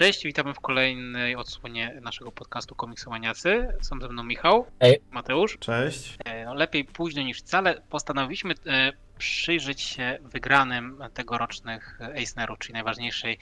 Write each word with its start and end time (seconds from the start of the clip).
Cześć, 0.00 0.24
witamy 0.24 0.54
w 0.54 0.60
kolejnej 0.60 1.36
odsłonie 1.36 1.98
naszego 2.02 2.32
podcastu 2.32 2.74
Komiksomaniacy. 2.74 3.68
Są 3.80 4.00
ze 4.00 4.08
mną 4.08 4.22
Michał, 4.22 4.66
Hej. 4.80 5.00
Mateusz. 5.10 5.58
Cześć. 5.58 6.16
E, 6.24 6.44
No, 6.44 6.54
lepiej 6.54 6.84
późno 6.84 7.22
niż 7.22 7.38
wcale. 7.38 7.82
Postanowiliśmy 7.90 8.54
e, 8.66 8.92
przyjrzeć 9.18 9.80
się 9.80 10.18
wygranym 10.22 10.98
tegorocznych 11.14 11.98
Eisnerów, 12.14 12.58
czyli 12.58 12.72
najważniejszej 12.72 13.38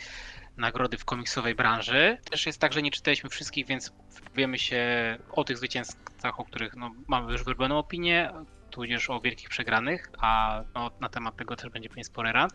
nagrody 0.58 0.98
w 0.98 1.04
komiksowej 1.04 1.54
branży. 1.54 2.18
Też 2.30 2.46
jest 2.46 2.60
tak, 2.60 2.72
że 2.72 2.82
nie 2.82 2.90
czytaliśmy 2.90 3.30
wszystkich, 3.30 3.66
więc 3.66 3.92
wypowiemy 4.14 4.58
się 4.58 4.82
o 5.30 5.44
tych 5.44 5.56
zwycięzcach, 5.56 6.40
o 6.40 6.44
których 6.44 6.76
no, 6.76 6.90
mamy 7.08 7.32
już 7.32 7.44
wyrobioną 7.44 7.78
opinię, 7.78 8.32
tudzież 8.70 9.10
o 9.10 9.20
wielkich 9.20 9.48
przegranych, 9.48 10.10
a 10.18 10.60
no, 10.74 10.90
na 11.00 11.08
temat 11.08 11.36
tego 11.36 11.56
też 11.56 11.70
będzie 11.70 11.88
pewnie 11.88 12.04
spory 12.04 12.32
rant. 12.32 12.52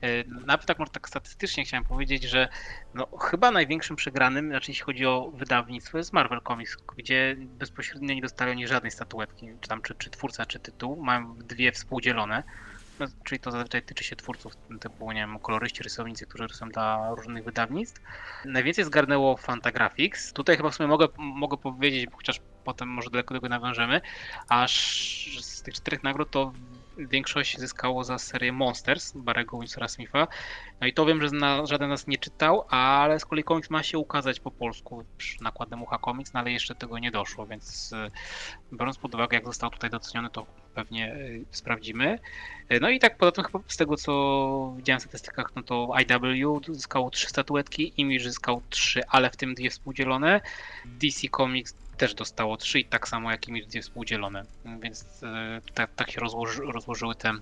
E, 0.00 0.24
Nawet 0.24 0.66
tak 0.66 0.78
może 0.78 0.90
tak 0.90 1.08
statystycznie 1.08 1.64
chciałem 1.64 1.84
powiedzieć, 1.84 2.22
że 2.22 2.48
no, 2.94 3.06
chyba 3.06 3.50
największym 3.50 3.96
przegranym, 3.96 4.48
znaczy 4.48 4.70
jeśli 4.70 4.84
chodzi 4.84 5.06
o 5.06 5.30
wydawnictwo, 5.34 5.98
jest 5.98 6.12
Marvel 6.12 6.40
Comics, 6.48 6.76
gdzie 6.96 7.36
bezpośrednio 7.38 8.14
nie 8.14 8.22
dostali 8.22 8.50
oni 8.50 8.66
żadnej 8.66 8.90
statuetki, 8.90 9.48
czy 9.60 9.68
tam 9.68 9.82
czy, 9.82 9.94
czy 9.94 10.10
twórca, 10.10 10.46
czy 10.46 10.58
tytuł, 10.58 11.02
mają 11.04 11.36
dwie 11.38 11.72
współdzielone. 11.72 12.42
Czyli 13.24 13.40
to 13.40 13.50
zazwyczaj 13.50 13.82
tyczy 13.82 14.04
się 14.04 14.16
twórców 14.16 14.52
typu, 14.80 15.12
nie 15.12 15.20
wiem, 15.20 15.38
koloryści, 15.38 15.82
rysownicy, 15.82 16.26
którzy 16.26 16.46
rysują 16.46 16.70
dla 16.70 17.14
różnych 17.14 17.44
wydawnictw. 17.44 18.00
Najwięcej 18.44 18.84
zgarnęło 18.84 19.36
Fantagraphics. 19.36 20.32
Tutaj 20.32 20.56
chyba 20.56 20.70
w 20.70 20.74
sumie 20.74 20.88
mogę, 20.88 21.08
mogę 21.18 21.56
powiedzieć, 21.56 22.06
bo 22.06 22.16
chociaż 22.16 22.40
potem 22.64 22.88
może 22.88 23.10
daleko 23.10 23.34
tego 23.34 23.48
nawiążemy, 23.48 24.00
aż 24.48 25.38
z 25.40 25.62
tych 25.62 25.74
czterech 25.74 26.02
nagród 26.02 26.30
to 26.30 26.52
większość 26.98 27.58
zyskało 27.58 28.04
za 28.04 28.18
serię 28.18 28.52
Monsters 28.52 29.12
Barego 29.16 29.58
Winsora 29.58 29.88
Smitha. 29.88 30.28
No 30.80 30.86
i 30.86 30.92
to 30.92 31.06
wiem, 31.06 31.20
że 31.22 31.28
zna, 31.28 31.66
żaden 31.66 31.88
nas 31.88 32.06
nie 32.06 32.18
czytał, 32.18 32.64
ale 32.68 33.20
z 33.20 33.24
kolei 33.24 33.44
komiks 33.44 33.70
ma 33.70 33.82
się 33.82 33.98
ukazać 33.98 34.40
po 34.40 34.50
polsku 34.50 35.04
przy 35.18 35.42
nakładem 35.42 35.82
Ucha 35.82 35.98
Comics, 35.98 36.32
no 36.32 36.40
ale 36.40 36.52
jeszcze 36.52 36.74
tego 36.74 36.98
nie 36.98 37.10
doszło, 37.10 37.46
więc 37.46 37.92
y, 37.92 38.76
biorąc 38.76 38.98
pod 38.98 39.14
uwagę, 39.14 39.36
jak 39.36 39.46
został 39.46 39.70
tutaj 39.70 39.90
doceniony, 39.90 40.30
to 40.30 40.46
pewnie 40.74 41.14
y, 41.14 41.44
sprawdzimy. 41.50 42.18
Y, 42.72 42.80
No 42.80 42.90
i 42.90 42.98
tak 42.98 43.16
poza 43.16 43.32
tym 43.32 43.44
chyba 43.44 43.60
z 43.66 43.76
tego, 43.76 43.96
co 43.96 44.74
widziałem 44.76 45.00
w 45.00 45.02
statystykach, 45.02 45.52
no 45.56 45.62
to 45.62 45.94
IW 46.00 46.60
zyskało 46.74 47.10
trzy 47.10 47.28
statuetki, 47.28 47.92
Image 47.96 48.24
zyskał 48.24 48.62
trzy, 48.70 49.00
ale 49.08 49.30
w 49.30 49.36
tym 49.36 49.54
dwie 49.54 49.70
współdzielone. 49.70 50.40
DC 50.84 51.28
Comics 51.36 51.74
też 52.02 52.14
dostało 52.14 52.56
trzy 52.56 52.80
i 52.80 52.84
tak 52.84 53.08
samo 53.08 53.30
jak 53.30 53.48
Image 53.48 53.66
dwie 53.66 53.82
współdzielone, 53.82 54.44
więc 54.80 55.20
tak, 55.74 55.94
tak 55.94 56.10
się 56.10 56.20
rozłoży, 56.20 56.62
rozłożyły 56.62 57.14
te 57.14 57.32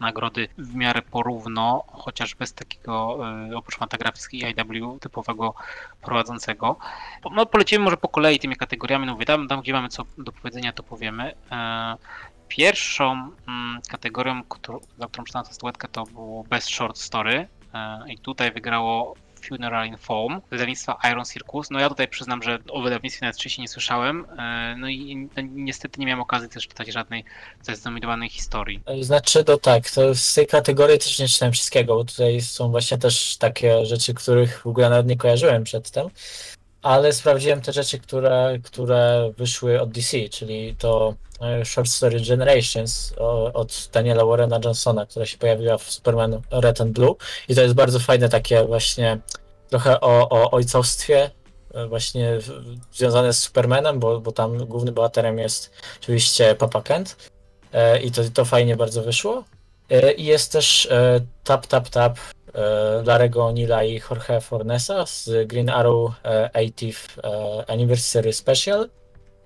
nagrody 0.00 0.48
w 0.58 0.74
miarę 0.74 1.02
porówno, 1.02 1.84
chociaż 1.92 2.34
bez 2.34 2.54
takiego 2.54 3.18
y, 3.50 3.56
oprócz 3.56 3.76
Fantagraphics 3.76 4.34
i 4.34 4.44
IW 4.44 4.98
typowego 4.98 5.54
prowadzącego. 6.02 6.76
No 7.32 7.46
polecimy 7.46 7.84
może 7.84 7.96
po 7.96 8.08
kolei 8.08 8.38
tymi 8.38 8.56
kategoriami, 8.56 9.06
no 9.06 9.12
mówię, 9.12 9.26
tam, 9.26 9.48
tam 9.48 9.60
gdzie 9.60 9.72
mamy 9.72 9.88
co 9.88 10.04
do 10.18 10.32
powiedzenia, 10.32 10.72
to 10.72 10.82
powiemy. 10.82 11.34
E, 11.52 11.96
Pierwszą 12.48 13.30
mm, 13.48 13.80
kategorią, 13.88 14.42
którą, 14.44 14.80
za 14.98 15.06
którą 15.06 15.24
przystałem 15.24 15.46
statuetkę, 15.46 15.88
to 15.88 16.04
było 16.04 16.44
Best 16.44 16.68
Short 16.68 16.98
Story 16.98 17.48
e, 17.74 18.12
i 18.12 18.18
tutaj 18.18 18.52
wygrało 18.52 19.14
Funeral 19.48 19.86
in 19.86 19.96
Foam 19.96 20.40
wydawnictwa 20.50 20.98
Iron 21.12 21.24
Circus. 21.24 21.70
No 21.70 21.80
ja 21.80 21.88
tutaj 21.88 22.08
przyznam, 22.08 22.42
że 22.42 22.58
o 22.70 22.82
wydawnictwie 22.82 23.26
nawet 23.26 23.36
wcześniej 23.36 23.62
nie 23.62 23.68
słyszałem, 23.68 24.26
e, 24.38 24.74
no 24.78 24.88
i 24.88 25.16
no, 25.16 25.42
niestety 25.54 26.00
nie 26.00 26.06
miałem 26.06 26.20
okazji 26.20 26.48
też 26.48 26.68
czytać 26.68 26.88
żadnej 26.88 27.24
zdenominowanej 27.62 28.28
historii. 28.28 28.82
Znaczy, 29.00 29.44
to 29.44 29.58
tak, 29.58 29.90
to 29.90 30.14
z 30.14 30.34
tej 30.34 30.46
kategorii 30.46 30.98
też 30.98 31.18
nie 31.18 31.28
czytałem 31.28 31.52
wszystkiego, 31.52 31.94
bo 31.94 32.04
tutaj 32.04 32.40
są 32.40 32.70
właśnie 32.70 32.98
też 32.98 33.36
takie 33.36 33.86
rzeczy, 33.86 34.14
których 34.14 34.62
w 34.62 34.66
ogóle 34.66 34.90
nawet 34.90 35.06
nie 35.06 35.16
kojarzyłem 35.16 35.64
przedtem, 35.64 36.08
ale 36.82 37.12
sprawdziłem 37.12 37.60
te 37.60 37.72
rzeczy, 37.72 37.98
które, 37.98 38.58
które 38.62 39.32
wyszły 39.38 39.80
od 39.80 39.90
DC, 39.90 40.28
czyli 40.28 40.76
to 40.78 41.14
e, 41.40 41.64
Short 41.64 41.90
Story 41.90 42.20
Generations 42.20 43.14
od 43.54 43.90
Daniela 43.92 44.24
Warrena 44.24 44.60
Johnsona, 44.64 45.06
która 45.06 45.26
się 45.26 45.38
pojawiła 45.38 45.78
w 45.78 45.82
Superman 45.82 46.40
Red 46.50 46.80
and 46.80 46.92
Blue 46.92 47.14
i 47.48 47.54
to 47.54 47.62
jest 47.62 47.74
bardzo 47.74 47.98
fajne 47.98 48.28
takie 48.28 48.64
właśnie 48.64 49.18
trochę 49.68 50.00
o, 50.00 50.50
o 50.50 50.60
e, 51.74 51.86
właśnie 51.86 52.38
związane 52.92 53.32
z 53.32 53.38
Supermanem, 53.38 54.00
bo, 54.00 54.20
bo 54.20 54.32
tam 54.32 54.58
głównym 54.58 54.94
bohaterem 54.94 55.38
jest 55.38 55.72
oczywiście 56.00 56.54
Papa 56.54 56.82
Kent. 56.82 57.16
E, 57.72 58.00
i 58.00 58.10
to, 58.10 58.22
to 58.34 58.44
fajnie 58.44 58.76
bardzo 58.76 59.02
wyszło. 59.02 59.44
E, 59.90 60.12
I 60.12 60.24
jest 60.24 60.52
też 60.52 60.88
Tap 61.44 61.66
Tap 61.66 61.88
Tap 61.88 62.18
Larego 63.04 63.52
Nila 63.52 63.84
i 63.84 64.00
Jorge 64.10 64.40
Fornesa 64.40 65.06
z 65.06 65.48
Green 65.48 65.70
Arrow 65.70 66.12
e, 66.24 66.50
80th 66.54 67.20
e, 67.24 67.70
Anniversary 67.70 68.32
Special. 68.32 68.88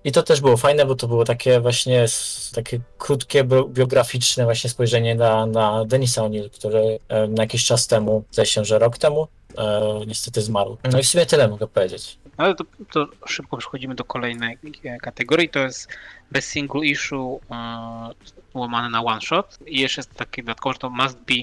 I 0.04 0.12
to 0.12 0.22
też 0.22 0.41
było 0.41 0.56
fajne, 0.56 0.86
bo 0.86 0.94
to 0.94 1.09
było 1.09 1.25
takie 1.25 1.60
właśnie 1.60 2.06
takie 2.54 2.80
krótkie, 2.98 3.44
bio- 3.44 3.69
biograficzne 3.69 4.44
właśnie 4.44 4.70
spojrzenie 4.70 5.14
na, 5.14 5.47
na 5.47 5.84
Denisa 5.84 6.22
O'Neill, 6.22 6.50
który 6.50 6.98
na 7.28 7.42
jakiś 7.42 7.64
czas 7.64 7.86
temu, 7.86 8.25
zdaje 8.30 8.47
się, 8.47 8.64
że 8.64 8.78
rok 8.78 8.98
temu, 8.98 9.28
e, 9.58 10.00
niestety 10.06 10.42
zmarł. 10.42 10.78
No 10.92 10.98
i 10.98 11.02
w 11.02 11.08
sumie 11.08 11.26
tyle 11.26 11.48
mogę 11.48 11.66
powiedzieć. 11.66 12.18
No 12.38 12.44
ale 12.44 12.54
to, 12.54 12.64
to 12.92 13.08
szybko 13.26 13.56
przechodzimy 13.56 13.94
do 13.94 14.04
kolejnej 14.04 14.58
e, 14.84 14.98
kategorii, 14.98 15.48
to 15.48 15.58
jest 15.58 15.88
bez 16.30 16.46
single 16.46 16.86
issue 16.86 17.40
e, 17.50 18.10
łamane 18.54 18.90
na 18.90 19.04
one 19.04 19.20
shot 19.20 19.58
i 19.66 19.80
jeszcze 19.80 20.00
jest 20.00 20.14
taki 20.14 20.42
dodatkowo, 20.42 20.72
że 20.72 20.78
to 20.78 20.90
must 20.90 21.18
be 21.18 21.34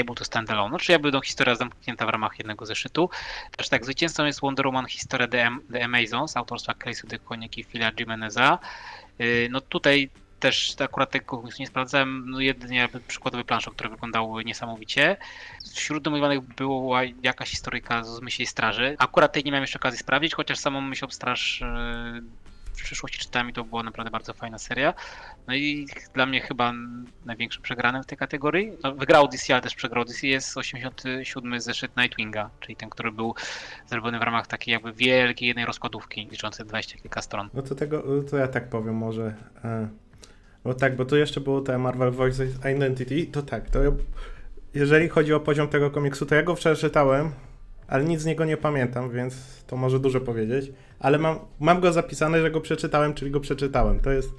able 0.00 0.14
to 0.14 0.24
stand 0.24 0.50
alone, 0.50 0.72
no, 0.72 0.78
czyli 0.78 0.92
jakby 0.92 1.10
no, 1.12 1.20
historia 1.20 1.54
zamknięta 1.54 2.06
w 2.06 2.08
ramach 2.08 2.38
jednego 2.38 2.66
zeszytu. 2.66 3.10
Też 3.56 3.68
tak, 3.68 3.84
zwycięzcą 3.84 4.24
jest 4.24 4.40
Wonder 4.40 4.66
Woman 4.66 4.86
Historia 4.86 5.28
The, 5.28 5.50
The 5.72 5.84
Amazons 5.84 6.36
autorstwa 6.36 6.74
Casey 6.74 7.08
DeConnick 7.08 7.58
i 7.58 7.64
Phila 7.64 7.90
Jimeneza. 7.98 8.58
Y, 9.20 9.48
No 9.50 9.60
tutaj 9.60 10.10
też 10.40 10.76
akurat 10.78 11.10
tego 11.10 11.42
nie 11.58 11.66
sprawdzałem, 11.66 12.30
no 12.30 12.40
jedynie 12.40 12.78
jakby 12.78 13.00
przykładowe 13.00 13.44
plansze, 13.44 13.70
które 13.70 13.90
wyglądały 13.90 14.44
niesamowicie. 14.44 15.16
Wśród 15.74 16.02
domniemanych 16.02 16.40
była 16.40 17.00
jakaś 17.22 17.50
historyjka 17.50 18.04
z 18.04 18.20
Myśli 18.20 18.46
Straży. 18.46 18.96
Akurat 18.98 19.32
tej 19.32 19.44
nie 19.44 19.50
miałem 19.50 19.62
jeszcze 19.62 19.78
okazji 19.78 19.98
sprawdzić, 19.98 20.34
chociaż 20.34 20.58
samą 20.58 20.80
Myśl 20.80 21.06
Straż 21.10 21.60
yy, 21.60 22.22
w 22.80 22.82
przyszłości 22.82 23.18
czytałem 23.18 23.50
i 23.50 23.52
to 23.52 23.64
była 23.64 23.82
naprawdę 23.82 24.10
bardzo 24.10 24.34
fajna 24.34 24.58
seria. 24.58 24.94
No 25.46 25.54
i 25.54 25.86
dla 26.14 26.26
mnie 26.26 26.40
chyba 26.40 26.72
największym 27.24 27.62
przegranym 27.62 28.02
w 28.02 28.06
tej 28.06 28.18
kategorii. 28.18 28.72
No, 28.82 28.94
wygrał 28.94 29.28
DC, 29.28 29.54
ale 29.54 29.62
też 29.62 29.74
przegrał 29.74 30.04
DC 30.04 30.26
jest 30.26 30.56
87 30.56 31.60
zeszyt 31.60 31.96
Nightwinga, 31.96 32.50
czyli 32.60 32.76
ten, 32.76 32.90
który 32.90 33.12
był 33.12 33.34
zrobiony 33.86 34.18
w 34.18 34.22
ramach 34.22 34.46
takiej 34.46 34.72
jakby 34.72 34.92
wielkiej 34.92 35.48
jednej 35.48 35.66
rozkładówki, 35.66 36.28
liczącej 36.30 36.66
20 36.66 36.98
kilka 36.98 37.22
stron. 37.22 37.48
No 37.54 37.62
to 37.62 37.74
tego, 37.74 38.02
to 38.30 38.36
ja 38.36 38.48
tak 38.48 38.68
powiem 38.68 38.96
może. 38.96 39.34
E, 39.64 39.88
bo 40.64 40.74
tak, 40.74 40.96
bo 40.96 41.04
tu 41.04 41.16
jeszcze 41.16 41.40
było 41.40 41.60
te 41.60 41.78
Marvel 41.78 42.10
Voices 42.10 42.50
Identity, 42.74 43.26
to 43.26 43.42
tak, 43.42 43.70
to 43.70 43.80
jeżeli 44.74 45.08
chodzi 45.08 45.34
o 45.34 45.40
poziom 45.40 45.68
tego 45.68 45.90
komiksu, 45.90 46.26
to 46.26 46.34
ja 46.34 46.42
go 46.42 46.56
wczoraj 46.56 46.78
czytałem, 46.78 47.30
ale 47.88 48.04
nic 48.04 48.20
z 48.20 48.26
niego 48.26 48.44
nie 48.44 48.56
pamiętam, 48.56 49.10
więc 49.10 49.64
to 49.66 49.76
może 49.76 50.00
dużo 50.00 50.20
powiedzieć. 50.20 50.72
Ale 50.98 51.18
mam, 51.18 51.38
mam 51.60 51.80
go 51.80 51.92
zapisane, 51.92 52.40
że 52.40 52.50
go 52.50 52.60
przeczytałem, 52.60 53.14
czyli 53.14 53.30
go 53.30 53.40
przeczytałem. 53.40 54.00
To 54.00 54.10
jest 54.10 54.30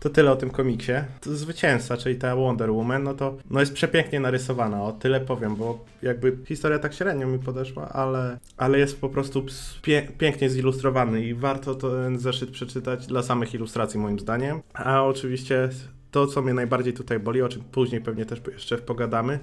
to 0.00 0.10
tyle 0.10 0.32
o 0.32 0.36
tym 0.36 0.50
komiksie. 0.50 0.92
To 1.20 1.34
zwycięzca, 1.34 1.96
czyli 1.96 2.16
ta 2.16 2.36
Wonder 2.36 2.70
Woman, 2.70 3.02
no 3.02 3.14
to 3.14 3.36
no 3.50 3.60
jest 3.60 3.72
przepięknie 3.72 4.20
narysowana, 4.20 4.82
o 4.82 4.92
tyle 4.92 5.20
powiem, 5.20 5.56
bo 5.56 5.84
jakby 6.02 6.38
historia 6.44 6.78
tak 6.78 6.94
średnio 6.94 7.26
mi 7.26 7.38
podeszła, 7.38 7.88
ale, 7.88 8.38
ale 8.56 8.78
jest 8.78 9.00
po 9.00 9.08
prostu 9.08 9.46
pie, 9.82 10.08
pięknie 10.18 10.50
zilustrowany 10.50 11.24
i 11.24 11.34
warto 11.34 11.74
ten 11.74 12.18
zeszyt 12.18 12.50
przeczytać 12.50 13.06
dla 13.06 13.22
samych 13.22 13.54
ilustracji 13.54 14.00
moim 14.00 14.18
zdaniem. 14.18 14.62
A 14.74 15.04
oczywiście 15.04 15.68
to, 16.10 16.26
co 16.26 16.42
mnie 16.42 16.54
najbardziej 16.54 16.92
tutaj 16.92 17.18
boli, 17.18 17.42
o 17.42 17.48
czym 17.48 17.62
później 17.62 18.00
pewnie 18.00 18.26
też 18.26 18.40
jeszcze 18.52 18.78
pogadamy, 18.78 19.38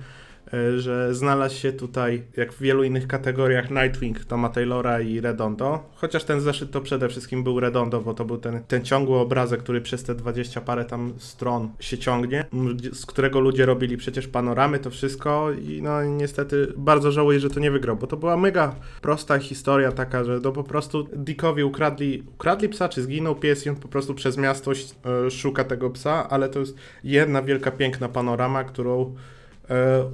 że 0.77 1.13
znalazł 1.15 1.55
się 1.55 1.73
tutaj, 1.73 2.23
jak 2.37 2.53
w 2.53 2.61
wielu 2.61 2.83
innych 2.83 3.07
kategoriach, 3.07 3.71
Nightwing 3.71 4.25
Toma 4.25 4.49
Taylora 4.49 5.01
i 5.01 5.19
Redondo. 5.19 5.89
Chociaż 5.95 6.23
ten 6.23 6.41
zeszyt 6.41 6.71
to 6.71 6.81
przede 6.81 7.09
wszystkim 7.09 7.43
był 7.43 7.59
Redondo, 7.59 8.01
bo 8.01 8.13
to 8.13 8.25
był 8.25 8.37
ten, 8.37 8.63
ten 8.67 8.83
ciągły 8.85 9.17
obrazek, 9.17 9.59
który 9.59 9.81
przez 9.81 10.03
te 10.03 10.15
20 10.15 10.61
parę 10.61 10.85
tam 10.85 11.13
stron 11.17 11.69
się 11.79 11.97
ciągnie, 11.97 12.45
z 12.93 13.05
którego 13.05 13.39
ludzie 13.39 13.65
robili 13.65 13.97
przecież 13.97 14.27
panoramy, 14.27 14.79
to 14.79 14.89
wszystko 14.89 15.51
i 15.51 15.81
no 15.81 16.03
niestety 16.03 16.73
bardzo 16.77 17.11
żałuję, 17.11 17.39
że 17.39 17.49
to 17.49 17.59
nie 17.59 17.71
wygrał, 17.71 17.95
bo 17.95 18.07
to 18.07 18.17
była 18.17 18.37
mega 18.37 18.75
prosta 19.01 19.39
historia 19.39 19.91
taka, 19.91 20.23
że 20.23 20.41
to 20.41 20.51
po 20.51 20.63
prostu 20.63 21.07
Dickowi 21.15 21.63
ukradli, 21.63 22.23
ukradli 22.35 22.69
psa, 22.69 22.89
czy 22.89 23.03
zginął 23.03 23.35
pies 23.35 23.65
i 23.65 23.69
on 23.69 23.75
po 23.75 23.87
prostu 23.87 24.13
przez 24.13 24.37
miasto 24.37 24.71
e, 24.71 25.31
szuka 25.31 25.63
tego 25.63 25.89
psa, 25.89 26.29
ale 26.29 26.49
to 26.49 26.59
jest 26.59 26.75
jedna 27.03 27.41
wielka, 27.41 27.71
piękna 27.71 28.09
panorama, 28.09 28.63
którą 28.63 29.01
e, 29.01 29.32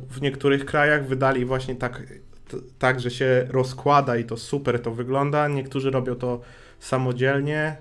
w 0.09 0.21
niektórych 0.21 0.65
krajach 0.65 1.07
wydali 1.07 1.45
właśnie 1.45 1.75
tak, 1.75 2.03
tak, 2.79 2.99
że 2.99 3.11
się 3.11 3.47
rozkłada 3.49 4.17
i 4.17 4.23
to 4.23 4.37
super 4.37 4.81
to 4.81 4.91
wygląda. 4.91 5.47
Niektórzy 5.47 5.91
robią 5.91 6.15
to 6.15 6.41
samodzielnie, 6.79 7.77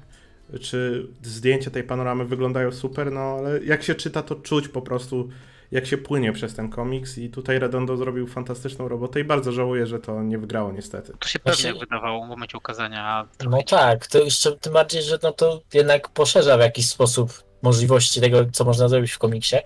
czy 0.60 1.06
zdjęcia 1.22 1.70
tej 1.70 1.82
panoramy 1.84 2.24
wyglądają 2.24 2.72
super, 2.72 3.12
no 3.12 3.20
ale 3.20 3.64
jak 3.64 3.82
się 3.82 3.94
czyta, 3.94 4.22
to 4.22 4.34
czuć 4.34 4.68
po 4.68 4.82
prostu 4.82 5.28
jak 5.70 5.86
się 5.86 5.98
płynie 5.98 6.32
przez 6.32 6.54
ten 6.54 6.68
komiks 6.68 7.18
i 7.18 7.28
tutaj 7.30 7.58
Redondo 7.58 7.96
zrobił 7.96 8.26
fantastyczną 8.26 8.88
robotę 8.88 9.20
i 9.20 9.24
bardzo 9.24 9.52
żałuję, 9.52 9.86
że 9.86 9.98
to 9.98 10.22
nie 10.22 10.38
wygrało 10.38 10.72
niestety. 10.72 11.12
To 11.18 11.28
się 11.28 11.38
pewnie 11.38 11.62
Znaczy- 11.62 11.78
wydawało 11.78 12.26
w 12.26 12.28
momencie 12.28 12.58
ukazania. 12.58 13.28
No 13.50 13.62
tak, 13.62 14.06
to 14.06 14.18
jeszcze 14.18 14.52
tym 14.56 14.72
bardziej, 14.72 15.02
że 15.02 15.18
no 15.22 15.32
to 15.32 15.60
jednak 15.74 16.08
poszerza 16.08 16.56
w 16.56 16.60
jakiś 16.60 16.88
sposób 16.88 17.42
możliwości 17.62 18.20
tego, 18.20 18.44
co 18.52 18.64
można 18.64 18.88
zrobić 18.88 19.12
w 19.12 19.18
komiksie. 19.18 19.56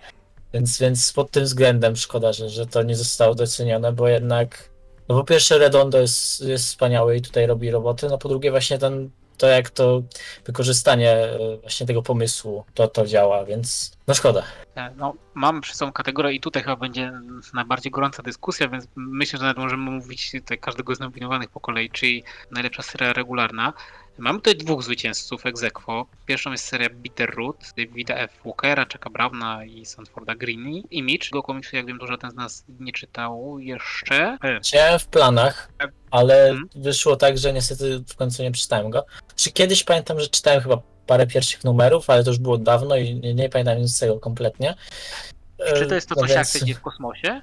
Więc, 0.55 0.79
więc 0.79 1.13
pod 1.13 1.31
tym 1.31 1.45
względem 1.45 1.97
szkoda, 1.97 2.33
że, 2.33 2.49
że 2.49 2.67
to 2.67 2.83
nie 2.83 2.97
zostało 2.97 3.35
docenione, 3.35 3.93
bo 3.93 4.09
jednak, 4.09 4.71
no 5.09 5.15
po 5.15 5.25
pierwsze 5.25 5.59
Redondo 5.59 6.01
jest, 6.01 6.41
jest 6.41 6.65
wspaniały 6.65 7.17
i 7.17 7.23
tutaj 7.23 7.47
robi 7.47 7.71
roboty, 7.71 8.09
no 8.09 8.19
po 8.19 8.29
drugie 8.29 8.51
właśnie 8.51 8.79
ten, 8.79 9.11
to 9.37 9.47
jak 9.47 9.71
to 9.71 10.03
wykorzystanie 10.47 11.13
e, 11.13 11.57
właśnie 11.57 11.87
tego 11.87 12.03
pomysłu, 12.03 12.65
to, 12.75 12.89
to 12.89 13.07
działa, 13.07 13.45
więc 13.45 13.93
no 14.07 14.15
szkoda. 14.15 14.43
E, 14.77 14.91
No, 14.97 15.15
mamy 15.35 15.61
przy 15.61 15.75
sobą 15.75 15.93
kategorię 15.93 16.33
i 16.33 16.41
tutaj 16.41 16.63
chyba 16.63 16.77
będzie 16.77 17.13
najbardziej 17.55 17.93
gorąca 17.93 18.23
dyskusja, 18.23 18.69
więc 18.69 18.87
myślę, 18.97 19.39
że 19.39 19.45
nawet 19.45 19.59
możemy 19.59 19.91
mówić 19.91 20.33
tutaj 20.33 20.59
każdego 20.59 20.95
z 20.95 21.01
nominowanych 21.01 21.51
po 21.51 21.61
kolei, 21.61 21.91
czyli 21.91 22.25
najlepsza 22.51 22.83
seria 22.83 23.13
regularna. 23.13 23.73
Mamy 24.19 24.39
tutaj 24.39 24.57
dwóch 24.57 24.83
zwycięzców 24.83 25.47
ex 25.47 25.63
aequo. 25.63 26.07
Pierwszą 26.27 26.51
jest 26.53 26.65
seria 26.65 26.89
Bitterroot, 26.91 27.57
Davida 27.77 28.15
F. 28.15 28.31
Walkera, 28.45 28.85
Chucka 28.93 29.11
Browna 29.11 29.65
i 29.65 29.87
Sanforda 29.87 30.35
Greene. 30.35 30.81
Image, 30.91 31.25
tego 31.31 31.43
komiksu, 31.43 31.77
jak 31.77 31.87
wiem, 31.87 31.99
dużo 31.99 32.17
ten 32.19 32.31
z 32.31 32.35
nas 32.35 32.65
nie 32.81 32.93
czytał 32.93 33.59
jeszcze. 33.59 34.39
E, 34.45 34.61
Chciałem 34.61 34.99
w 34.99 35.07
planach, 35.07 35.71
ale 36.11 36.51
Mhm. 36.51 36.69
wyszło 36.75 37.17
tak, 37.17 37.39
że 37.39 37.53
niestety 37.53 38.05
w 38.09 38.17
końcu 38.17 38.43
nie 38.43 38.51
przeczytałem 38.51 38.91
go. 38.91 39.05
Czy 39.37 39.53
kiedyś 39.53 39.85
pamiętam, 39.85 40.21
że 40.21 40.29
czytałem 40.29 40.61
chyba 40.61 40.77
parę 41.07 41.27
pierwszych 41.27 41.65
numerów, 41.65 42.11
ale 42.11 42.25
to 42.25 42.31
już 42.31 42.39
było 42.39 42.59
dawno 42.59 42.97
i 42.97 43.15
nie, 43.15 43.35
nie 43.35 43.49
pamiętam 43.49 43.79
nic 43.79 43.97
z 43.97 43.99
tego 43.99 44.21
kompletnie. 44.21 44.75
Czy 45.75 45.87
to 45.87 45.95
jest 45.95 46.09
to, 46.09 46.15
No 46.15 46.21
co 46.23 46.29
się 46.29 46.35
więc- 46.35 46.57
akcja 46.57 46.75
w 46.75 46.81
kosmosie? 46.81 47.41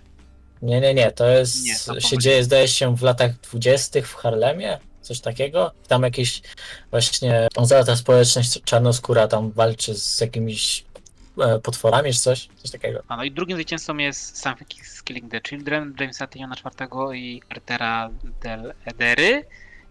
Nie, 0.61 0.81
nie, 0.81 0.93
nie. 0.93 1.11
To 1.11 1.29
jest. 1.29 1.65
Nie, 1.65 1.75
to 1.85 1.99
się 1.99 2.17
dzieje, 2.17 2.43
zdaje 2.43 2.67
się, 2.67 2.95
w 2.95 3.01
latach 3.01 3.39
dwudziestych 3.39 4.07
w 4.09 4.15
Harlemie. 4.15 4.79
Coś 5.01 5.19
takiego. 5.19 5.71
Tam 5.87 6.03
jakieś 6.03 6.41
właśnie 6.91 7.47
cała 7.67 7.83
ta 7.83 7.95
społeczność 7.95 8.61
czarnoskóra 8.63 9.27
tam 9.27 9.51
walczy 9.51 9.95
z 9.95 10.21
jakimiś 10.21 10.85
e, 11.41 11.59
potworami 11.59 12.13
czy 12.13 12.19
coś. 12.19 12.49
Coś 12.61 12.71
takiego. 12.71 13.03
A 13.07 13.17
no 13.17 13.23
i 13.23 13.31
drugim 13.31 13.57
zwycięzcą 13.57 13.97
jest 13.97 14.37
Something 14.41 14.69
Killing 15.03 15.31
the 15.31 15.41
Children, 15.49 15.93
Jamesa 15.99 16.27
Tyniona 16.27 16.55
IV 16.55 17.17
i 17.17 17.41
Cartera 17.49 18.09
del 18.41 18.73
Edery. 18.85 19.45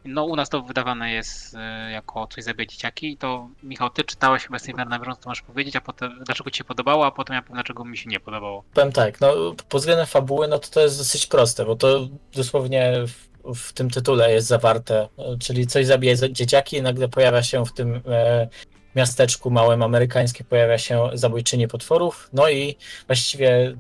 No 0.09 0.25
u 0.25 0.37
nas 0.37 0.49
to 0.49 0.63
wydawane 0.63 1.13
jest 1.13 1.55
e, 1.55 1.91
jako 1.91 2.27
coś 2.27 2.45
zabije 2.45 2.67
dzieciaki. 2.67 3.13
I 3.13 3.17
to 3.17 3.49
Michał, 3.63 3.91
ty 3.91 4.05
czytałeś 4.05 4.43
chyba 4.43 4.59
Steven 4.59 4.89
na 4.89 4.99
bieżąco, 4.99 5.23
to 5.23 5.29
możesz 5.31 5.43
powiedzieć, 5.43 5.77
a 5.77 5.81
potem 5.81 6.19
dlaczego 6.25 6.51
ci 6.51 6.59
się 6.59 6.65
podobało, 6.65 7.07
a 7.07 7.11
potem 7.11 7.35
ja 7.37 7.43
powiem 7.43 7.55
dlaczego 7.55 7.85
mi 7.85 7.97
się 7.99 8.11
nie 8.11 8.21
podobało. 8.21 8.65
Powiem 8.75 8.93
tak, 8.93 9.21
no 9.21 9.55
pod 9.69 9.81
względem 9.81 10.07
fabuły, 10.07 10.49
no 10.49 10.59
to 10.59 10.69
to 10.69 10.81
jest 10.81 10.99
dosyć 10.99 11.27
proste, 11.27 11.65
bo 11.65 11.77
to 11.77 12.09
dosłownie 12.35 12.93
w, 13.07 13.29
w 13.55 13.73
tym 13.73 13.91
tytule 13.91 14.33
jest 14.33 14.47
zawarte, 14.47 15.09
czyli 15.41 15.67
coś 15.67 15.87
zabije 15.87 16.17
za- 16.17 16.29
dzieciaki 16.29 16.77
i 16.77 16.83
nagle 16.83 17.09
pojawia 17.09 17.43
się 17.43 17.65
w 17.67 17.73
tym 17.73 18.01
e, 18.09 18.49
miasteczku 18.97 19.51
małym 19.51 19.83
amerykańskim, 19.83 20.47
pojawia 20.47 20.79
się 20.79 21.11
zabójczyni 21.15 21.69
potworów, 21.69 22.29
no 22.33 22.49
i 22.51 22.77
właściwie 23.07 23.77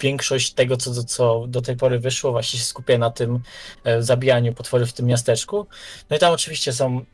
większość 0.00 0.52
tego, 0.52 0.76
co, 0.76 1.04
co 1.04 1.44
do 1.48 1.62
tej 1.62 1.76
pory 1.76 1.98
wyszło, 1.98 2.32
właśnie 2.32 2.58
się 2.58 2.64
skupia 2.64 2.98
na 2.98 3.10
tym 3.10 3.40
e, 3.84 4.02
zabijaniu 4.02 4.52
potworów 4.54 4.88
w 4.88 4.92
tym 4.92 5.06
miasteczku. 5.06 5.66
No 6.10 6.16
i 6.16 6.18
tam 6.18 6.32
oczywiście 6.32 6.72
są 6.72 7.04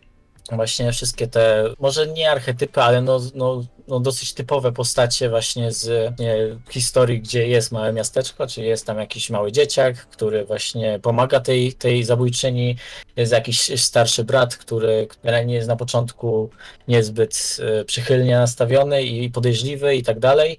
właśnie 0.51 0.93
wszystkie 0.93 1.27
te, 1.27 1.65
może 1.79 2.07
nie 2.07 2.31
archetypy, 2.31 2.83
ale 2.83 3.03
no, 3.03 3.21
no, 3.35 3.65
no 3.89 4.01
dosyć 4.01 4.35
typowe 4.35 4.73
postacie 4.73 5.31
właśnie 5.31 5.73
z 5.73 6.15
nie, 6.21 6.37
historii, 6.71 7.21
gdzie 7.21 7.49
jest 7.49 7.73
małe 7.73 7.93
miasteczko, 7.93 8.47
czyli 8.47 8.67
jest 8.67 8.87
tam 8.87 8.99
jakiś 8.99 9.31
mały 9.31 9.53
dzieciak, 9.53 10.07
który 10.07 10.45
właśnie 10.45 10.99
pomaga 11.03 11.41
tej, 11.41 11.73
tej 11.73 12.05
zabójczyni, 12.05 12.77
jest 13.17 13.33
jakiś 13.33 13.81
starszy 13.81 14.25
brat, 14.25 14.57
który 14.57 15.09
generalnie 15.23 15.55
jest 15.55 15.69
na 15.69 15.77
początku 15.77 16.51
niezbyt 16.89 17.57
e, 17.61 17.85
przychylnie 17.85 18.35
nastawiony 18.35 19.03
i 19.03 19.31
podejrzliwy 19.31 19.97
i 19.97 20.03
tak 20.03 20.19
dalej, 20.19 20.59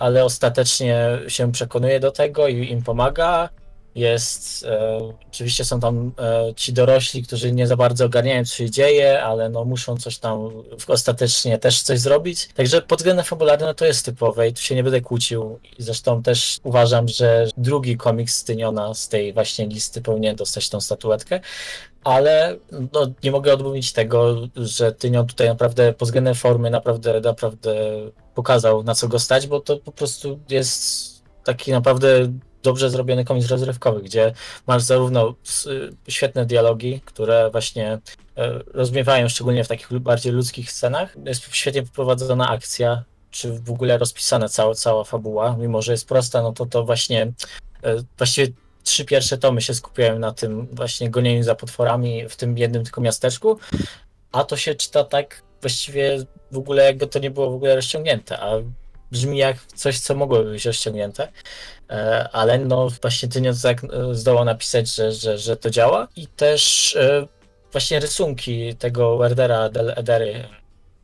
ale 0.00 0.24
ostatecznie 0.24 1.18
się 1.28 1.52
przekonuje 1.52 2.00
do 2.00 2.12
tego 2.12 2.48
i 2.48 2.70
im 2.70 2.82
pomaga. 2.82 3.48
Jest, 3.94 4.64
e, 4.64 4.98
oczywiście 5.28 5.64
są 5.64 5.80
tam 5.80 6.12
e, 6.18 6.54
ci 6.54 6.72
dorośli, 6.72 7.22
którzy 7.22 7.52
nie 7.52 7.66
za 7.66 7.76
bardzo 7.76 8.04
ogarniają, 8.04 8.44
co 8.44 8.54
się 8.54 8.70
dzieje, 8.70 9.22
ale 9.22 9.48
no 9.48 9.64
muszą 9.64 9.96
coś 9.96 10.18
tam 10.18 10.50
ostatecznie 10.88 11.58
też 11.58 11.82
coś 11.82 12.00
zrobić. 12.00 12.48
Także 12.54 12.82
pod 12.82 12.98
względem 12.98 13.24
fabularnym 13.24 13.68
no 13.68 13.74
to 13.74 13.84
jest 13.84 14.04
typowe 14.04 14.48
i 14.48 14.52
tu 14.52 14.62
się 14.62 14.74
nie 14.74 14.82
będę 14.82 15.00
kłócił. 15.00 15.58
I 15.78 15.82
zresztą 15.82 16.22
też 16.22 16.58
uważam, 16.62 17.08
że 17.08 17.46
drugi 17.56 17.96
komiks 17.96 18.36
Styniona 18.36 18.94
z 18.94 19.08
tej 19.08 19.32
właśnie 19.32 19.66
listy 19.66 20.02
powinien 20.02 20.36
dostać 20.36 20.68
tą 20.68 20.80
statuetkę. 20.80 21.40
Ale 22.04 22.56
no, 22.92 23.06
nie 23.24 23.30
mogę 23.30 23.54
odmówić 23.54 23.92
tego, 23.92 24.36
że 24.56 24.92
Tynion 24.92 25.26
tutaj 25.26 25.48
naprawdę 25.48 25.92
pod 25.92 26.08
względem 26.08 26.34
formy 26.34 26.70
naprawdę, 26.70 27.20
naprawdę 27.20 27.74
pokazał 28.34 28.82
na 28.82 28.94
co 28.94 29.08
go 29.08 29.18
stać, 29.18 29.46
bo 29.46 29.60
to 29.60 29.76
po 29.76 29.92
prostu 29.92 30.40
jest 30.48 31.12
taki 31.44 31.72
naprawdę 31.72 32.32
dobrze 32.62 32.90
zrobiony 32.90 33.24
komiks 33.24 33.48
rozrywkowy, 33.48 34.02
gdzie 34.02 34.32
masz 34.66 34.82
zarówno 34.82 35.34
s- 35.44 35.68
świetne 36.08 36.46
dialogi, 36.46 37.00
które 37.04 37.50
właśnie 37.50 37.92
e, 38.36 38.58
rozmiewają 38.66 39.28
szczególnie 39.28 39.64
w 39.64 39.68
takich 39.68 39.98
bardziej 39.98 40.32
ludzkich 40.32 40.72
scenach. 40.72 41.16
Jest 41.24 41.42
świetnie 41.52 41.82
poprowadzona 41.82 42.48
akcja, 42.48 43.04
czy 43.30 43.52
w 43.52 43.70
ogóle 43.70 43.98
rozpisana 43.98 44.48
cała, 44.48 44.74
cała 44.74 45.04
fabuła, 45.04 45.56
mimo 45.58 45.82
że 45.82 45.92
jest 45.92 46.08
prosta, 46.08 46.42
no 46.42 46.52
to 46.52 46.66
to 46.66 46.84
właśnie 46.84 47.32
e, 47.82 47.96
właściwie 48.18 48.48
trzy 48.84 49.04
pierwsze 49.04 49.38
tomy 49.38 49.60
się 49.60 49.74
skupiają 49.74 50.18
na 50.18 50.32
tym 50.32 50.66
właśnie 50.72 51.10
gonieniu 51.10 51.42
za 51.42 51.54
potworami 51.54 52.28
w 52.28 52.36
tym 52.36 52.58
jednym 52.58 52.84
tylko 52.84 53.00
miasteczku, 53.00 53.58
a 54.32 54.44
to 54.44 54.56
się 54.56 54.74
czyta 54.74 55.04
tak 55.04 55.42
właściwie 55.62 56.18
w 56.50 56.58
ogóle 56.58 56.84
jakby 56.84 57.06
to 57.06 57.18
nie 57.18 57.30
było 57.30 57.50
w 57.50 57.54
ogóle 57.54 57.76
rozciągnięte, 57.76 58.40
a 58.40 58.52
brzmi 59.12 59.38
jak 59.38 59.56
coś, 59.66 59.98
co 59.98 60.14
mogłoby 60.14 60.50
być 60.50 60.64
rozciągnięte. 60.64 61.28
E, 61.90 62.28
ale 62.32 62.58
no 62.58 62.88
właśnie 63.02 63.28
Tyniec 63.28 63.62
tak 63.62 63.84
e, 63.84 64.14
zdołał 64.14 64.44
napisać, 64.44 64.94
że, 64.94 65.12
że, 65.12 65.38
że 65.38 65.56
to 65.56 65.70
działa 65.70 66.08
i 66.16 66.26
też 66.26 66.96
e, 66.96 67.26
właśnie 67.72 68.00
rysunki 68.00 68.74
tego 68.76 69.18
Werdera 69.18 69.68
del 69.68 69.92
Edery 69.96 70.44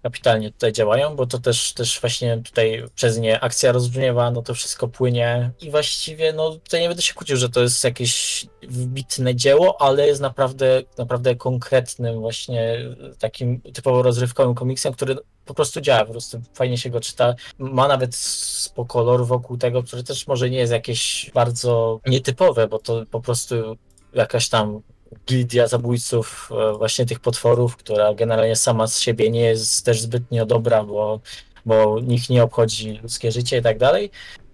kapitalnie 0.08 0.52
tutaj 0.52 0.72
działają, 0.72 1.16
bo 1.16 1.26
to 1.26 1.38
też, 1.38 1.72
też 1.72 2.00
właśnie 2.00 2.42
tutaj 2.44 2.84
przez 2.94 3.18
nie 3.18 3.40
akcja 3.40 3.72
rozbrzmiewa, 3.72 4.30
no 4.30 4.42
to 4.42 4.54
wszystko 4.54 4.88
płynie 4.88 5.50
i 5.60 5.70
właściwie 5.70 6.32
no 6.32 6.50
tutaj 6.50 6.80
nie 6.80 6.88
będę 6.88 7.02
się 7.02 7.14
kłócił, 7.14 7.36
że 7.36 7.48
to 7.48 7.60
jest 7.60 7.84
jakieś 7.84 8.46
wybitne 8.62 9.34
dzieło, 9.34 9.80
ale 9.80 10.06
jest 10.06 10.20
naprawdę, 10.20 10.82
naprawdę 10.98 11.36
konkretnym 11.36 12.20
właśnie 12.20 12.78
takim 13.18 13.60
typowo 13.60 14.02
rozrywkowym 14.02 14.54
komiksem, 14.54 14.92
który 14.92 15.16
po 15.44 15.54
prostu 15.54 15.80
działa, 15.80 16.04
po 16.04 16.12
prostu 16.12 16.40
fajnie 16.54 16.78
się 16.78 16.90
go 16.90 17.00
czyta. 17.00 17.34
Ma 17.58 17.88
nawet 17.88 18.14
spoko 18.14 18.84
kolor 18.84 19.26
wokół 19.26 19.56
tego, 19.56 19.82
który 19.82 20.04
też 20.04 20.26
może 20.26 20.50
nie 20.50 20.58
jest 20.58 20.72
jakieś 20.72 21.30
bardzo 21.34 22.00
nietypowe, 22.06 22.68
bo 22.68 22.78
to 22.78 23.02
po 23.10 23.20
prostu 23.20 23.76
jakaś 24.14 24.48
tam 24.48 24.82
gildia 25.26 25.68
zabójców 25.68 26.50
e, 26.52 26.72
właśnie 26.78 27.06
tych 27.06 27.20
potworów, 27.20 27.76
która 27.76 28.14
generalnie 28.14 28.56
sama 28.56 28.86
z 28.86 29.00
siebie 29.00 29.30
nie 29.30 29.40
jest 29.40 29.84
też 29.84 30.00
zbytnio 30.00 30.46
dobra, 30.46 30.84
bo, 30.84 31.20
bo 31.66 32.00
nikt 32.00 32.30
nie 32.30 32.42
obchodzi 32.42 32.98
ludzkie 33.02 33.32
życie 33.32 33.58
i 33.58 33.62
tak 33.62 33.78
dalej. 33.78 34.10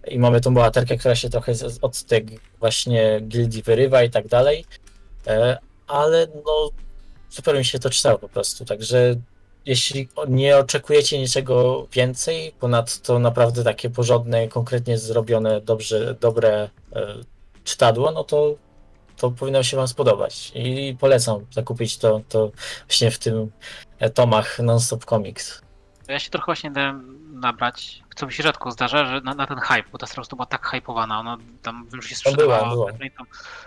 I 0.09 0.19
mamy 0.19 0.41
tą 0.41 0.55
bohaterkę, 0.55 0.97
która 0.97 1.15
się 1.15 1.31
trochę 1.31 1.53
od 1.83 2.03
tej 2.03 2.27
właśnie 2.61 3.21
gildii 3.21 3.63
wyrywa 3.63 4.03
i 4.03 4.11
tak 4.11 4.29
dalej. 4.29 4.65
E, 5.27 5.59
Ale 5.87 6.27
no 6.45 6.71
super 7.29 7.59
mi 7.59 7.65
się 7.65 7.79
to 7.79 7.91
czytało 7.91 8.19
po 8.19 8.29
prostu, 8.29 8.65
także 8.65 9.17
jeśli 9.67 10.09
nie 10.29 10.57
oczekujecie 10.57 11.19
niczego 11.19 11.87
więcej, 11.93 12.53
ponadto 12.61 13.19
naprawdę 13.19 13.65
takie 13.65 13.91
porządne, 13.91 14.49
konkretnie 14.49 14.99
zrobione, 14.99 15.61
dobrze, 15.61 16.15
dobre 16.21 16.71
e, 16.93 17.15
czytadło, 17.65 18.13
no 18.13 18.25
to, 18.25 18.55
to 19.17 19.31
powinno 19.31 19.63
się 19.63 19.77
Wam 19.77 19.89
spodobać. 19.89 20.53
I 20.55 20.97
polecam 21.01 21.47
zakupić 21.51 21.99
to, 21.99 22.21
to 22.29 22.51
właśnie 22.89 23.11
w 23.11 23.19
tym 23.19 23.51
e, 23.99 24.11
tomach 24.11 24.59
Non-Stop 24.59 25.05
Comics. 25.05 25.63
Ja 26.09 26.19
się 26.19 26.31
trochę 26.31 26.47
właśnie 26.47 26.71
dałem 26.71 27.25
nabrać, 27.41 28.03
co 28.15 28.27
mi 28.27 28.33
się 28.33 28.43
rzadko 28.43 28.71
zdarza, 28.71 29.05
że 29.07 29.21
na, 29.21 29.35
na 29.35 29.47
ten 29.47 29.59
hype, 29.59 29.89
bo 29.93 29.99
ta 29.99 30.07
strona 30.07 30.27
była 30.31 30.47
tak 30.47 30.67
hypowana, 30.67 31.21
ona 31.21 31.39
tam 31.63 31.87
wiem, 31.93 32.03
że 32.03 32.09
się 32.09 32.17
No 32.27 32.33
była, 32.33 32.59
sprzedawała 32.59 32.75
była. 32.75 33.07
i 33.07 33.11
tam 33.11 33.27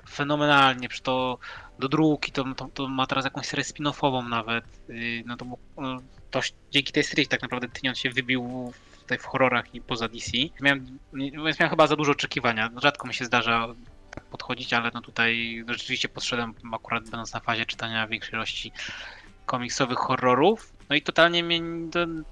fenomenalnie, 0.10 0.90
przy 0.90 1.02
to 1.02 1.38
do 1.80 1.88
druki, 1.90 2.32
to, 2.32 2.44
to, 2.56 2.70
to 2.74 2.88
ma 2.88 3.08
teraz 3.08 3.26
jakąś 3.26 3.46
serię 3.46 3.66
spin-offową 3.66 4.30
nawet, 4.30 4.66
Yy, 4.90 5.24
no 5.26 5.38
to, 5.38 5.46
no, 5.78 5.98
to 6.32 6.40
dzięki 6.72 6.94
tej 6.94 7.04
serii 7.04 7.28
tak 7.28 7.42
naprawdę 7.42 7.68
Tynion 7.70 7.96
się 7.96 8.10
wybił 8.10 8.74
tutaj 9.00 9.18
w 9.18 9.26
horrorach 9.26 9.76
i 9.76 9.82
poza 9.82 10.08
DC. 10.08 10.32
Miałem, 10.62 11.00
miałem 11.14 11.70
chyba 11.70 11.88
za 11.88 11.96
dużo 11.96 12.12
oczekiwania, 12.12 12.70
rzadko 12.78 13.08
mi 13.08 13.14
się 13.14 13.26
zdarza 13.26 13.68
podchodzić, 14.22 14.74
ale 14.74 14.92
no 14.94 15.02
tutaj 15.02 15.64
rzeczywiście 15.68 16.10
podszedłem 16.10 16.54
akurat 16.74 17.04
będąc 17.04 17.34
na 17.34 17.40
fazie 17.40 17.66
czytania 17.66 18.08
większej 18.08 18.34
ilości 18.34 18.72
komiksowych 19.46 19.98
horrorów. 19.98 20.74
No 20.90 20.96
i 20.96 21.02
totalnie 21.02 21.44
mnie 21.44 21.60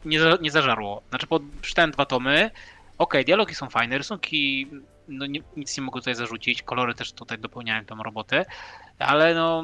nie, 0.05 0.19
nie 0.41 0.51
zażarło. 0.51 1.01
Znaczy, 1.09 1.27
po, 1.27 1.39
przeczytałem 1.61 1.91
dwa 1.91 2.05
tomy, 2.05 2.51
Okej, 2.97 3.25
dialogi 3.25 3.55
są 3.55 3.69
fajne, 3.69 3.97
rysunki, 3.97 4.67
no 5.07 5.25
nie, 5.25 5.39
nic 5.57 5.77
nie 5.77 5.83
mogę 5.83 5.99
tutaj 5.99 6.15
zarzucić, 6.15 6.63
kolory 6.63 6.93
też 6.93 7.13
tutaj 7.13 7.37
dopełniają 7.37 7.85
tą 7.85 8.03
robotę, 8.03 8.45
ale 8.99 9.35
no 9.35 9.63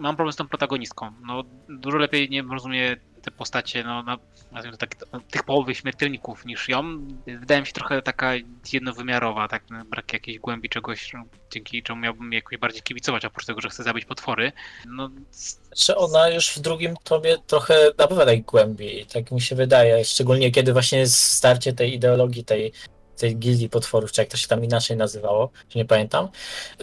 mam 0.00 0.16
problem 0.16 0.32
z 0.32 0.36
tą 0.36 0.48
protagonistką. 0.48 1.12
No 1.26 1.42
dużo 1.68 1.98
lepiej 1.98 2.30
nie 2.30 2.42
rozumie 2.42 2.96
te 3.22 3.30
postacie, 3.30 3.84
no 3.84 4.02
na, 4.02 4.18
nazwijmy 4.52 4.78
to 4.78 4.86
tak, 4.86 4.96
tych 5.30 5.42
połowych 5.42 5.76
śmiertelników 5.76 6.44
niż 6.46 6.68
ją. 6.68 7.06
Wydaje 7.26 7.60
mi 7.60 7.66
się 7.66 7.72
trochę 7.72 8.02
taka 8.02 8.32
jednowymiarowa, 8.72 9.48
tak, 9.48 9.64
no, 9.70 9.84
brak 9.84 10.12
jakiejś 10.12 10.38
głębi 10.38 10.68
czegoś, 10.68 11.12
no, 11.12 11.24
dzięki 11.50 11.82
czemu 11.82 12.00
miałbym 12.00 12.32
jakoś 12.32 12.58
bardziej 12.58 12.82
kibicować, 12.82 13.24
oprócz 13.24 13.46
tego, 13.46 13.60
że 13.60 13.68
chcę 13.68 13.82
zabić 13.82 14.04
potwory. 14.04 14.52
No, 14.86 15.10
Czy 15.76 15.96
ona 15.96 16.28
już 16.28 16.50
w 16.50 16.60
drugim 16.60 16.96
tomie 17.04 17.36
trochę 17.46 17.74
nabywa 17.98 18.24
tej 18.26 18.42
głębi, 18.42 19.06
tak 19.12 19.30
mi 19.30 19.40
się 19.40 19.56
wydaje, 19.56 20.04
szczególnie 20.04 20.50
kiedy 20.50 20.72
właśnie 20.72 21.06
starcie 21.06 21.72
tej 21.72 21.94
ideologii, 21.94 22.44
tej, 22.44 22.72
tej 23.22 23.36
gildii 23.36 23.68
potworów, 23.68 24.12
czy 24.12 24.20
jak 24.20 24.30
to 24.30 24.36
się 24.36 24.48
tam 24.48 24.64
inaczej 24.64 24.96
nazywało, 24.96 25.50
czy 25.68 25.78
nie 25.78 25.84
pamiętam, 25.84 26.28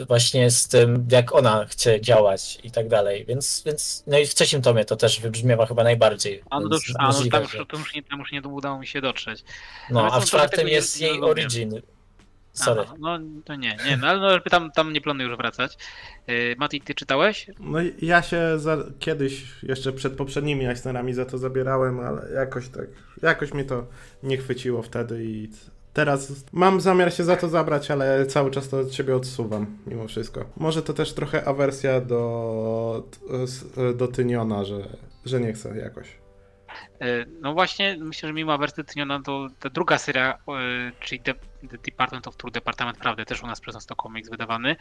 właśnie 0.08 0.51
z 0.51 0.67
tym, 0.67 1.08
jak 1.12 1.36
ona 1.36 1.65
chce 1.65 2.01
działać 2.01 2.60
i 2.63 2.72
tak 2.72 2.88
dalej, 2.88 3.25
więc, 3.25 3.63
więc 3.65 4.03
no 4.08 4.17
i 4.17 4.25
w 4.25 4.36
trzecim 4.36 4.62
tomie 4.62 4.86
to 4.86 4.96
też 4.96 5.19
wybrzmiewa 5.19 5.65
chyba 5.65 5.84
najbardziej. 5.84 6.41
a 6.50 6.60
no, 6.60 6.69
już, 6.72 6.93
a, 6.98 7.01
no 7.01 7.08
możliwe, 7.08 7.31
tam, 7.31 7.41
już, 7.43 7.51
że- 7.51 7.65
to 7.65 7.77
już 7.77 7.93
nie, 7.93 8.03
tam 8.03 8.19
już 8.19 8.31
nie 8.31 8.41
udało 8.41 8.79
mi 8.79 8.88
się 8.88 9.01
dotrzeć. 9.01 9.43
No, 9.89 10.13
a 10.13 10.19
w 10.19 10.25
czwartym 10.25 10.67
jest 10.67 11.01
jej 11.01 11.10
rozumiem. 11.10 11.29
origin. 11.29 11.81
Sorry. 12.53 12.81
Aha, 12.81 12.96
no 13.00 13.19
to 13.46 13.55
nie, 13.55 13.77
nie, 13.86 13.98
no 13.98 14.08
ale 14.08 14.19
no, 14.19 14.39
tam, 14.50 14.72
tam 14.72 14.93
nie 14.93 15.01
planuję 15.01 15.29
już 15.29 15.38
wracać. 15.38 15.77
Yy, 16.27 16.55
Mati, 16.58 16.81
ty 16.81 16.96
czytałeś? 16.96 17.48
No 17.60 17.81
i 17.81 17.93
ja 18.01 18.22
się 18.22 18.60
za, 18.60 18.77
kiedyś, 19.00 19.43
jeszcze 19.63 19.93
przed 19.93 20.13
poprzednimi 20.13 20.65
Eisnerami 20.65 21.13
za 21.13 21.25
to 21.25 21.38
zabierałem, 21.38 22.00
ale 22.00 22.31
jakoś 22.31 22.69
tak, 22.69 22.88
jakoś 23.22 23.53
mnie 23.53 23.65
to 23.65 23.88
nie 24.24 24.38
chwyciło 24.38 24.81
wtedy 24.81 25.25
i 25.25 25.50
teraz 26.00 26.46
mam 26.51 26.82
zamiar 26.82 27.13
się 27.13 27.24
za 27.24 27.36
to 27.36 27.50
zabrać, 27.50 27.91
ale 27.91 28.25
cały 28.25 28.51
czas 28.51 28.70
to 28.70 28.79
od 28.79 28.94
siebie 28.94 29.15
odsuwam, 29.15 29.77
mimo 29.88 30.08
wszystko. 30.08 30.46
Może 30.58 30.82
to 30.84 30.94
też 30.94 31.13
trochę 31.13 31.48
awersja 31.48 32.01
do, 32.01 33.03
do 33.96 34.08
Tyniona, 34.08 34.65
że, 34.65 34.98
że 35.25 35.39
nie 35.39 35.53
chcę 35.53 35.77
jakoś. 35.77 36.08
Yy, 37.01 37.25
No 37.41 37.53
właśnie, 37.53 37.98
myślę, 38.00 38.27
że 38.29 38.34
mimo 38.34 38.53
awersji 38.53 38.84
Tyniona 38.84 39.22
to 39.22 39.48
ta 39.60 39.70
druga 39.70 39.98
seria, 39.98 40.38
yy, 40.48 40.91
czyli 41.00 41.22
The, 41.22 41.34
Department 41.86 42.27
of 42.27 42.36
Truth, 42.38 42.53
Departament 42.53 42.98
Prawdy, 42.98 43.25
też 43.25 43.44
u 43.44 43.48
nas 43.48 43.60
przez 43.62 43.75
nas 43.75 43.86
to 43.86 43.96
komiks 43.96 44.29
wydawany. 44.29 44.75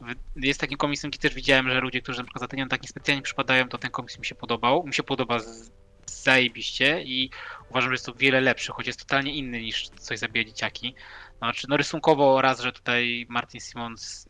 Wy- 0.00 0.14
Jest 0.36 0.60
takim 0.60 0.78
komiksem, 0.78 1.10
który 1.10 1.22
też 1.22 1.34
widziałem, 1.34 1.68
że 1.70 1.80
ludzie, 1.80 2.02
którzy 2.02 2.18
na 2.18 2.24
przykład 2.24 2.40
za 2.40 2.48
Tynion 2.48 2.68
tak 2.68 2.82
niespecjalnie 2.82 3.22
przypadają, 3.22 3.68
to 3.68 3.78
ten 3.78 3.90
komiks 3.90 4.18
mi 4.18 4.26
się 4.26 4.34
podobał. 4.34 4.86
Mi 4.86 4.94
się 4.94 5.02
podoba 5.02 5.38
z, 5.38 5.70
zajebiście 6.10 7.02
i 7.02 7.30
uważam, 7.70 7.90
że 7.90 7.94
jest 7.94 8.06
to 8.06 8.14
wiele 8.14 8.40
lepszy, 8.40 8.72
choć 8.72 8.86
jest 8.86 9.00
totalnie 9.00 9.34
inny 9.34 9.60
niż 9.62 9.88
coś 9.88 10.18
zabija 10.18 10.44
dzieciaki. 10.44 10.94
Znaczy, 11.38 11.66
no 11.68 11.76
rysunkowo 11.76 12.42
raz, 12.42 12.60
że 12.60 12.72
tutaj 12.72 13.26
Martin 13.28 13.60
Simons 13.60 14.28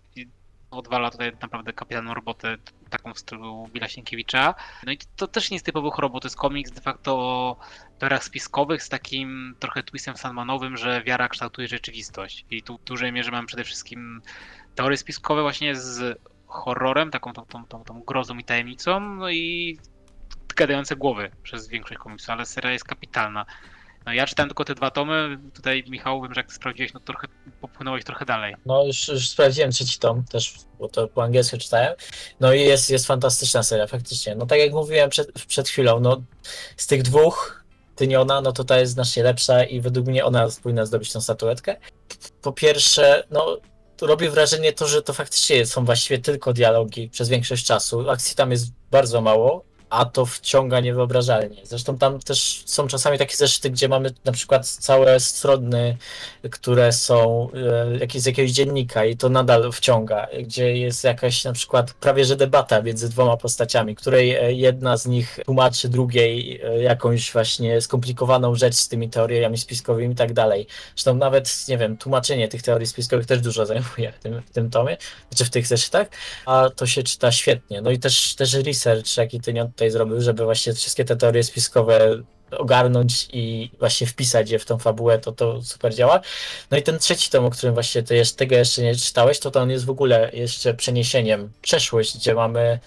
odwala 0.78 1.10
tutaj 1.10 1.32
naprawdę 1.42 1.72
kapitalną 1.72 2.14
robotę, 2.14 2.56
taką 2.90 3.14
w 3.14 3.18
stylu 3.18 3.68
Billa 3.72 3.88
Sienkiewicza. 3.88 4.54
No 4.86 4.92
i 4.92 4.98
to, 5.16 5.26
też 5.26 5.50
nie 5.50 5.54
jest 5.54 5.66
typowy 5.66 5.90
robot, 5.98 6.22
to 6.22 6.26
jest 6.26 6.36
komiks 6.36 6.70
de 6.70 6.80
facto 6.80 7.18
o 7.18 7.56
teoriach 7.98 8.24
spiskowych 8.24 8.82
z 8.82 8.88
takim 8.88 9.56
trochę 9.58 9.82
twistem 9.82 10.16
Sandmanowym, 10.16 10.76
że 10.76 11.02
wiara 11.02 11.28
kształtuje 11.28 11.68
rzeczywistość. 11.68 12.46
I 12.50 12.62
tu 12.62 12.78
w 12.78 12.84
dużej 12.84 13.12
mierze 13.12 13.30
mam 13.30 13.46
przede 13.46 13.64
wszystkim 13.64 14.22
teorie 14.74 14.96
spiskowe 14.96 15.42
właśnie 15.42 15.76
z 15.76 16.18
horrorem, 16.46 17.10
taką 17.10 17.32
tą, 17.32 17.46
tą, 17.46 17.64
tą, 17.64 17.84
tą 17.84 18.00
grozą 18.00 18.38
i 18.38 18.44
tajemnicą, 18.44 19.00
no 19.00 19.30
i 19.30 19.78
gadające 20.54 20.96
głowy 20.96 21.30
przez 21.42 21.68
większość 21.68 22.00
komiksu, 22.00 22.32
ale 22.32 22.46
seria 22.46 22.72
jest 22.72 22.84
kapitalna. 22.84 23.46
No 24.06 24.12
ja 24.12 24.26
czytałem 24.26 24.48
tylko 24.48 24.64
te 24.64 24.74
dwa 24.74 24.90
tomy, 24.90 25.38
tutaj 25.54 25.84
Michał, 25.88 26.22
wiem, 26.22 26.34
że 26.34 26.40
jak 26.40 26.48
ty 26.48 26.54
sprawdziłeś, 26.54 26.92
no 26.92 27.00
trochę 27.00 27.28
popłynąłeś 27.60 28.04
trochę 28.04 28.24
dalej. 28.24 28.54
No 28.66 28.84
już, 28.84 29.08
już 29.08 29.28
sprawdziłem 29.28 29.70
trzeci 29.70 29.98
tom 29.98 30.24
też, 30.24 30.54
bo 30.78 30.88
to 30.88 31.08
po 31.08 31.22
angielsku 31.22 31.58
czytałem. 31.58 31.94
No 32.40 32.52
i 32.52 32.60
jest, 32.60 32.90
jest 32.90 33.06
fantastyczna 33.06 33.62
seria, 33.62 33.86
faktycznie. 33.86 34.34
No 34.34 34.46
tak 34.46 34.58
jak 34.58 34.72
mówiłem 34.72 35.10
przed, 35.10 35.32
przed 35.32 35.68
chwilą, 35.68 36.00
no 36.00 36.22
z 36.76 36.86
tych 36.86 37.02
dwóch 37.02 37.64
Tyniona, 37.96 38.40
no 38.40 38.52
to 38.52 38.64
ta 38.64 38.78
jest 38.78 38.92
znacznie 38.92 39.22
lepsza 39.22 39.64
i 39.64 39.80
według 39.80 40.06
mnie 40.06 40.24
ona 40.24 40.48
powinna 40.62 40.86
zdobyć 40.86 41.12
tą 41.12 41.20
statuetkę. 41.20 41.76
Po 42.42 42.52
pierwsze, 42.52 43.24
no 43.30 43.58
robi 44.02 44.28
wrażenie 44.28 44.72
to, 44.72 44.88
że 44.88 45.02
to 45.02 45.12
faktycznie 45.12 45.66
są 45.66 45.84
właściwie 45.84 46.18
tylko 46.18 46.52
dialogi 46.52 47.08
przez 47.08 47.28
większość 47.28 47.66
czasu. 47.66 48.10
Akcji 48.10 48.36
tam 48.36 48.50
jest 48.50 48.66
bardzo 48.90 49.20
mało, 49.20 49.64
a 49.90 50.04
to 50.04 50.26
wciąga 50.26 50.80
niewyobrażalnie. 50.80 51.56
Zresztą 51.64 51.98
tam 51.98 52.20
też 52.20 52.62
są 52.66 52.86
czasami 52.86 53.18
takie 53.18 53.36
zeszyty, 53.36 53.70
gdzie 53.70 53.88
mamy 53.88 54.10
na 54.24 54.32
przykład 54.32 54.66
całe 54.66 55.20
strony, 55.20 55.96
które 56.50 56.92
są 56.92 57.48
e, 57.54 57.98
jakieś 57.98 58.22
z 58.22 58.26
jakiegoś 58.26 58.50
dziennika 58.50 59.04
i 59.04 59.16
to 59.16 59.28
nadal 59.28 59.72
wciąga, 59.72 60.26
gdzie 60.42 60.76
jest 60.76 61.04
jakaś 61.04 61.44
na 61.44 61.52
przykład 61.52 61.92
prawie 61.92 62.24
że 62.24 62.36
debata 62.36 62.82
między 62.82 63.08
dwoma 63.08 63.36
postaciami, 63.36 63.94
której 63.94 64.34
e, 64.34 64.52
jedna 64.52 64.96
z 64.96 65.06
nich 65.06 65.38
tłumaczy 65.44 65.88
drugiej 65.88 66.60
e, 66.64 66.82
jakąś 66.82 67.32
właśnie 67.32 67.80
skomplikowaną 67.80 68.54
rzecz 68.54 68.74
z 68.74 68.88
tymi 68.88 69.10
teoriami 69.10 69.58
spiskowymi 69.58 70.12
i 70.12 70.16
tak 70.16 70.32
dalej. 70.32 70.66
Zresztą 70.94 71.14
nawet, 71.14 71.68
nie 71.68 71.78
wiem, 71.78 71.96
tłumaczenie 71.96 72.48
tych 72.48 72.62
teorii 72.62 72.86
spiskowych 72.86 73.26
też 73.26 73.40
dużo 73.40 73.66
zajmuje 73.66 74.12
w 74.12 74.18
tym, 74.18 74.42
w 74.42 74.50
tym 74.50 74.70
tomie, 74.70 74.96
czy 75.36 75.44
w 75.44 75.50
tych 75.50 75.66
zeszytach, 75.66 76.08
a 76.46 76.70
to 76.76 76.86
się 76.86 77.02
czyta 77.02 77.32
świetnie. 77.32 77.80
No 77.80 77.90
i 77.90 77.98
też, 77.98 78.34
też 78.34 78.54
research, 78.54 79.16
jaki 79.16 79.40
ty 79.40 79.52
tutaj 79.74 79.90
zrobił, 79.90 80.20
żeby 80.20 80.44
właśnie 80.44 80.72
wszystkie 80.72 81.04
te 81.04 81.16
teorie 81.16 81.42
spiskowe 81.42 82.22
ogarnąć 82.50 83.28
i 83.32 83.70
właśnie 83.78 84.06
wpisać 84.06 84.50
je 84.50 84.58
w 84.58 84.64
tą 84.64 84.78
fabułę, 84.78 85.18
to 85.18 85.32
to 85.32 85.62
super 85.62 85.94
działa. 85.94 86.20
No 86.70 86.76
i 86.78 86.82
ten 86.82 86.98
trzeci 86.98 87.30
tom, 87.30 87.44
o 87.44 87.50
którym 87.50 87.74
właśnie 87.74 88.02
ty 88.02 88.16
jeszcze, 88.16 88.36
tego 88.36 88.54
jeszcze 88.54 88.82
nie 88.82 88.96
czytałeś, 88.96 89.38
to 89.38 89.50
to 89.50 89.60
on 89.60 89.70
jest 89.70 89.84
w 89.84 89.90
ogóle 89.90 90.30
jeszcze 90.32 90.74
przeniesieniem 90.74 91.52
przeszłość, 91.62 92.16
gdzie 92.16 92.34
mamy 92.34 92.78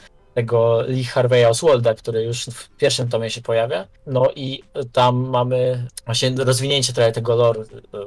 tego 0.42 0.82
Lee 0.88 1.04
Harvey'a 1.04 1.50
Oswalda, 1.50 1.94
który 1.94 2.24
już 2.24 2.46
w 2.46 2.70
pierwszym 2.70 3.10
tomie 3.10 3.30
się 3.30 3.42
pojawia. 3.42 3.88
No 4.08 4.32
i 4.36 4.64
tam 4.94 5.16
mamy 5.30 5.88
właśnie 6.06 6.32
rozwinięcie 6.38 6.94
trochę 6.94 7.12
tego 7.12 7.36
lore 7.36 7.64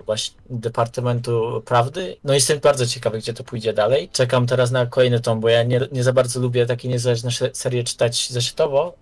właśnie 0.07 0.41
Departamentu 0.51 1.63
Prawdy. 1.67 2.17
No 2.25 2.33
i 2.33 2.37
jestem 2.37 2.59
bardzo 2.61 2.87
ciekawy, 2.87 3.19
gdzie 3.19 3.35
to 3.35 3.45
pójdzie 3.45 3.73
dalej. 3.73 4.09
Czekam 4.13 4.47
teraz 4.47 4.71
na 4.71 4.87
kolejny 4.87 5.21
tom, 5.21 5.41
bo 5.41 5.49
ja 5.49 5.63
nie, 5.63 5.81
nie 5.93 6.03
za 6.05 6.13
bardzo 6.13 6.41
lubię 6.41 6.67
takie 6.67 6.89
niezależne 6.89 7.31
se- 7.31 7.51
serie 7.53 7.85
czytać 7.85 8.29
zeszytowo, 8.31 8.95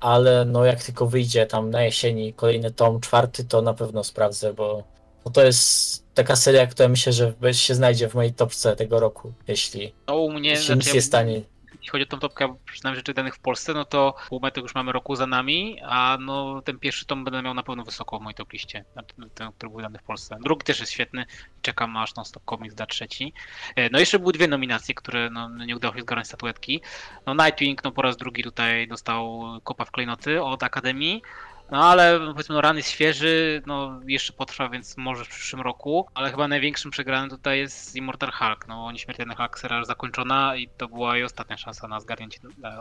ale 0.00 0.44
no 0.44 0.64
jak 0.64 0.84
tylko 0.84 1.06
wyjdzie 1.06 1.46
tam 1.46 1.70
na 1.70 1.82
jesieni 1.84 2.32
kolejny 2.32 2.70
tom, 2.70 3.00
czwarty, 3.00 3.44
to 3.44 3.62
na 3.62 3.74
pewno 3.74 4.04
sprawdzę, 4.04 4.54
bo, 4.54 4.82
bo 5.24 5.30
to 5.30 5.44
jest 5.44 6.04
taka 6.14 6.36
seria, 6.36 6.66
która 6.66 6.88
myślę, 6.88 7.12
że 7.12 7.32
się 7.52 7.74
znajdzie 7.74 8.08
w 8.08 8.14
mojej 8.14 8.32
topce 8.32 8.76
tego 8.76 9.00
roku, 9.00 9.32
jeśli, 9.48 9.92
No 10.08 10.16
u 10.16 10.30
mnie, 10.32 10.50
jeśli 10.50 10.66
znaczy, 10.66 10.78
nic 10.78 10.86
ja- 10.88 10.94
nie 10.94 11.02
stanie. 11.02 11.40
Jeśli 11.86 11.92
chodzi 11.92 12.04
o 12.04 12.06
tą 12.06 12.18
topkę 12.18 12.56
przynajmniej 12.64 12.98
rzeczy 12.98 13.14
danych 13.14 13.34
w 13.34 13.38
Polsce, 13.38 13.74
no 13.74 13.84
to 13.84 14.14
pół 14.28 14.40
metry 14.40 14.62
już 14.62 14.74
mamy 14.74 14.92
roku 14.92 15.16
za 15.16 15.26
nami, 15.26 15.80
a 15.84 16.18
no 16.20 16.62
ten 16.62 16.78
pierwszy 16.78 17.06
tom 17.06 17.24
będę 17.24 17.42
miał 17.42 17.54
na 17.54 17.62
pewno 17.62 17.84
wysoko 17.84 18.18
w 18.18 18.22
mojej 18.22 18.34
top 18.34 18.52
liście, 18.52 18.84
ten, 18.94 19.30
ten, 19.30 19.52
który 19.52 19.70
był 19.70 19.80
dany 19.80 19.98
w 19.98 20.02
Polsce. 20.02 20.36
Drugi 20.44 20.64
też 20.64 20.80
jest 20.80 20.92
świetny 20.92 21.26
czekam 21.62 21.96
aż 21.96 22.14
non-stop 22.14 22.42
comics 22.50 22.74
da 22.74 22.86
trzeci. 22.86 23.32
E, 23.76 23.90
No 23.90 23.98
jeszcze 23.98 24.18
były 24.18 24.32
dwie 24.32 24.48
nominacje, 24.48 24.94
które 24.94 25.30
no, 25.30 25.48
nie 25.48 25.76
udało 25.76 25.94
się 25.94 26.00
zgarnąć 26.00 26.28
statuetki. 26.28 26.80
No 27.26 27.34
Nightwing 27.34 27.84
no 27.84 27.92
po 27.92 28.02
raz 28.02 28.16
drugi 28.16 28.42
tutaj 28.42 28.88
dostał 28.88 29.42
kopa 29.64 29.84
w 29.84 29.90
klejnoty 29.90 30.42
od 30.42 30.62
Akademii. 30.62 31.22
No 31.70 31.84
ale 31.84 32.20
powiedzmy, 32.32 32.54
no 32.54 32.60
rany 32.60 32.82
świeży, 32.82 33.62
no 33.66 34.00
jeszcze 34.06 34.32
potrwa, 34.32 34.68
więc 34.68 34.96
może 34.96 35.24
w 35.24 35.28
przyszłym 35.28 35.62
roku, 35.62 36.06
ale 36.14 36.30
chyba 36.30 36.48
największym 36.48 36.90
przegranym 36.90 37.30
tutaj 37.30 37.58
jest 37.58 37.96
Immortal 37.96 38.30
Hulk, 38.32 38.68
no 38.68 38.92
Nieśmiertelny 38.92 39.34
Hulk 39.34 39.58
seria 39.58 39.78
już 39.78 39.86
zakończona 39.86 40.56
i 40.56 40.68
to 40.76 40.88
była 40.88 41.16
jej 41.16 41.24
ostatnia 41.24 41.56
szansa 41.56 41.88
na 41.88 42.00
zgarnięcie 42.00 42.38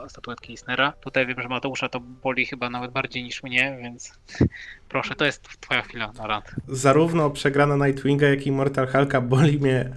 statuetki 0.07 0.51
Eisnera. 0.51 0.93
Tutaj 1.01 1.25
wiem, 1.25 1.41
że 1.41 1.49
Mateusza 1.49 1.89
to 1.89 1.99
boli 1.99 2.45
chyba 2.45 2.69
nawet 2.69 2.91
bardziej 2.91 3.23
niż 3.23 3.43
mnie, 3.43 3.77
więc 3.81 4.13
proszę, 4.89 5.15
to 5.15 5.25
jest 5.25 5.59
twoja 5.59 5.81
chwila 5.81 6.11
na 6.11 6.27
rant. 6.27 6.45
Zarówno 6.67 7.29
przegrana 7.29 7.87
Nightwinga, 7.87 8.27
jak 8.27 8.47
i 8.47 8.51
Mortal 8.51 8.87
Hulka 8.87 9.21
boli 9.21 9.59
mnie 9.59 9.89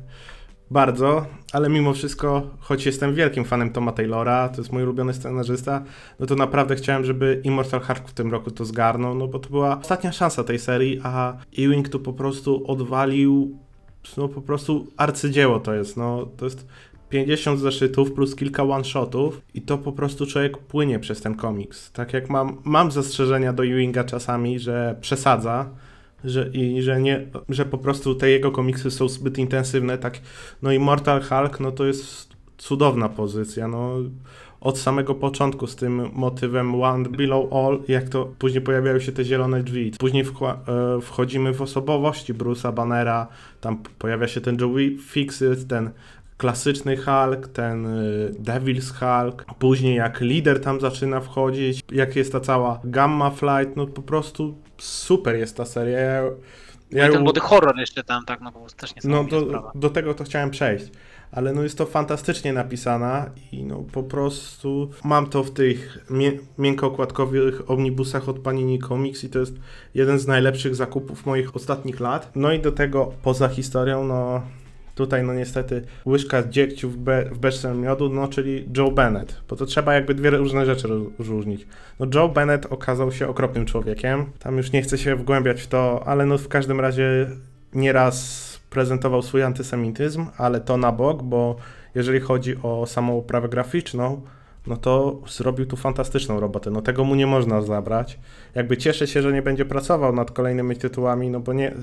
bardzo, 0.71 1.27
ale 1.53 1.69
mimo 1.69 1.93
wszystko, 1.93 2.43
choć 2.61 2.87
jestem 2.87 3.15
wielkim 3.15 3.45
fanem 3.45 3.71
Toma 3.71 3.93
Taylora, 3.93 4.49
to 4.49 4.61
jest 4.61 4.73
mój 4.73 4.83
ulubiony 4.83 5.15
scenarzysta, 5.15 5.85
no 6.21 6.27
to 6.27 6.35
naprawdę 6.35 6.77
chciałem, 6.77 7.05
żeby 7.05 7.41
Immortal 7.45 7.81
Hulk 7.81 8.09
w 8.09 8.13
tym 8.13 8.31
roku 8.31 8.51
to 8.51 8.65
zgarnął, 8.65 9.15
no 9.15 9.29
bo 9.29 9.39
to 9.39 9.51
była 9.51 9.79
ostatnia 9.79 10.13
szansa 10.13 10.45
tej 10.45 10.59
serii, 10.59 11.01
a 11.03 11.37
Ewing 11.59 11.89
tu 11.89 12.01
po 12.01 12.13
prostu 12.13 12.71
odwalił, 12.71 13.59
no 14.17 14.29
po 14.29 14.43
prostu 14.43 14.87
arcydzieło 14.97 15.61
to 15.61 15.75
jest, 15.75 15.97
no 15.97 16.29
to 16.37 16.45
jest 16.45 16.67
50 17.09 17.61
zeszytów 17.61 18.13
plus 18.13 18.37
kilka 18.37 18.63
one-shotów 18.63 19.41
i 19.55 19.63
to 19.63 19.79
po 19.79 19.93
prostu 19.93 20.27
człowiek 20.27 20.59
płynie 20.59 20.99
przez 20.99 21.21
ten 21.21 21.35
komiks. 21.35 21.93
Tak 21.93 22.13
jak 22.13 22.31
mam, 22.31 22.57
mam 22.65 22.91
zastrzeżenia 22.91 23.53
do 23.53 23.65
Ewinga 23.65 24.05
czasami, 24.05 24.59
że 24.59 24.97
przesadza, 25.01 25.71
że, 26.25 26.49
i 26.53 26.83
że 26.83 27.01
nie, 27.01 27.27
że 27.49 27.65
po 27.65 27.79
prostu 27.79 28.15
te 28.15 28.31
jego 28.31 28.51
komiksy 28.51 28.91
są 28.91 29.09
zbyt 29.09 29.39
intensywne, 29.39 29.99
tak, 29.99 30.21
no 30.63 30.73
i 30.73 30.79
Mortal 30.79 31.23
Hulk, 31.23 31.61
no 31.61 31.73
to 31.73 31.87
jest 31.87 32.29
cudowna 32.59 33.09
pozycja, 33.09 33.69
no 33.69 33.95
od 34.61 34.79
samego 34.79 35.15
początku 35.15 35.67
z 35.67 35.77
tym 35.77 36.11
motywem 36.13 36.83
One 36.83 37.09
Below 37.09 37.53
All, 37.53 37.83
jak 37.89 38.09
to 38.09 38.33
później 38.39 38.61
pojawiają 38.61 39.01
się 39.01 39.13
te 39.13 39.25
zielone 39.25 39.63
drzwi. 39.63 39.93
Później 39.99 40.25
e, 40.25 41.01
wchodzimy 41.01 41.55
w 41.55 41.63
osobowości 41.63 42.35
Bruce'a 42.35 42.75
Bannera, 42.75 43.27
tam 43.61 43.83
pojawia 43.99 44.29
się 44.29 44.41
ten 44.41 44.57
Joey 44.61 44.99
Fixit, 44.99 45.69
ten 45.69 45.91
klasyczny 46.39 46.97
Hulk, 46.97 47.49
ten 47.49 47.87
y, 47.87 48.35
Devil's 48.43 48.93
Hulk, 48.93 49.45
później 49.59 49.97
jak 49.97 50.21
lider 50.21 50.61
tam 50.61 50.81
zaczyna 50.81 51.21
wchodzić, 51.21 51.81
jak 51.93 52.17
jest 52.17 52.33
ta 52.33 52.41
cała 52.41 52.81
Gamma 52.85 53.31
Flight, 53.31 53.77
no 53.77 53.87
po 53.87 54.03
prostu 54.03 54.55
super 54.79 55.37
jest 55.37 55.57
ta 55.57 55.65
seria. 55.65 55.99
Ja, 55.99 56.23
Ja 56.91 57.05
ja 57.05 57.07
ten 57.07 57.15
ją- 57.15 57.25
body 57.25 57.41
horror 57.41 57.79
jeszcze 57.79 58.05
tam, 58.05 58.25
tak, 58.25 58.41
no 58.41 58.53
prostu 58.53 58.81
też 58.81 58.91
no 58.91 58.97
niesamowita 58.97 59.41
do, 59.41 59.71
do 59.75 59.91
tego 59.91 60.15
to 60.15 60.25
chciałem 60.25 60.51
przejść. 60.51 60.85
Ale 61.33 61.53
no 61.53 61.63
jest 61.63 61.79
to 61.79 61.87
fantastycznie 61.87 62.53
napisana 62.53 63.31
i 63.53 63.65
no 63.65 63.85
po 63.93 64.03
prostu 64.03 64.91
mam 65.05 65.27
to 65.27 65.45
w 65.45 65.51
tych 65.51 65.99
mię 66.11 66.33
miękkookładkowych 66.59 67.71
omnibusach 67.71 68.29
od 68.29 68.39
Panini 68.39 68.79
Comics 68.79 69.25
i 69.25 69.29
to 69.31 69.39
jest 69.39 69.55
jeden 69.95 70.19
z 70.19 70.27
najlepszych 70.27 70.75
zakupów 70.75 71.27
moich 71.27 71.57
ostatnich 71.57 72.01
lat. 72.01 72.31
No 72.35 72.53
i 72.53 72.61
do 72.61 72.73
tego 72.73 73.13
poza 73.23 73.49
historią, 73.49 74.05
no 74.05 74.43
tutaj 74.99 75.23
no 75.25 75.35
niestety 75.35 75.83
łyżka 76.07 76.49
dziegciu 76.49 76.91
w, 76.91 76.97
be 76.97 77.25
w 77.25 77.39
beczce 77.39 77.75
miodu, 77.75 78.09
no 78.09 78.29
czyli 78.29 78.69
Joe 78.77 78.91
Bennett, 78.91 79.41
bo 79.49 79.57
to 79.57 79.67
trzeba 79.67 79.95
jakby 79.95 80.15
dwie 80.15 80.31
różne 80.31 80.67
rzeczy 80.67 80.89
rozróżnić. 81.19 81.67
No 82.01 82.07
Joe 82.15 82.29
Bennett 82.29 82.67
okazał 82.67 83.13
się 83.13 83.29
okropnym 83.29 83.67
człowiekiem, 83.67 84.27
tam 84.39 84.57
już 84.57 84.73
nie 84.73 84.83
chcę 84.83 84.99
się 84.99 85.17
wgłębiać 85.17 85.63
w 85.63 85.67
to, 85.67 86.03
ale 86.07 86.27
no 86.27 86.39
w 86.39 86.49
każdym 86.49 86.81
razie 86.81 87.27
nieraz 87.75 88.49
prezentował 88.71 89.23
swój 89.23 89.43
antysemityzm, 89.43 90.27
ale 90.37 90.61
to 90.61 90.77
na 90.77 90.93
bok, 90.93 91.23
bo 91.23 91.57
jeżeli 91.95 92.21
chodzi 92.21 92.57
o 92.63 92.87
samą 92.87 93.19
oprawę 93.19 93.49
graficzną, 93.49 94.23
no 94.67 94.77
to 94.77 95.21
zrobił 95.29 95.67
tu 95.67 95.77
fantastyczną 95.77 96.41
robotę. 96.41 96.71
No 96.71 96.83
tego 96.83 97.05
mu 97.05 97.15
nie 97.15 97.27
można 97.27 97.63
zabrać. 97.63 98.19
Jakby 98.55 98.77
cieszę 98.77 99.07
się, 99.07 99.23
że 99.23 99.33
nie 99.33 99.43
będzie 99.43 99.65
pracował 99.65 100.13
nad 100.13 100.31
kolejnymi 100.31 100.77
tytułami, 100.77 101.31
no 101.31 101.41
bo 101.41 101.53
nie. 101.53 101.75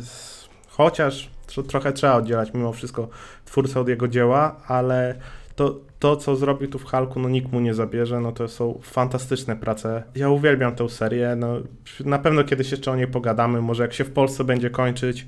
Chociaż 0.77 1.29
tro, 1.48 1.63
trochę 1.63 1.94
trzeba 1.94 2.15
oddzielać 2.15 2.53
mimo 2.53 2.74
wszystko 2.74 3.08
twórcę 3.46 3.79
od 3.79 3.88
jego 3.88 4.08
dzieła, 4.08 4.55
ale 4.67 5.15
to, 5.55 5.79
to, 6.00 6.15
co 6.15 6.36
zrobił 6.36 6.70
tu 6.70 6.79
w 6.79 6.86
Halku, 6.86 7.20
no 7.20 7.29
nikt 7.29 7.51
mu 7.51 7.60
nie 7.60 7.74
zabierze, 7.74 8.20
no 8.20 8.32
to 8.32 8.48
są 8.48 8.79
fantastyczne 8.84 9.55
prace. 9.55 10.03
Ja 10.15 10.29
uwielbiam 10.29 10.75
tę 10.75 10.89
serię, 10.89 11.36
no 11.36 11.58
na 12.05 12.20
pewno 12.20 12.44
kiedyś 12.44 12.72
jeszcze 12.72 12.91
o 12.91 12.96
niej 12.96 13.08
pogadamy, 13.08 13.62
może 13.62 13.84
jak 13.84 13.94
się 13.94 14.03
w 14.03 14.12
Polsce 14.12 14.44
będzie 14.44 14.70
kończyć, 14.70 15.25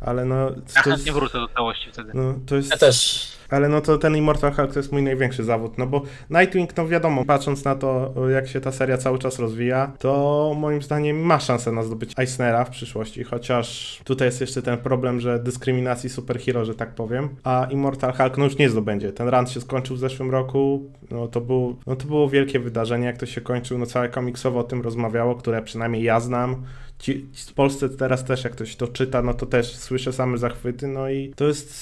ale 0.00 0.24
no... 0.24 0.34
Ja 0.44 0.50
To 0.50 0.60
jest, 0.64 0.76
chętnie 0.78 1.12
wrócę 1.12 1.38
do 1.38 1.48
całości 1.48 1.90
wtedy. 1.92 2.10
no, 2.14 2.34
to 2.46 2.56
jest 2.56 2.70
Ja 2.70 2.76
też. 2.76 3.28
ale 3.50 3.68
no 3.68 3.80
to 3.80 3.98
ten 3.98 4.16
Immortal 4.16 4.52
Hulk 4.52 4.72
to 4.72 4.78
jest 4.78 4.92
mój 4.92 5.02
największy 5.02 5.44
zawód, 5.44 5.78
no 5.78 5.86
bo 5.86 6.02
Nightwing, 6.30 6.76
no 6.76 6.88
wiadomo, 6.88 7.24
patrząc 7.24 7.64
na 7.64 7.74
to, 7.74 8.14
jak 8.30 8.48
się 8.48 8.60
ta 8.60 8.72
seria 8.72 8.98
cały 8.98 9.18
czas 9.18 9.38
rozwija, 9.38 9.92
to 9.98 10.52
moim 10.58 10.82
zdaniem 10.82 11.20
ma 11.20 11.40
szansę 11.40 11.72
na 11.72 11.82
zdobyć 11.82 12.12
Eisnera 12.18 12.64
w 12.64 12.70
przyszłości, 12.70 13.24
chociaż 13.24 13.98
tutaj 14.04 14.28
jest 14.28 14.40
jeszcze 14.40 14.62
ten 14.62 14.78
problem, 14.78 15.20
że 15.20 15.38
dyskryminacji 15.38 16.10
superhero, 16.10 16.64
że 16.64 16.74
tak 16.74 16.94
powiem, 16.94 17.28
a 17.44 17.66
Immortal 17.70 18.12
Hulk 18.12 18.38
no 18.38 18.44
już 18.44 18.58
nie 18.58 18.70
zdobędzie. 18.70 19.12
Ten 19.12 19.28
run 19.28 19.46
się 19.46 19.60
skończył 19.60 19.96
w 19.96 19.98
zeszłym 19.98 20.30
roku, 20.30 20.90
no 21.10 21.28
to, 21.28 21.40
był, 21.40 21.76
no 21.86 21.96
to 21.96 22.06
było 22.06 22.28
wielkie 22.28 22.60
wydarzenie, 22.60 23.06
jak 23.06 23.18
to 23.18 23.26
się 23.26 23.40
kończył, 23.40 23.78
no 23.78 23.86
całe 23.86 24.08
komiksowo 24.08 24.60
o 24.60 24.64
tym 24.64 24.82
rozmawiało, 24.82 25.34
które 25.34 25.62
przynajmniej 25.62 26.02
ja 26.02 26.20
znam, 26.20 26.62
Ci, 27.04 27.26
w 27.48 27.52
Polsce 27.52 27.88
teraz 27.88 28.24
też 28.24 28.44
jak 28.44 28.52
ktoś 28.52 28.76
to 28.76 28.88
czyta, 28.88 29.22
no 29.22 29.34
to 29.34 29.46
też 29.46 29.76
słyszę 29.76 30.12
same 30.12 30.38
zachwyty, 30.38 30.88
no 30.88 31.10
i 31.10 31.32
to 31.36 31.44
jest 31.44 31.74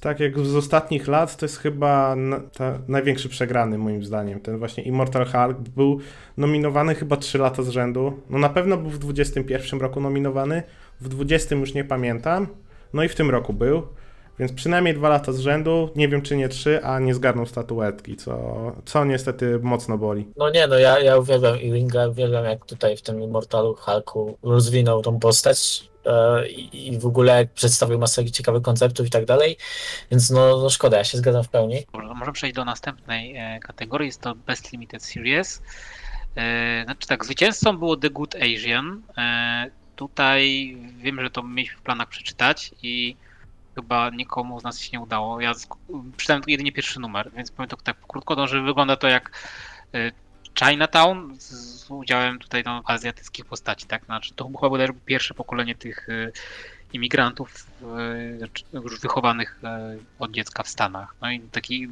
tak 0.00 0.20
jak 0.20 0.38
z 0.38 0.56
ostatnich 0.56 1.08
lat, 1.08 1.36
to 1.36 1.46
jest 1.46 1.58
chyba 1.58 2.16
na, 2.16 2.40
ta, 2.40 2.78
największy 2.88 3.28
przegrany 3.28 3.78
moim 3.78 4.04
zdaniem. 4.04 4.40
Ten 4.40 4.58
właśnie 4.58 4.84
Immortal 4.84 5.26
Hulk 5.26 5.58
był 5.58 6.00
nominowany 6.36 6.94
chyba 6.94 7.16
3 7.16 7.38
lata 7.38 7.62
z 7.62 7.68
rzędu. 7.68 8.20
No 8.30 8.38
na 8.38 8.48
pewno 8.48 8.76
był 8.76 8.90
w 8.90 8.98
21 8.98 9.80
roku 9.80 10.00
nominowany, 10.00 10.62
w 11.00 11.08
20 11.08 11.56
już 11.56 11.74
nie 11.74 11.84
pamiętam. 11.84 12.46
No 12.92 13.04
i 13.04 13.08
w 13.08 13.14
tym 13.14 13.30
roku 13.30 13.52
był. 13.52 13.82
Więc 14.40 14.52
przynajmniej 14.52 14.94
dwa 14.94 15.08
lata 15.08 15.32
z 15.32 15.38
rzędu, 15.38 15.90
nie 15.96 16.08
wiem 16.08 16.22
czy 16.22 16.36
nie 16.36 16.48
trzy, 16.48 16.84
a 16.84 16.98
nie 16.98 17.14
zgarnął 17.14 17.46
statuetki, 17.46 18.16
co, 18.16 18.36
co 18.84 19.04
niestety 19.04 19.58
mocno 19.62 19.98
boli. 19.98 20.28
No 20.36 20.50
nie, 20.50 20.66
no 20.66 20.78
ja, 20.78 21.00
ja 21.00 21.18
uwielbiam 21.18 21.54
Ewinga, 21.54 22.08
uwielbiam 22.08 22.44
jak 22.44 22.66
tutaj 22.66 22.96
w 22.96 23.02
tym 23.02 23.22
Immortalu 23.22 23.74
Hulku 23.74 24.38
rozwinął 24.42 25.02
tą 25.02 25.18
postać 25.18 25.88
e, 26.06 26.48
i, 26.48 26.98
w 26.98 27.06
ogóle 27.06 27.46
przedstawił 27.54 27.98
masę 27.98 28.30
ciekawych 28.30 28.62
konceptów 28.62 29.06
i 29.06 29.10
tak 29.10 29.24
dalej, 29.24 29.56
więc 30.10 30.30
no, 30.30 30.58
no 30.58 30.70
szkoda, 30.70 30.96
ja 30.96 31.04
się 31.04 31.18
zgadzam 31.18 31.44
w 31.44 31.48
pełni. 31.48 31.86
Możemy 31.92 32.32
przejść 32.32 32.56
do 32.56 32.64
następnej 32.64 33.36
e, 33.36 33.60
kategorii, 33.60 34.06
jest 34.06 34.20
to 34.20 34.34
Best 34.34 34.72
Limited 34.72 35.02
Series. 35.02 35.62
E, 36.36 36.82
Znaczy 36.84 37.08
tak, 37.08 37.24
zwycięzcą 37.24 37.78
było 37.78 37.96
The 37.96 38.10
Good 38.10 38.34
Asian. 38.34 39.02
Tutaj 39.96 40.76
wiem, 40.96 41.20
że 41.20 41.30
to 41.30 41.42
mieliśmy 41.42 41.78
w 41.78 41.82
planach 41.82 42.08
przeczytać 42.08 42.70
i 42.82 43.16
chyba 43.74 44.10
nikomu 44.10 44.60
z 44.60 44.64
nas 44.64 44.80
się 44.80 44.90
nie 44.92 45.00
udało. 45.00 45.40
Ja 45.40 45.52
przeczytałem 46.16 46.42
jedynie 46.46 46.72
pierwszy 46.72 47.00
numer, 47.00 47.30
więc 47.32 47.50
powiem 47.50 47.68
to 47.68 47.76
tak 47.76 47.96
krótko, 48.08 48.34
no, 48.34 48.46
że 48.46 48.62
wygląda 48.62 48.96
to 48.96 49.08
jak 49.08 49.48
e, 49.94 50.10
Chinatown 50.58 51.34
z, 51.40 51.90
udziałem 51.90 52.38
tutaj 52.38 52.62
no, 52.66 52.82
azjatyckich 52.84 53.44
postaci, 53.44 53.86
tak? 53.86 54.04
Znaczy 54.04 54.34
to 54.34 54.44
chyba 54.44 54.70
było 54.70 54.78
pierwsze 55.06 55.34
pokolenie 55.34 55.74
tych 55.74 56.08
e, 56.08 56.30
imigrantów 56.92 57.66
czy- 58.52 58.64
już 58.72 59.00
wychowanych 59.00 59.60
od 60.18 60.30
dziecka 60.30 60.62
w 60.62 60.68
Stanach. 60.68 61.14
No 61.20 61.30
i 61.30 61.40
taki 61.40 61.88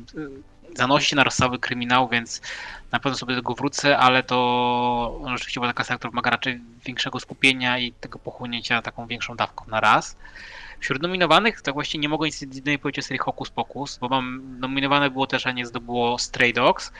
zanosi 0.76 1.06
się 1.06 1.16
na 1.16 1.24
rozsały 1.24 1.58
kryminału, 1.58 2.08
więc 2.08 2.40
na 2.92 3.00
pewno 3.00 3.18
sobie 3.18 3.34
do 3.34 3.40
tego 3.40 3.54
wrócę, 3.54 3.98
ale 3.98 4.22
to 4.22 5.18
no, 5.22 5.28
rzeczywiście 5.30 5.60
była 5.60 5.72
taka 5.72 5.84
seria, 5.84 5.98
która 5.98 6.10
wymaga 6.10 6.30
raczej 6.30 6.60
większego 6.84 7.20
skupienia 7.20 7.78
i 7.78 7.92
tego 7.92 8.18
pochłonięcia 8.18 8.82
taką 8.82 9.06
większą 9.06 9.36
dawką 9.36 9.64
na 9.68 9.80
raz. 9.80 10.16
Wśród 10.80 11.02
nominowanych 11.02 11.60
to 11.62 11.72
właściwie 11.72 12.02
nie 12.02 12.08
mogę 12.08 12.26
nic 12.26 12.42
innego 12.42 12.82
powiedzieć 12.82 13.04
o 13.04 13.08
serii 13.08 13.18
Hocus 13.18 13.50
Pocus, 13.50 13.98
bo 13.98 14.08
mam 14.08 14.58
nominowane 14.60 15.10
było 15.10 15.26
też, 15.26 15.46
a 15.46 15.52
nie 15.52 15.66
zdobyło 15.66 16.18
Stray 16.18 16.52
Dogs, 16.52 16.92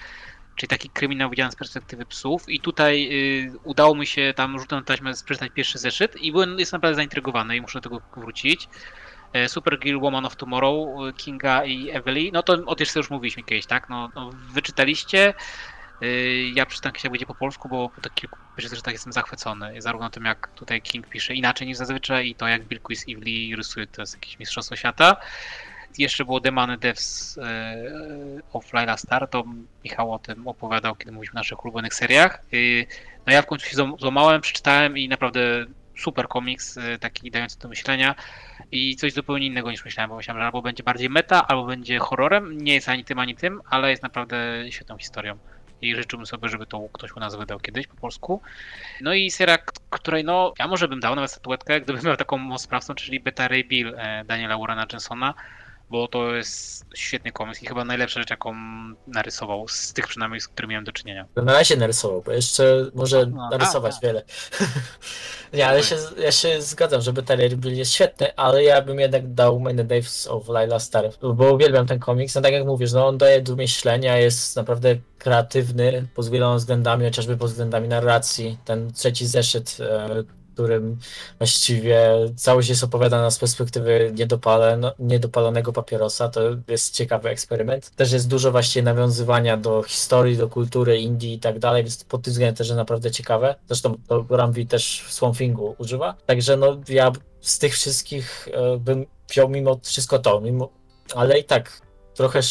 czyli 0.56 0.68
taki 0.68 0.90
kryminał 0.90 1.30
widziany 1.30 1.52
z 1.52 1.56
perspektywy 1.56 2.06
psów 2.06 2.48
i 2.48 2.60
tutaj 2.60 3.08
y, 3.12 3.58
udało 3.64 3.94
mi 3.94 4.06
się 4.06 4.32
tam 4.36 4.58
rzutem 4.58 4.78
na 4.78 4.84
taśmę 4.84 5.12
przeczytać 5.24 5.52
pierwszy 5.54 5.78
zeszyt 5.78 6.16
i 6.16 6.32
byłem, 6.32 6.58
jestem 6.58 6.78
naprawdę 6.78 6.96
zaintrygowany 6.96 7.56
i 7.56 7.60
muszę 7.60 7.80
do 7.80 7.90
tego 7.90 8.02
wrócić. 8.16 8.68
E, 9.32 9.48
Supergirl 9.48 10.00
Woman 10.00 10.26
of 10.26 10.36
Tomorrow 10.36 11.08
y, 11.08 11.12
Kinga 11.12 11.64
i 11.64 11.90
Evely, 11.90 12.30
no 12.32 12.42
to 12.42 12.52
o 12.66 12.74
tej 12.74 12.86
już 12.96 13.10
mówiliśmy 13.10 13.42
kiedyś, 13.42 13.66
tak? 13.66 13.88
No, 13.88 14.10
no 14.14 14.30
wyczytaliście. 14.52 15.34
Y, 16.02 16.50
Ja 16.54 16.66
przeczytam 16.66 16.92
kiedyś 16.92 17.04
jak 17.04 17.12
będzie 17.12 17.26
po 17.26 17.34
polsku, 17.34 17.68
bo 17.68 17.88
po 17.88 18.00
tych 18.00 18.14
kilku 18.14 18.36
pierwszych 18.56 18.70
zeszytach 18.70 18.92
jestem 18.94 19.12
zachwycony. 19.12 19.82
Zarówno 19.82 20.10
tym, 20.10 20.24
jak 20.24 20.48
tutaj 20.54 20.82
King 20.82 21.06
pisze 21.08 21.34
inaczej 21.34 21.66
niż 21.66 21.76
zazwyczaj 21.76 22.28
i 22.28 22.34
to, 22.34 22.48
jak 22.48 22.64
Bill 22.64 22.80
Quiz 22.80 23.04
Evely 23.08 23.56
rysuje, 23.56 23.86
to 23.86 24.02
jest 24.02 24.14
jakieś 24.14 24.38
mistrzostwo 24.38 24.76
świata. 24.76 25.16
Jeszcze 25.98 26.24
było 26.24 26.40
The 26.40 26.50
Money 26.52 26.78
Devs 26.78 27.38
e, 27.38 27.76
of 28.52 28.72
Laila 28.72 28.96
Star, 28.96 29.28
to 29.28 29.44
Michał 29.84 30.12
o 30.12 30.18
tym 30.18 30.48
opowiadał, 30.48 30.94
kiedy 30.94 31.12
mówiliśmy 31.12 31.38
o 31.38 31.40
naszych 31.40 31.64
ulubionych 31.64 31.94
seriach. 31.94 32.42
Y, 32.54 32.86
No 33.26 33.32
ja 33.32 33.42
w 33.42 33.46
końcu 33.46 33.66
się 33.66 33.76
złam- 33.76 33.98
złamałem, 34.00 34.40
przeczytałem 34.40 34.98
i 34.98 35.08
naprawdę 35.08 35.40
super 35.98 36.28
komiks, 36.28 36.76
y, 36.76 36.98
taki 37.00 37.30
dający 37.30 37.58
do 37.58 37.68
myślenia 37.68 38.14
i 38.72 38.96
coś 38.96 39.12
zupełnie 39.12 39.46
innego 39.46 39.70
niż 39.70 39.84
myślałem, 39.84 40.10
bo 40.10 40.16
myślałem, 40.16 40.40
że 40.42 40.46
albo 40.46 40.62
będzie 40.62 40.82
bardziej 40.82 41.10
meta, 41.10 41.46
albo 41.48 41.64
będzie 41.64 41.98
horrorem. 41.98 42.58
Nie 42.58 42.74
jest 42.74 42.88
ani 42.88 43.04
tym, 43.04 43.18
ani 43.18 43.34
tym, 43.36 43.60
ale 43.70 43.90
jest 43.90 44.02
naprawdę 44.02 44.36
świetną 44.70 44.98
historią. 44.98 45.38
I 45.82 45.94
życzyłbym 45.94 46.26
sobie, 46.26 46.48
żeby 46.48 46.66
to 46.66 46.88
ktoś 46.92 47.12
u 47.16 47.20
nas 47.20 47.36
wydał 47.36 47.60
kiedyś 47.60 47.86
po 47.86 47.96
polsku. 47.96 48.40
No 49.00 49.14
i 49.14 49.30
seria, 49.30 49.58
której 49.90 50.24
no, 50.24 50.52
ja 50.58 50.68
może 50.68 50.88
bym 50.88 51.00
dał 51.00 51.14
nawet 51.14 51.30
statuetkę, 51.30 51.80
gdybym 51.80 52.04
miał 52.04 52.16
taką 52.16 52.58
sprawcą, 52.58 52.94
czyli 52.94 53.20
Beta 53.20 53.48
Ray 53.48 53.64
Bill 53.64 53.94
e, 53.96 54.24
Daniela 54.24 54.58
Warrena 54.58 54.86
Jensona, 54.92 55.34
bo 55.90 56.08
to 56.08 56.34
jest 56.34 56.84
świetny 56.94 57.32
komiks 57.32 57.62
i 57.62 57.66
chyba 57.66 57.84
najlepsza 57.84 58.20
rzecz, 58.20 58.30
jaką 58.30 58.54
narysował, 59.06 59.68
z 59.68 59.92
tych 59.92 60.06
przynajmniej, 60.06 60.40
z 60.40 60.48
którymi 60.48 60.72
miałem 60.72 60.84
do 60.84 60.92
czynienia. 60.92 61.26
Na 61.36 61.52
razie 61.52 61.76
narysował, 61.76 62.22
bo 62.22 62.32
jeszcze 62.32 62.86
może 62.94 63.26
No, 63.26 63.48
narysować 63.50 63.94
a, 63.94 63.98
a. 63.98 64.00
wiele. 64.00 64.22
Nie, 65.52 65.66
ale 65.66 65.82
się, 65.82 65.96
ja 66.18 66.32
się 66.32 66.62
zgadzam, 66.62 67.00
że 67.00 67.12
Better 67.12 67.56
Bill 67.56 67.76
jest 67.76 67.92
świetny, 67.92 68.36
ale 68.36 68.64
ja 68.64 68.82
bym 68.82 69.00
jednak 69.00 69.34
dał 69.34 69.60
Many 69.60 69.84
Days 69.84 70.26
of 70.26 70.48
Laila 70.48 70.78
Star, 70.78 71.10
bo 71.34 71.52
uwielbiam 71.52 71.86
ten 71.86 71.98
komiks. 71.98 72.34
No 72.34 72.40
tak 72.40 72.52
jak 72.52 72.66
mówisz, 72.66 72.92
no 72.92 73.08
on 73.08 73.18
daje 73.18 73.42
do 73.42 73.56
myślenia, 73.56 74.16
jest 74.18 74.56
naprawdę 74.56 74.96
kreatywny 75.18 76.08
pod 76.14 76.28
wieloma 76.30 76.56
względami, 76.56 77.04
chociażby 77.04 77.36
pod 77.36 77.50
względami 77.50 77.88
narracji. 77.88 78.58
Ten 78.64 78.92
trzeci 78.92 79.26
zeszyt, 79.26 79.76
e, 79.80 80.37
którym 80.58 80.98
właściwie 81.38 82.10
całość 82.36 82.68
jest 82.68 82.84
opowiadana 82.84 83.30
z 83.30 83.38
perspektywy 83.38 84.12
niedopale, 84.14 84.76
no, 84.76 84.94
niedopalonego 84.98 85.72
papierosa, 85.72 86.28
to 86.28 86.40
jest 86.68 86.94
ciekawy 86.94 87.28
eksperyment. 87.28 87.90
Też 87.90 88.12
jest 88.12 88.28
dużo 88.28 88.50
właściwie 88.50 88.82
nawiązywania 88.82 89.56
do 89.56 89.82
historii, 89.82 90.36
do 90.36 90.48
kultury 90.48 90.98
Indii 90.98 91.34
i 91.34 91.38
tak 91.38 91.58
dalej, 91.58 91.82
więc 91.82 92.04
pod 92.04 92.22
tym 92.22 92.32
względem 92.32 92.56
też 92.56 92.68
jest 92.68 92.76
naprawdę 92.76 93.10
ciekawe. 93.10 93.54
Zresztą 93.66 93.96
to 94.08 94.26
Ramvi 94.30 94.66
też 94.66 95.04
w 95.06 95.12
Swamp 95.12 95.36
Thingu 95.36 95.74
używa. 95.78 96.14
Także 96.26 96.56
no 96.56 96.80
ja 96.88 97.12
z 97.40 97.58
tych 97.58 97.72
wszystkich 97.72 98.48
e, 98.52 98.78
bym 98.78 99.06
wziął 99.28 99.48
mimo 99.48 99.80
wszystko 99.82 100.18
to, 100.18 100.40
mimo, 100.40 100.68
ale 101.14 101.38
i 101.38 101.44
tak 101.44 101.80
trochę 102.14 102.42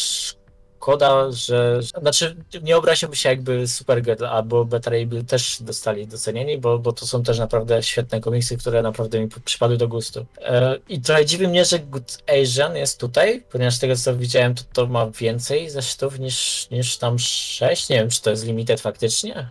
szkoda, 0.78 1.32
że. 1.32 1.80
Znaczy, 1.82 2.36
nie 2.62 2.76
obraziłbym 2.76 3.16
się, 3.16 3.28
jakby 3.28 3.68
Supergirl 3.68 4.24
albo 4.24 4.64
Beta 4.64 4.90
Ray 4.90 5.06
Bill 5.06 5.24
też 5.24 5.62
dostali 5.62 6.06
docenieni, 6.06 6.58
bo, 6.58 6.78
bo 6.78 6.92
to 6.92 7.06
są 7.06 7.22
też 7.22 7.38
naprawdę 7.38 7.82
świetne 7.82 8.20
komiksy, 8.20 8.56
które 8.56 8.82
naprawdę 8.82 9.20
mi 9.20 9.28
przypadły 9.44 9.76
do 9.76 9.88
gustu. 9.88 10.26
E, 10.40 10.76
I 10.88 11.00
trochę 11.00 11.26
dziwi 11.26 11.48
mnie, 11.48 11.64
że 11.64 11.78
Good 11.78 12.22
Asian 12.42 12.76
jest 12.76 13.00
tutaj, 13.00 13.44
ponieważ 13.52 13.78
tego 13.78 13.96
co 13.96 14.16
widziałem, 14.16 14.54
to, 14.54 14.62
to 14.72 14.86
ma 14.86 15.10
więcej 15.10 15.70
zeszytów 15.70 16.18
niż, 16.18 16.68
niż 16.70 16.98
tam 16.98 17.18
6. 17.18 17.88
Nie 17.88 17.96
wiem, 17.96 18.10
czy 18.10 18.22
to 18.22 18.30
jest 18.30 18.46
limited 18.46 18.80
faktycznie. 18.80 19.50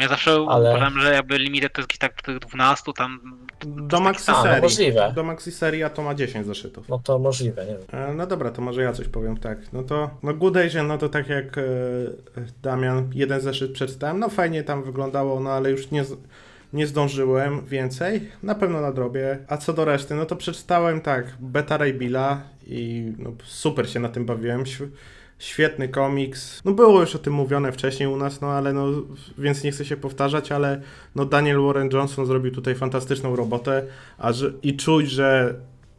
Ja 0.00 0.08
zawsze 0.08 0.46
Ale- 0.48 0.70
uważam, 0.70 1.00
że 1.00 1.12
jakby 1.14 1.38
limited 1.38 1.72
to 1.72 1.80
jest 1.80 1.88
gdzieś 1.88 1.98
tak 1.98 2.22
tych 2.22 2.38
12, 2.38 2.92
tam 2.96 3.38
Do 3.66 4.00
maxi 4.00 4.30
A, 4.30 4.34
no 4.34 4.42
serii. 4.42 4.62
możliwe. 4.62 5.12
Do 5.14 5.22
maxi 5.24 5.52
serii, 5.52 5.82
a 5.82 5.90
to 5.90 6.02
ma 6.02 6.14
10 6.14 6.46
zeszytów. 6.46 6.88
No 6.88 6.98
to 6.98 7.18
możliwe, 7.18 7.66
nie 7.66 7.72
wiem. 7.92 8.10
E, 8.10 8.14
No 8.14 8.26
dobra, 8.26 8.50
to 8.50 8.62
może 8.62 8.82
ja 8.82 8.92
coś 8.92 9.08
powiem 9.08 9.36
tak. 9.36 9.58
No 9.72 9.82
to 9.82 10.10
no 10.22 10.34
Good 10.34 10.56
Asian, 10.56 10.86
no 10.86 10.98
to 10.98 11.08
tak 11.08 11.28
jak 11.28 11.58
e, 11.58 11.62
Damian, 12.62 13.10
jeden 13.14 13.40
zeszyt 13.40 13.72
przeczytałem, 13.72 14.18
no 14.18 14.28
fajnie 14.28 14.62
tam 14.62 14.82
wyglądało, 14.82 15.40
no 15.40 15.50
ale 15.50 15.70
już 15.70 15.90
nie, 15.90 16.04
z- 16.04 16.16
nie 16.72 16.86
zdążyłem 16.86 17.64
więcej. 17.66 18.28
Na 18.42 18.54
pewno 18.54 18.80
nadrobię. 18.80 19.38
A 19.48 19.56
co 19.56 19.72
do 19.72 19.84
reszty, 19.84 20.14
no 20.14 20.26
to 20.26 20.36
przeczytałem 20.36 21.00
tak 21.00 21.26
Beta 21.40 21.76
Ray 21.76 21.94
Billa 21.94 22.40
i 22.66 23.12
no, 23.18 23.30
super 23.44 23.90
się 23.90 24.00
na 24.00 24.08
tym 24.08 24.24
bawiłem. 24.24 24.64
Św- 24.66 24.88
Świetny 25.38 25.88
komiks. 25.88 26.64
No 26.64 26.72
było 26.72 27.00
już 27.00 27.16
o 27.16 27.18
tym 27.18 27.32
mówione 27.32 27.72
wcześniej 27.72 28.08
u 28.08 28.16
nas, 28.16 28.40
no 28.40 28.48
ale 28.48 28.72
no, 28.72 28.86
więc 29.38 29.64
nie 29.64 29.72
chcę 29.72 29.84
się 29.84 29.96
powtarzać, 29.96 30.52
ale 30.52 30.80
no 31.14 31.24
Daniel 31.24 31.62
Warren 31.62 31.88
Johnson 31.92 32.26
zrobił 32.26 32.52
tutaj 32.52 32.74
fantastyczną 32.74 33.36
robotę, 33.36 33.86
a 34.18 34.32
i 34.62 34.76
czuć, 34.76 35.10
że 35.10 35.54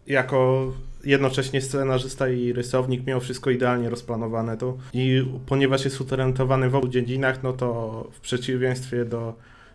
jako 0.07 0.71
jednocześnie 1.05 1.61
scenarzysta 1.61 2.29
i 2.29 2.53
rysownik 2.53 3.05
miał 3.05 3.19
wszystko 3.19 3.49
idealnie 3.49 3.89
rozplanowane 3.89 4.57
to 4.57 4.77
i 4.93 5.25
ponieważ 5.45 5.85
jest 5.85 6.01
utalentowany 6.01 6.69
w 6.69 6.75
obu 6.75 6.87
dziedzinach, 6.87 7.43
no 7.43 7.53
to 7.53 8.07
w 8.11 8.19
przeciwieństwie 8.19 9.05
do 9.05 9.33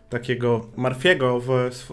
takiego 0.09 0.65
Marfiego 0.77 1.39
w, 1.39 1.47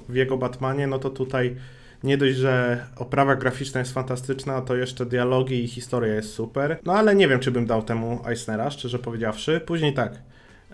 w 0.09 0.15
jego 0.15 0.39
Batmanie, 0.39 0.87
no 0.87 0.99
to 0.99 1.11
tutaj 1.11 1.57
nie 2.03 2.17
dość, 2.17 2.37
że 2.37 2.87
oprawa 2.97 3.37
graficzna 3.37 3.81
jest 3.81 3.93
fantastyczna, 3.93 4.61
to 4.61 4.77
jeszcze 4.77 5.07
dialogi 5.07 5.65
i 5.65 5.69
historia 5.69 6.15
jest 6.15 6.35
super. 6.35 6.79
No 6.85 6.93
ale 6.93 7.15
nie 7.15 7.29
wiem, 7.29 7.41
czy 7.41 7.51
bym 7.51 7.67
dał 7.67 7.83
temu 7.83 8.21
Eisnera, 8.29 8.71
szczerze 8.71 8.99
powiedziawszy. 8.99 9.61
Później 9.67 9.95
tak. 9.95 10.13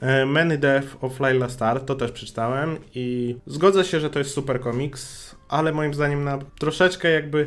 e, 0.01 0.27
Many 0.27 0.59
Death 0.59 1.05
of 1.05 1.21
Layla 1.21 1.49
Star, 1.49 1.81
to 1.81 1.95
też 1.95 2.13
przeczytałem 2.13 2.77
i 2.95 3.37
zgodzę 3.47 3.85
się, 3.85 4.01
że 4.01 4.11
to 4.11 4.19
jest 4.19 4.31
super 4.31 4.61
komiks, 4.61 5.35
ale 5.49 5.73
moim 5.73 5.95
zdaniem 5.95 6.25
na 6.25 6.39
troszeczkę 6.59 7.11
jakby 7.11 7.47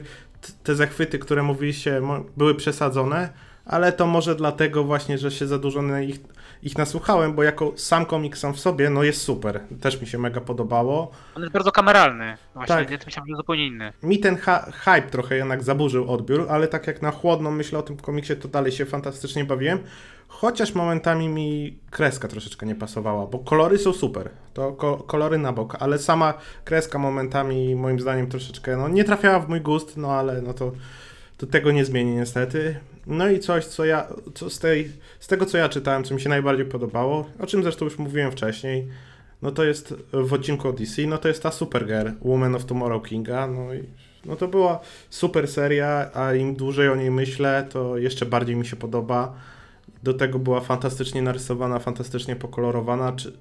te 0.64 0.76
zachwyty, 0.76 1.20
które 1.20 1.44
mówiliście, 1.44 2.02
były 2.38 2.56
przesadzone, 2.56 3.30
ale 3.68 3.92
to 3.92 4.08
może 4.08 4.36
dlatego 4.36 4.84
właśnie, 4.84 5.18
że 5.18 5.32
się 5.32 5.48
za 5.48 5.60
dużo 5.60 5.82
na 5.82 6.02
ich, 6.02 6.20
ich 6.64 6.78
nasłuchałem, 6.78 7.34
bo 7.34 7.44
jako 7.44 7.74
sam 7.76 8.06
komiks 8.06 8.40
sam 8.40 8.54
w 8.54 8.60
sobie, 8.60 8.90
no 8.90 9.04
jest 9.04 9.22
super. 9.22 9.60
Też 9.82 10.02
mi 10.02 10.08
się 10.08 10.18
mega 10.18 10.42
podobało. 10.42 11.12
on 11.36 11.42
jest 11.42 11.54
bardzo 11.54 11.72
kameralny. 11.72 12.38
Właśnie 12.54 12.76
Tak. 12.76 12.92
ja 12.92 12.98
myślałem, 13.06 13.30
że 13.30 13.36
zupełnie 13.36 13.68
inny. 13.68 13.94
Mi 14.04 14.20
ten 14.20 14.38
hype 14.74 15.02
trochę 15.12 15.36
jednak 15.36 15.64
zaburzył 15.64 16.12
odbiór, 16.12 16.46
ale 16.50 16.68
tak 16.68 16.88
jak 16.88 17.02
na 17.02 17.12
chłodno 17.12 17.52
myślę 17.52 17.80
o 17.80 17.84
tym 17.84 17.98
komiksie, 17.98 18.36
to 18.36 18.48
dalej 18.48 18.72
się 18.72 18.86
fantastycznie 18.86 19.46
bawiłem. 19.46 19.80
Chociaż 20.28 20.76
momentami 20.76 21.30
mi 21.30 21.78
kreska 21.90 22.28
troszeczkę 22.28 22.66
nie 22.66 22.76
pasowała, 22.76 23.26
bo 23.26 23.40
kolory 23.40 23.78
są 23.78 23.94
super. 23.94 24.30
To 24.54 24.72
ko- 24.72 24.98
kolory 24.98 25.38
na 25.38 25.54
bok, 25.54 25.76
ale 25.80 26.00
sama 26.00 26.34
kreska 26.66 27.00
momentami 27.00 27.76
moim 27.76 28.00
zdaniem 28.00 28.28
troszeczkę 28.28 28.78
no, 28.78 28.88
nie 28.90 29.04
trafiała 29.04 29.40
w 29.40 29.50
mój 29.50 29.62
gust, 29.62 29.98
no 29.98 30.12
ale 30.12 30.42
no 30.42 30.54
to, 30.54 30.72
to 31.38 31.46
tego 31.48 31.72
nie 31.72 31.86
zmieni 31.86 32.16
niestety. 32.16 32.80
No 33.08 33.30
i 33.30 33.40
coś, 33.40 33.66
co 33.66 33.86
ja, 33.86 34.08
co 34.34 34.50
z, 34.50 34.60
tej, 34.60 34.92
z 35.20 35.28
tego 35.28 35.46
co 35.46 35.58
ja 35.58 35.70
czytałem, 35.70 36.04
co 36.04 36.14
mi 36.14 36.22
się 36.22 36.30
najbardziej 36.30 36.66
podobało, 36.66 37.30
o 37.40 37.48
czym 37.48 37.64
zresztą 37.64 37.86
już 37.86 37.98
mówiłem 37.98 38.32
wcześniej, 38.32 38.88
no 39.42 39.52
to 39.52 39.64
jest 39.64 39.94
w 40.14 40.34
odcinku 40.34 40.68
Odyssey, 40.68 41.08
no 41.08 41.18
to 41.18 41.28
jest 41.28 41.44
ta 41.44 41.52
Supergirl, 41.52 42.10
Woman 42.22 42.56
of 42.56 42.66
Tomorrow 42.66 43.04
Kinga, 43.04 43.48
no 43.48 43.74
i 43.74 43.84
no 44.26 44.36
to 44.36 44.48
była 44.48 44.80
super 45.10 45.48
seria, 45.48 46.10
a 46.14 46.34
im 46.34 46.56
dłużej 46.56 46.90
o 46.90 46.96
niej 46.96 47.12
myślę, 47.12 47.68
to 47.70 47.98
jeszcze 47.98 48.26
bardziej 48.26 48.56
mi 48.56 48.66
się 48.66 48.76
podoba. 48.76 49.34
Do 50.04 50.14
tego 50.14 50.40
była 50.40 50.62
fantastycznie 50.62 51.22
narysowana, 51.22 51.80
fantastycznie 51.80 52.36
pokolorowana, 52.36 53.12
czy, 53.12 53.34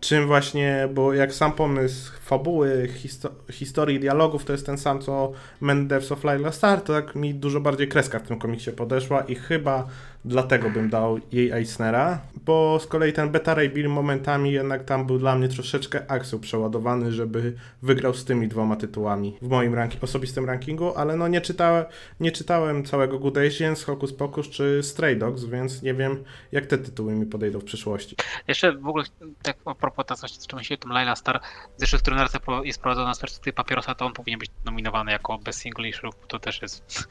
czym 0.00 0.26
właśnie, 0.26 0.88
bo 0.94 1.14
jak 1.14 1.34
sam 1.34 1.52
pomysł 1.52 2.12
fabuły, 2.20 2.88
histo- 3.04 3.52
historii, 3.52 4.00
dialogów 4.00 4.44
to 4.44 4.52
jest 4.52 4.66
ten 4.66 4.78
sam 4.78 5.00
co 5.00 5.32
Men 5.60 5.88
Devs 5.88 6.12
of 6.12 6.24
Lila 6.24 6.52
Star, 6.52 6.80
to 6.80 6.92
tak 6.92 7.14
mi 7.14 7.34
dużo 7.34 7.60
bardziej 7.60 7.88
kreska 7.88 8.18
w 8.18 8.22
tym 8.22 8.38
komiksie 8.38 8.72
podeszła 8.72 9.20
i 9.20 9.34
chyba 9.34 9.86
dlatego 10.24 10.70
bym 10.70 10.90
dał 10.90 11.18
jej 11.32 11.50
Eisnera, 11.50 12.18
bo 12.46 12.78
z 12.80 12.86
kolei 12.86 13.12
ten 13.12 13.30
Beta 13.30 13.54
Ray 13.54 13.70
Bill 13.70 13.88
momentami 13.88 14.52
jednak 14.52 14.84
tam 14.84 15.06
był 15.06 15.18
dla 15.18 15.34
mnie 15.34 15.48
troszeczkę 15.48 16.10
akcją 16.10 16.40
przeładowany, 16.40 17.12
żeby 17.12 17.56
wygrał 17.82 18.14
z 18.14 18.24
tymi 18.24 18.48
dwoma 18.48 18.76
tytułami 18.76 19.38
w 19.42 19.48
moim 19.48 19.74
ranki- 19.74 19.98
osobistym 20.00 20.44
rankingu, 20.44 20.94
ale 20.96 21.16
no 21.16 21.28
nie 21.28 21.40
czytałem, 21.40 21.84
nie 22.20 22.32
czytałem 22.32 22.84
całego 22.84 23.18
Good 23.18 23.38
Asians, 23.38 23.84
Hocus 23.84 24.12
Pocus 24.12 24.50
czy 24.50 24.82
Stray 24.82 25.16
Dogs, 25.16 25.44
więc 25.44 25.82
nie 25.82 25.94
wiem 25.94 26.24
jak 26.52 26.66
te 26.66 26.78
tytuły 26.78 27.14
mi 27.14 27.26
podejdą 27.26 27.58
w 27.60 27.64
przyszłości. 27.64 28.16
Jeszcze 28.48 28.72
w 28.72 28.86
ogóle, 28.86 29.04
tak 29.42 29.56
a 29.64 29.74
propos 29.74 30.06
tego, 30.06 30.28
co 30.28 30.46
czym 30.48 30.64
się 30.64 30.76
tym 30.76 30.92
Laila 30.92 31.16
Star, 31.16 31.40
zresztą, 31.76 31.98
który 31.98 32.16
jest 32.64 32.80
prowadzona 32.80 33.14
z 33.14 33.18
perspektywy 33.18 33.54
papierosa, 33.54 33.94
to 33.94 34.06
on 34.06 34.12
powinien 34.12 34.38
być 34.38 34.50
nominowany 34.64 35.12
jako 35.12 35.38
Best 35.38 35.60
Single 35.60 35.88
Issue, 35.88 36.10
to 36.28 36.38
też 36.38 36.62
jest 36.62 37.08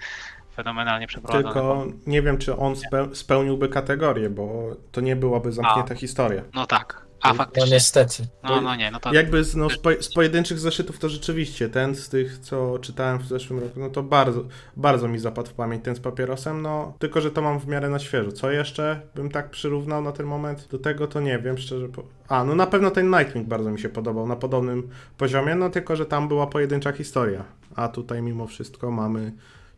fenomenalnie 0.56 1.08
przeprowadzone. 1.08 1.44
Tylko 1.54 1.86
nie 2.08 2.22
wiem, 2.22 2.38
czy 2.38 2.58
on 2.58 2.74
spe- 2.74 3.16
spełniłby 3.16 3.70
kategorię, 3.70 4.30
bo 4.30 4.76
to 4.92 5.02
nie 5.02 5.16
byłaby 5.16 5.52
zamknięta 5.52 5.96
historia. 5.96 6.42
No 6.54 6.66
tak, 6.66 7.06
a 7.22 7.28
No 7.30 7.34
faktycznie. 7.34 7.72
niestety. 7.72 8.24
No, 8.44 8.62
no 8.62 8.76
nie, 8.76 8.92
no 8.92 9.00
to 9.00 9.14
Jakby 9.14 9.44
z, 9.44 9.56
no, 9.56 9.70
z, 9.70 9.78
po, 9.78 9.90
z 10.00 10.14
pojedynczych 10.14 10.60
zeszytów 10.60 11.00
to 11.00 11.10
rzeczywiście 11.10 11.70
ten 11.70 11.96
z 11.96 12.10
tych, 12.10 12.38
co 12.38 12.80
czytałem 12.80 13.20
w 13.20 13.26
zeszłym 13.28 13.60
roku, 13.60 13.80
no 13.80 13.90
to 13.90 14.04
bardzo, 14.04 14.44
bardzo 14.78 15.08
mi 15.08 15.20
zapadł 15.20 15.50
w 15.50 15.54
pamięć 15.54 15.84
ten 15.84 15.96
z 15.96 16.00
papierosem, 16.00 16.62
no 16.62 16.94
tylko, 17.00 17.22
że 17.22 17.32
to 17.32 17.42
mam 17.42 17.60
w 17.60 17.68
miarę 17.68 17.90
na 17.90 18.00
świeżo. 18.00 18.32
Co 18.32 18.52
jeszcze 18.52 19.02
bym 19.16 19.30
tak 19.30 19.50
przyrównał 19.50 20.02
na 20.02 20.12
ten 20.12 20.26
moment 20.26 20.68
do 20.68 20.80
tego, 20.80 21.08
to 21.08 21.20
nie 21.22 21.40
wiem, 21.40 21.58
szczerze. 21.58 21.88
Po... 21.90 22.04
A, 22.28 22.44
no 22.44 22.56
na 22.56 22.68
pewno 22.68 22.92
ten 22.92 23.10
Nightwing 23.10 23.48
bardzo 23.48 23.72
mi 23.72 23.80
się 23.80 23.90
podobał, 23.90 24.28
na 24.28 24.36
podobnym 24.36 24.90
poziomie, 25.18 25.56
no 25.56 25.70
tylko, 25.70 25.96
że 25.96 26.06
tam 26.06 26.28
była 26.28 26.48
pojedyncza 26.48 26.92
historia, 26.92 27.44
a 27.76 27.88
tutaj 27.88 28.22
mimo 28.22 28.48
wszystko 28.48 28.92
mamy 28.92 29.32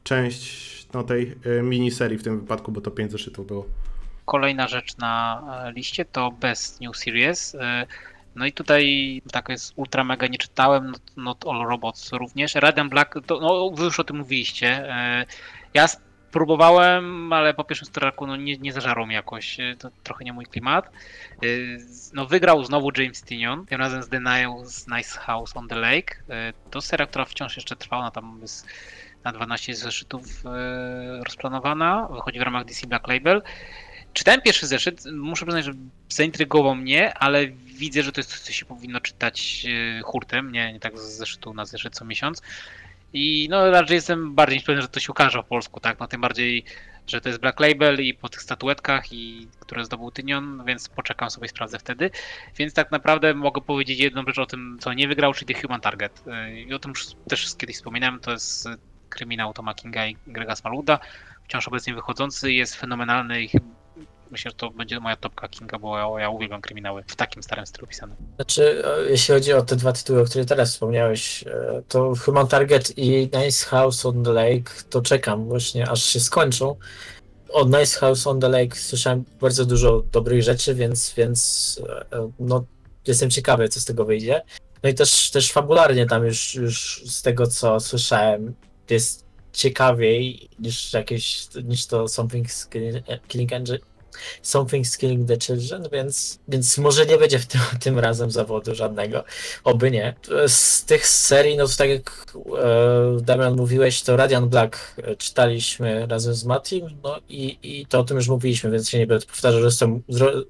część 0.07 0.67
no, 0.93 1.03
tej 1.03 1.35
y, 1.45 1.61
miniserii 1.63 2.17
w 2.17 2.23
tym 2.23 2.39
wypadku, 2.39 2.71
bo 2.71 2.81
to 2.81 2.91
pięć 2.91 3.11
zeszytów 3.11 3.47
było. 3.47 3.65
Kolejna 4.25 4.67
rzecz 4.67 4.97
na 4.97 5.41
e, 5.67 5.71
liście 5.71 6.05
to 6.05 6.31
Best 6.31 6.81
New 6.81 6.97
Series. 6.97 7.55
E, 7.55 7.85
No 8.35 8.45
i 8.45 8.51
tutaj 8.51 9.21
tak 9.31 9.49
jest 9.49 9.73
ultra 9.75 10.03
mega 10.03 10.27
nie 10.27 10.37
czytałem, 10.37 10.91
Not, 10.91 11.01
Not 11.17 11.45
All 11.47 11.67
Robots 11.67 12.11
również. 12.13 12.55
Red 12.55 12.79
and 12.79 12.89
Black, 12.91 13.15
to, 13.25 13.39
no 13.39 13.69
wy 13.69 13.83
już 13.83 13.99
o 13.99 14.03
tym 14.03 14.17
mówiliście. 14.17 14.67
E, 14.67 15.25
Ja 15.73 15.87
spróbowałem, 15.87 17.33
ale 17.33 17.53
po 17.53 17.63
pierwszym 17.63 17.87
staraku 17.87 18.27
no 18.27 18.35
nie, 18.35 18.57
nie 18.57 18.73
zażarło 18.73 19.07
mi 19.07 19.13
jakoś, 19.13 19.59
e, 19.59 19.75
to 19.79 19.89
trochę 20.03 20.25
nie 20.25 20.33
mój 20.33 20.45
klimat. 20.45 20.85
E, 20.85 21.47
No 22.13 22.25
wygrał 22.25 22.63
znowu 22.63 22.89
James 22.97 23.21
Tinion, 23.23 23.65
tym 23.65 23.79
razem 23.79 24.03
z 24.03 24.09
The 24.09 24.19
Niles 24.19 24.87
Nice 24.87 25.19
House 25.19 25.57
on 25.57 25.67
the 25.67 25.75
Lake. 25.75 26.15
E, 26.29 26.53
To 26.71 26.81
seria, 26.81 27.07
która 27.07 27.25
wciąż 27.25 27.55
jeszcze 27.55 27.75
trwa, 27.75 27.97
ona 27.97 28.11
tam 28.11 28.39
jest 28.41 28.67
na 29.27 29.33
12 29.33 29.75
zeszytów 29.75 30.23
e, 30.45 31.23
rozplanowana, 31.23 32.07
wychodzi 32.11 32.39
w 32.39 32.41
ramach 32.41 32.65
DC 32.65 32.87
Black 32.87 33.07
Label. 33.07 33.41
Czytałem 34.13 34.41
pierwszy 34.41 34.67
zeszyt, 34.67 35.05
muszę 35.11 35.45
przyznać, 35.45 35.65
że 35.65 35.73
zaintrygował 36.09 36.75
mnie, 36.75 37.13
ale 37.13 37.47
widzę, 37.47 38.03
że 38.03 38.11
to 38.11 38.19
jest 38.19 38.31
coś, 38.31 38.39
co 38.39 38.51
się 38.51 38.65
powinno 38.65 39.01
czytać 39.01 39.65
e, 39.69 40.01
hurtem, 40.01 40.51
nie, 40.51 40.73
nie 40.73 40.79
tak 40.79 40.99
z 40.99 41.17
zeszytu 41.17 41.53
na 41.53 41.65
zeszyt 41.65 41.95
co 41.95 42.05
miesiąc. 42.05 42.41
I 43.13 43.47
no 43.49 43.71
raczej 43.71 43.95
jestem 43.95 44.35
bardziej 44.35 44.57
niż 44.57 44.65
pewien, 44.65 44.81
że 44.81 44.87
to 44.87 44.99
się 44.99 45.11
ukaże 45.11 45.43
w 45.43 45.45
polsku, 45.45 45.79
tak? 45.79 45.99
No 45.99 46.07
tym 46.07 46.21
bardziej, 46.21 46.63
że 47.07 47.21
to 47.21 47.29
jest 47.29 47.41
Black 47.41 47.59
Label 47.59 48.01
i 48.01 48.13
po 48.13 48.29
tych 48.29 48.41
statuetkach, 48.41 49.13
i 49.13 49.47
które 49.59 49.85
zdobył 49.85 50.11
Tynion, 50.11 50.63
więc 50.65 50.89
poczekam 50.89 51.29
sobie, 51.29 51.47
sprawdzę 51.47 51.79
wtedy. 51.79 52.11
Więc 52.57 52.73
tak 52.73 52.91
naprawdę 52.91 53.33
mogę 53.33 53.61
powiedzieć 53.61 53.99
jedną 53.99 54.23
rzecz 54.27 54.39
o 54.39 54.45
tym, 54.45 54.77
co 54.81 54.93
nie 54.93 55.07
wygrał, 55.07 55.33
czyli 55.33 55.55
The 55.55 55.61
Human 55.61 55.81
Target. 55.81 56.23
E, 56.27 56.59
I 56.61 56.73
o 56.73 56.79
tym 56.79 56.89
już 56.89 57.05
też 57.29 57.55
kiedyś 57.55 57.75
wspominałem, 57.75 58.19
to 58.19 58.31
jest 58.31 58.69
kryminał 59.09 59.53
Toma 59.53 59.73
Kinga 59.73 60.07
i 60.07 60.17
Grega 60.27 60.55
Smaluda, 60.55 60.99
wciąż 61.43 61.67
obecnie 61.67 61.93
wychodzący, 61.93 62.51
jest 62.51 62.75
fenomenalny 62.75 63.43
i 63.43 63.49
myślę, 64.31 64.51
że 64.51 64.57
to 64.57 64.69
będzie 64.69 64.99
moja 64.99 65.15
topka 65.15 65.47
Kinga, 65.47 65.79
bo 65.79 65.97
ja, 65.97 66.21
ja 66.21 66.29
uwielbiam 66.29 66.61
kryminały 66.61 67.03
w 67.07 67.15
takim 67.15 67.43
starym 67.43 67.65
stylu 67.65 67.87
pisane. 67.87 68.15
Znaczy, 68.35 68.83
e, 68.85 69.09
jeśli 69.09 69.33
chodzi 69.33 69.53
o 69.53 69.61
te 69.61 69.75
dwa 69.75 69.93
tytuły, 69.93 70.21
o 70.21 70.25
których 70.25 70.47
teraz 70.47 70.71
wspomniałeś, 70.71 71.43
e, 71.47 71.81
to 71.87 72.13
Human 72.25 72.47
Target 72.47 72.97
i 72.97 73.29
Nice 73.43 73.65
House 73.65 74.05
on 74.05 74.23
the 74.23 74.33
Lake, 74.33 74.71
to 74.89 75.01
czekam 75.01 75.45
właśnie, 75.45 75.89
aż 75.89 76.03
się 76.03 76.19
skończą. 76.19 76.75
O 77.49 77.65
Nice 77.65 77.99
House 77.99 78.27
on 78.27 78.39
the 78.39 78.49
Lake 78.49 78.75
słyszałem 78.75 79.23
bardzo 79.41 79.65
dużo 79.65 80.03
dobrych 80.11 80.43
rzeczy, 80.43 80.75
więc, 80.75 81.13
więc 81.17 81.81
e, 82.11 82.31
no, 82.39 82.65
jestem 83.07 83.29
ciekawy, 83.29 83.69
co 83.69 83.79
z 83.79 83.85
tego 83.85 84.05
wyjdzie. 84.05 84.41
No 84.83 84.89
i 84.89 84.93
też, 84.93 85.31
też 85.31 85.51
fabularnie 85.51 86.05
tam 86.05 86.25
już, 86.25 86.55
już 86.55 87.03
z 87.05 87.21
tego, 87.21 87.47
co 87.47 87.79
słyszałem, 87.79 88.53
jest 88.93 89.25
ciekawiej 89.53 90.49
niż 90.59 90.93
jakieś, 90.93 91.47
niż 91.63 91.85
to 91.85 92.07
Something 92.07 92.47
Killing 93.27 93.53
Engine. 93.53 93.79
Something's 94.43 94.97
Killing 94.97 95.27
the 95.27 95.37
Children, 95.37 95.83
więc, 95.91 96.39
więc 96.47 96.77
może 96.77 97.05
nie 97.05 97.17
będzie 97.17 97.39
w 97.39 97.45
tym, 97.45 97.61
tym 97.83 97.99
razem 97.99 98.31
zawodu 98.31 98.75
żadnego. 98.75 99.23
Oby 99.63 99.91
nie. 99.91 100.15
Z 100.47 100.85
tych 100.85 101.07
serii, 101.07 101.57
no 101.57 101.67
to 101.67 101.73
tak 101.77 101.89
jak 101.89 102.25
e, 102.57 103.21
Damian 103.21 103.55
mówiłeś, 103.55 104.01
to 104.01 104.17
Radiant 104.17 104.47
Black 104.47 104.95
e, 104.97 105.15
czytaliśmy 105.15 106.05
razem 106.05 106.33
z 106.33 106.43
Matim, 106.43 106.89
no 107.03 107.17
i, 107.29 107.57
i 107.63 107.85
to 107.85 107.99
o 107.99 108.03
tym 108.03 108.17
już 108.17 108.27
mówiliśmy, 108.27 108.71
więc 108.71 108.89
się 108.89 108.99
nie 108.99 109.07
będę 109.07 109.25
powtarzał, 109.25 109.61
zresztą 109.61 110.01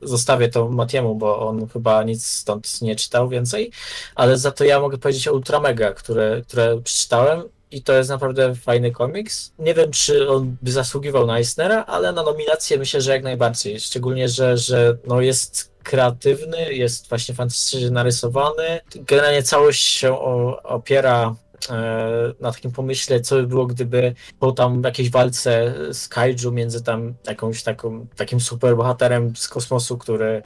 zostawię 0.01 0.49
to 0.49 0.69
Matiemu, 0.69 1.15
bo 1.15 1.47
on 1.47 1.67
chyba 1.67 2.03
nic 2.03 2.25
stąd 2.25 2.81
nie 2.81 2.95
czytał 2.95 3.29
więcej, 3.29 3.71
ale 4.15 4.37
za 4.37 4.51
to 4.51 4.63
ja 4.63 4.79
mogę 4.79 4.97
powiedzieć 4.97 5.27
o 5.27 5.33
Ultramega, 5.33 5.93
które, 5.93 6.41
które 6.47 6.81
przeczytałem 6.81 7.43
i 7.71 7.83
to 7.83 7.93
jest 7.93 8.09
naprawdę 8.09 8.55
fajny 8.55 8.91
komiks. 8.91 9.51
Nie 9.59 9.73
wiem, 9.73 9.91
czy 9.91 10.29
on 10.29 10.57
by 10.61 10.71
zasługiwał 10.71 11.27
na 11.27 11.37
Eisnera, 11.37 11.85
ale 11.85 12.11
na 12.11 12.23
nominację 12.23 12.77
myślę, 12.77 13.01
że 13.01 13.11
jak 13.11 13.23
najbardziej. 13.23 13.79
Szczególnie, 13.79 14.29
że, 14.29 14.57
że 14.57 14.97
no 15.07 15.21
jest 15.21 15.71
kreatywny, 15.83 16.73
jest 16.73 17.09
właśnie 17.09 17.35
fantastycznie 17.35 17.91
narysowany. 17.91 18.79
Generalnie 18.95 19.43
całość 19.43 19.83
się 19.83 20.19
opiera 20.63 21.35
e, 21.69 22.33
na 22.39 22.51
takim 22.51 22.71
pomyśle, 22.71 23.19
co 23.19 23.35
by 23.35 23.47
było, 23.47 23.65
gdyby 23.65 24.15
po 24.39 24.51
tam 24.51 24.81
jakiejś 24.83 25.11
walce 25.11 25.73
z 25.93 26.07
kaiju 26.07 26.51
między 26.51 26.83
tam 26.83 27.13
jakąś 27.27 27.63
taką, 27.63 28.07
takim 28.15 28.39
superbohaterem 28.39 29.35
z 29.35 29.47
kosmosu, 29.47 29.97
który 29.97 30.43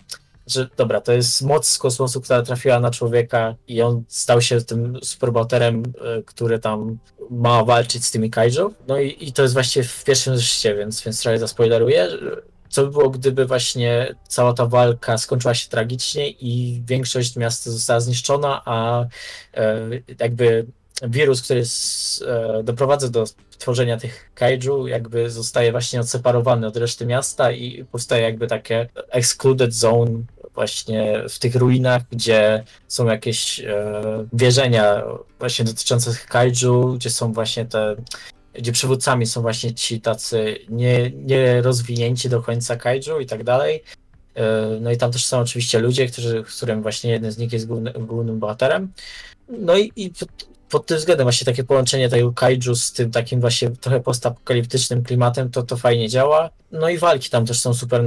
że 0.53 0.69
dobra, 0.77 1.01
to 1.01 1.13
jest 1.13 1.41
moc 1.41 1.67
z 1.67 1.77
kosmosu, 1.77 2.21
która 2.21 2.41
trafiła 2.41 2.79
na 2.79 2.91
człowieka 2.91 3.55
i 3.67 3.81
on 3.81 4.03
stał 4.07 4.41
się 4.41 4.61
tym 4.61 4.99
superbohaterem, 5.03 5.83
e, 6.01 6.23
który 6.23 6.59
tam 6.59 6.97
ma 7.29 7.63
walczyć 7.63 8.05
z 8.05 8.11
tymi 8.11 8.29
kaiju. 8.29 8.73
No 8.87 8.99
i, 8.99 9.17
i 9.19 9.33
to 9.33 9.41
jest 9.41 9.53
właśnie 9.53 9.83
w 9.83 10.03
pierwszym 10.03 10.37
zeszycie, 10.37 10.75
więc, 10.75 11.03
więc 11.03 11.21
trochę 11.21 11.39
zaspoileruję. 11.39 12.09
Co 12.69 12.83
by 12.83 12.91
było, 12.91 13.09
gdyby 13.09 13.45
właśnie 13.45 14.15
cała 14.27 14.53
ta 14.53 14.65
walka 14.65 15.17
skończyła 15.17 15.53
się 15.53 15.69
tragicznie 15.69 16.29
i 16.29 16.83
większość 16.85 17.35
miasta 17.35 17.71
została 17.71 17.99
zniszczona, 17.99 18.61
a 18.65 19.05
e, 19.53 19.89
jakby 20.19 20.65
wirus, 21.03 21.41
który 21.41 21.59
jest, 21.59 22.21
e, 22.21 22.63
doprowadza 22.63 23.09
do 23.09 23.25
tworzenia 23.57 23.97
tych 23.97 24.31
kaiju, 24.35 24.87
jakby 24.87 25.29
zostaje 25.29 25.71
właśnie 25.71 25.99
odseparowany 25.99 26.67
od 26.67 26.77
reszty 26.77 27.05
miasta 27.05 27.51
i 27.51 27.85
powstaje 27.85 28.23
jakby 28.23 28.47
takie 28.47 28.89
excluded 29.09 29.73
zone 29.73 30.23
właśnie 30.55 31.23
w 31.29 31.39
tych 31.39 31.55
ruinach, 31.55 32.01
gdzie 32.11 32.63
są 32.87 33.05
jakieś 33.05 33.59
e, 33.59 34.25
wierzenia 34.33 35.03
właśnie 35.39 35.65
dotyczące 35.65 36.15
kaiju, 36.27 36.93
gdzie 36.93 37.09
są 37.09 37.33
właśnie 37.33 37.65
te 37.65 37.95
gdzie 38.53 38.71
przywódcami 38.71 39.25
są 39.25 39.41
właśnie 39.41 39.73
ci 39.73 40.01
tacy 40.01 40.59
nie, 40.69 41.11
nie 41.11 41.61
rozwinięci 41.61 42.29
do 42.29 42.41
końca 42.41 42.75
kaiju 42.75 43.19
i 43.19 43.25
tak 43.25 43.43
dalej. 43.43 43.83
E, 44.35 44.67
no 44.81 44.91
i 44.91 44.97
tam 44.97 45.11
też 45.11 45.25
są 45.25 45.39
oczywiście 45.39 45.79
ludzie, 45.79 46.07
którzy, 46.07 46.43
którym 46.43 46.81
właśnie 46.81 47.11
jeden 47.11 47.31
z 47.31 47.37
nich 47.37 47.53
jest 47.53 47.67
główny, 47.67 47.93
głównym 47.93 48.39
bohaterem. 48.39 48.91
No 49.49 49.77
i, 49.77 49.91
i 49.95 50.11
pod 50.71 50.85
tym 50.85 50.97
względem 50.97 51.25
właśnie 51.25 51.45
takie 51.45 51.63
połączenie 51.63 52.09
tego 52.09 52.33
kaiju 52.33 52.75
z 52.75 52.91
tym 52.91 53.11
takim 53.11 53.41
właśnie 53.41 53.69
trochę 53.69 53.99
postapokaliptycznym 53.99 55.03
klimatem, 55.03 55.51
to 55.51 55.63
to 55.63 55.77
fajnie 55.77 56.09
działa. 56.09 56.49
No 56.71 56.89
i 56.89 56.97
walki 56.97 57.29
tam 57.29 57.45
też 57.45 57.59
są 57.59 57.73
super 57.73 58.03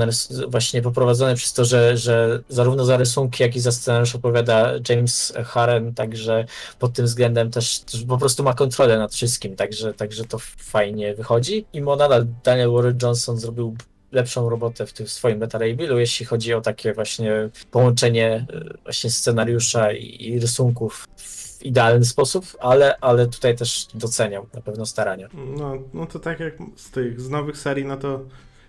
właśnie 0.48 0.83
poprowadzone 0.83 1.35
przez 1.35 1.53
to, 1.53 1.64
że, 1.64 1.96
że 1.96 2.42
zarówno 2.48 2.85
za 2.85 2.96
rysunki, 2.96 3.42
jak 3.42 3.57
i 3.57 3.61
za 3.61 3.72
scenariusz 3.72 4.14
opowiada 4.14 4.72
James 4.88 5.33
Harren, 5.44 5.94
także 5.94 6.44
pod 6.79 6.92
tym 6.92 7.07
względem 7.07 7.50
też, 7.50 7.81
po 8.09 8.18
prostu 8.18 8.42
ma 8.42 8.55
kontrolę 8.55 8.98
nad 8.98 9.14
wszystkim, 9.14 9.57
także, 9.57 9.94
także 9.94 10.24
to 10.24 10.38
fajnie 10.59 11.14
wychodzi. 11.14 11.66
I 11.72 11.81
nadal 11.83 12.27
Daniel 12.44 12.70
Warren 12.70 12.98
Johnson 13.03 13.38
zrobił 13.38 13.77
lepszą 14.12 14.48
robotę 14.48 14.87
w 14.87 14.92
tym 14.92 15.09
swoim 15.09 15.38
beta 15.38 15.59
rebuildu, 15.59 15.98
jeśli 15.98 16.27
chodzi 16.27 16.55
o 16.55 16.61
takie 16.61 16.92
właśnie 16.92 17.33
połączenie 17.70 18.46
e, 18.53 18.64
właśnie 18.83 19.11
scenariusza 19.11 19.92
i, 19.92 20.24
i 20.29 20.40
rysunków 20.40 21.07
idealny 21.64 22.05
sposób, 22.05 22.46
ale, 22.61 22.98
ale 23.00 23.27
tutaj 23.27 23.57
też 23.57 23.87
doceniał 23.94 24.46
na 24.55 24.61
pewno 24.61 24.87
starania. 24.87 25.29
No, 25.57 25.72
no 25.94 26.07
to 26.07 26.18
tak 26.18 26.40
jak 26.40 26.55
z 26.77 26.90
tych 26.90 27.20
z 27.20 27.31
nowych 27.31 27.59
serii, 27.59 27.85
no 27.85 27.96
to 27.96 28.20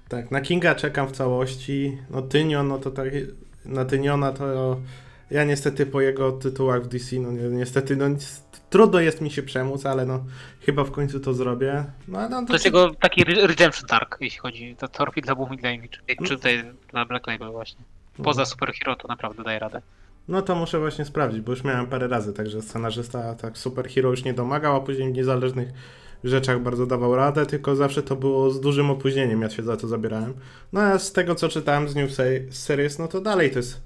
tak, 0.09 0.31
na 0.31 0.41
Kinga 0.41 0.75
czekam 0.75 1.07
w 1.07 1.11
całości. 1.11 1.97
No 2.09 2.21
Tynion, 2.21 2.67
no 2.67 2.77
to 2.77 2.91
tak, 2.91 3.07
na 3.65 3.85
Tyniona 3.85 4.31
to 4.31 4.77
ja 5.31 5.43
niestety 5.43 5.85
po 5.85 6.01
jego 6.01 6.31
tytułach 6.31 6.83
w 6.83 6.87
DC, 6.87 7.15
no 7.15 7.31
niestety, 7.31 7.95
no 7.95 8.05
trudno 8.69 8.99
jest 8.99 9.21
mi 9.21 9.31
się 9.31 9.43
przemóc, 9.43 9.85
ale 9.85 10.05
no 10.05 10.25
chyba 10.61 10.83
w 10.83 10.91
końcu 10.91 11.19
to 11.19 11.33
zrobię. 11.33 11.85
No, 12.07 12.29
no, 12.29 12.41
to, 12.41 12.47
to 12.47 12.53
jest 12.53 12.65
jego 12.65 12.95
taki 12.95 13.23
redemption 13.23 13.87
dark, 13.87 14.17
jeśli 14.21 14.39
chodzi 14.39 14.75
o 14.81 14.87
Torpid 14.87 15.25
dla 15.25 15.35
Boom 15.35 15.57
Damage, 15.57 15.97
czy 16.25 16.35
tutaj 16.35 16.63
dla 16.91 17.05
Black 17.05 17.27
Label 17.27 17.51
właśnie. 17.51 17.85
Poza 18.23 18.41
no. 18.41 18.45
Superhero 18.45 18.95
to 18.95 19.07
naprawdę 19.07 19.43
daje 19.43 19.59
radę. 19.59 19.81
No 20.27 20.41
to 20.41 20.55
muszę 20.55 20.79
właśnie 20.79 21.05
sprawdzić, 21.05 21.41
bo 21.41 21.51
już 21.51 21.63
miałem 21.63 21.87
parę 21.87 22.07
razy, 22.07 22.33
także 22.33 22.61
scenarzysta 22.61 23.35
tak 23.35 23.57
superhero 23.57 24.09
już 24.09 24.23
nie 24.23 24.33
domagał, 24.33 24.75
a 24.75 24.81
później 24.81 25.09
w 25.09 25.15
niezależnych 25.15 25.69
rzeczach 26.23 26.61
bardzo 26.61 26.85
dawał 26.85 27.15
radę, 27.15 27.45
tylko 27.45 27.75
zawsze 27.75 28.03
to 28.03 28.15
było 28.15 28.51
z 28.51 28.61
dużym 28.61 28.89
opóźnieniem, 28.89 29.41
ja 29.41 29.49
się 29.49 29.63
za 29.63 29.77
to 29.77 29.87
zabierałem. 29.87 30.33
No 30.73 30.81
a 30.81 30.99
z 30.99 31.11
tego 31.11 31.35
co 31.35 31.49
czytałem 31.49 31.89
z 31.89 31.95
New 31.95 32.11
Series, 32.49 32.99
no 32.99 33.07
to 33.07 33.21
dalej 33.21 33.51
to 33.51 33.59
jest 33.59 33.81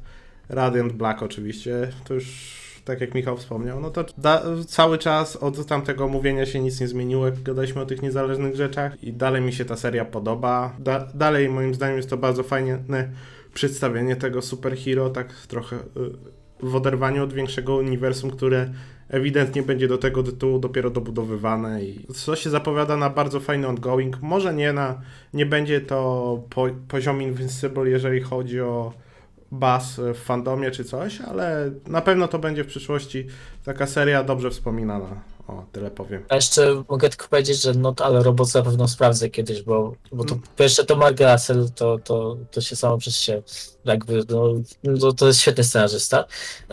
Radiant 0.50 0.94
Black 0.94 1.24
oczywiście, 1.24 1.92
to 2.04 2.14
już 2.14 2.60
tak 2.86 3.02
jak 3.02 3.16
Michał 3.16 3.38
wspomniał, 3.38 3.80
no 3.80 3.90
to 3.90 4.06
da, 4.18 4.44
cały 4.68 4.98
czas 4.98 5.36
od 5.36 5.66
tamtego 5.66 6.08
mówienia 6.08 6.46
się 6.46 6.60
nic 6.60 6.80
nie 6.80 6.88
zmieniło, 6.88 7.26
jak 7.26 7.44
gadaliśmy 7.44 7.82
o 7.82 7.86
tych 7.86 8.02
niezależnych 8.02 8.56
rzeczach 8.56 9.04
i 9.04 9.14
dalej 9.14 9.42
mi 9.42 9.54
się 9.54 9.66
ta 9.66 9.76
seria 9.76 10.06
podoba. 10.06 10.76
Da, 10.80 11.08
dalej 11.14 11.50
moim 11.50 11.74
zdaniem 11.74 11.98
jest 11.98 12.10
to 12.10 12.18
bardzo 12.18 12.44
fajne 12.44 13.10
przedstawienie 13.60 14.16
tego 14.16 14.42
superhero, 14.42 15.10
tak 15.10 15.34
trochę 15.34 15.76
y, 15.76 15.80
w 16.60 16.76
oderwaniu 16.76 17.24
od 17.24 17.34
większego 17.34 17.76
uniwersum, 17.76 18.32
które 18.32 18.70
ewidentnie 19.10 19.64
będzie 19.64 19.88
do 19.88 19.98
tego 19.98 20.24
tytułu 20.24 20.60
dopiero 20.60 20.90
dobudowywane 20.90 21.84
i 21.84 22.08
co 22.14 22.36
się 22.36 22.50
zapowiada 22.50 22.98
na 22.98 23.10
bardzo 23.10 23.40
fajny 23.40 23.68
ongoing. 23.68 24.22
Może 24.22 24.54
nie 24.54 24.74
na, 24.74 25.02
nie 25.34 25.46
będzie 25.46 25.82
to 25.82 25.98
po, 26.50 26.68
poziom 26.88 27.22
Invincible, 27.22 27.90
jeżeli 27.90 28.22
chodzi 28.22 28.62
o 28.62 28.94
bas 29.52 30.02
w 30.14 30.18
fandomie 30.18 30.72
czy 30.72 30.84
coś, 30.84 31.22
ale 31.22 31.72
na 31.88 32.02
pewno 32.02 32.28
to 32.28 32.40
będzie 32.40 32.64
w 32.64 32.68
przyszłości 32.68 33.28
taka 33.66 33.88
seria 33.88 34.24
dobrze 34.24 34.50
wspominana. 34.50 35.22
O, 35.50 35.66
tyle 35.72 35.92
powiem. 35.92 36.26
A 36.30 36.36
jeszcze 36.36 36.84
mogę 36.90 37.10
tylko 37.10 37.28
powiedzieć, 37.28 37.62
że 37.62 37.74
no 37.74 37.94
ale 38.04 38.24
robot 38.24 38.54
na 38.54 38.62
pewno 38.62 38.88
sprawdzę 38.88 39.30
kiedyś, 39.30 39.62
bo, 39.62 39.94
bo 40.12 40.24
to 40.24 40.34
mm. 40.34 40.46
jeszcze 40.60 40.86
to 40.86 40.96
Mark 40.96 41.20
Russell, 41.20 41.70
to, 41.76 42.00
to, 42.00 42.38
to 42.52 42.62
się 42.62 42.76
samo 42.76 42.98
przez 42.98 43.16
się 43.16 43.42
jakby, 43.86 44.24
no, 44.30 44.54
no, 44.84 45.12
to 45.12 45.28
jest 45.28 45.42
świetny 45.42 45.64
scenarzysta. 45.64 46.26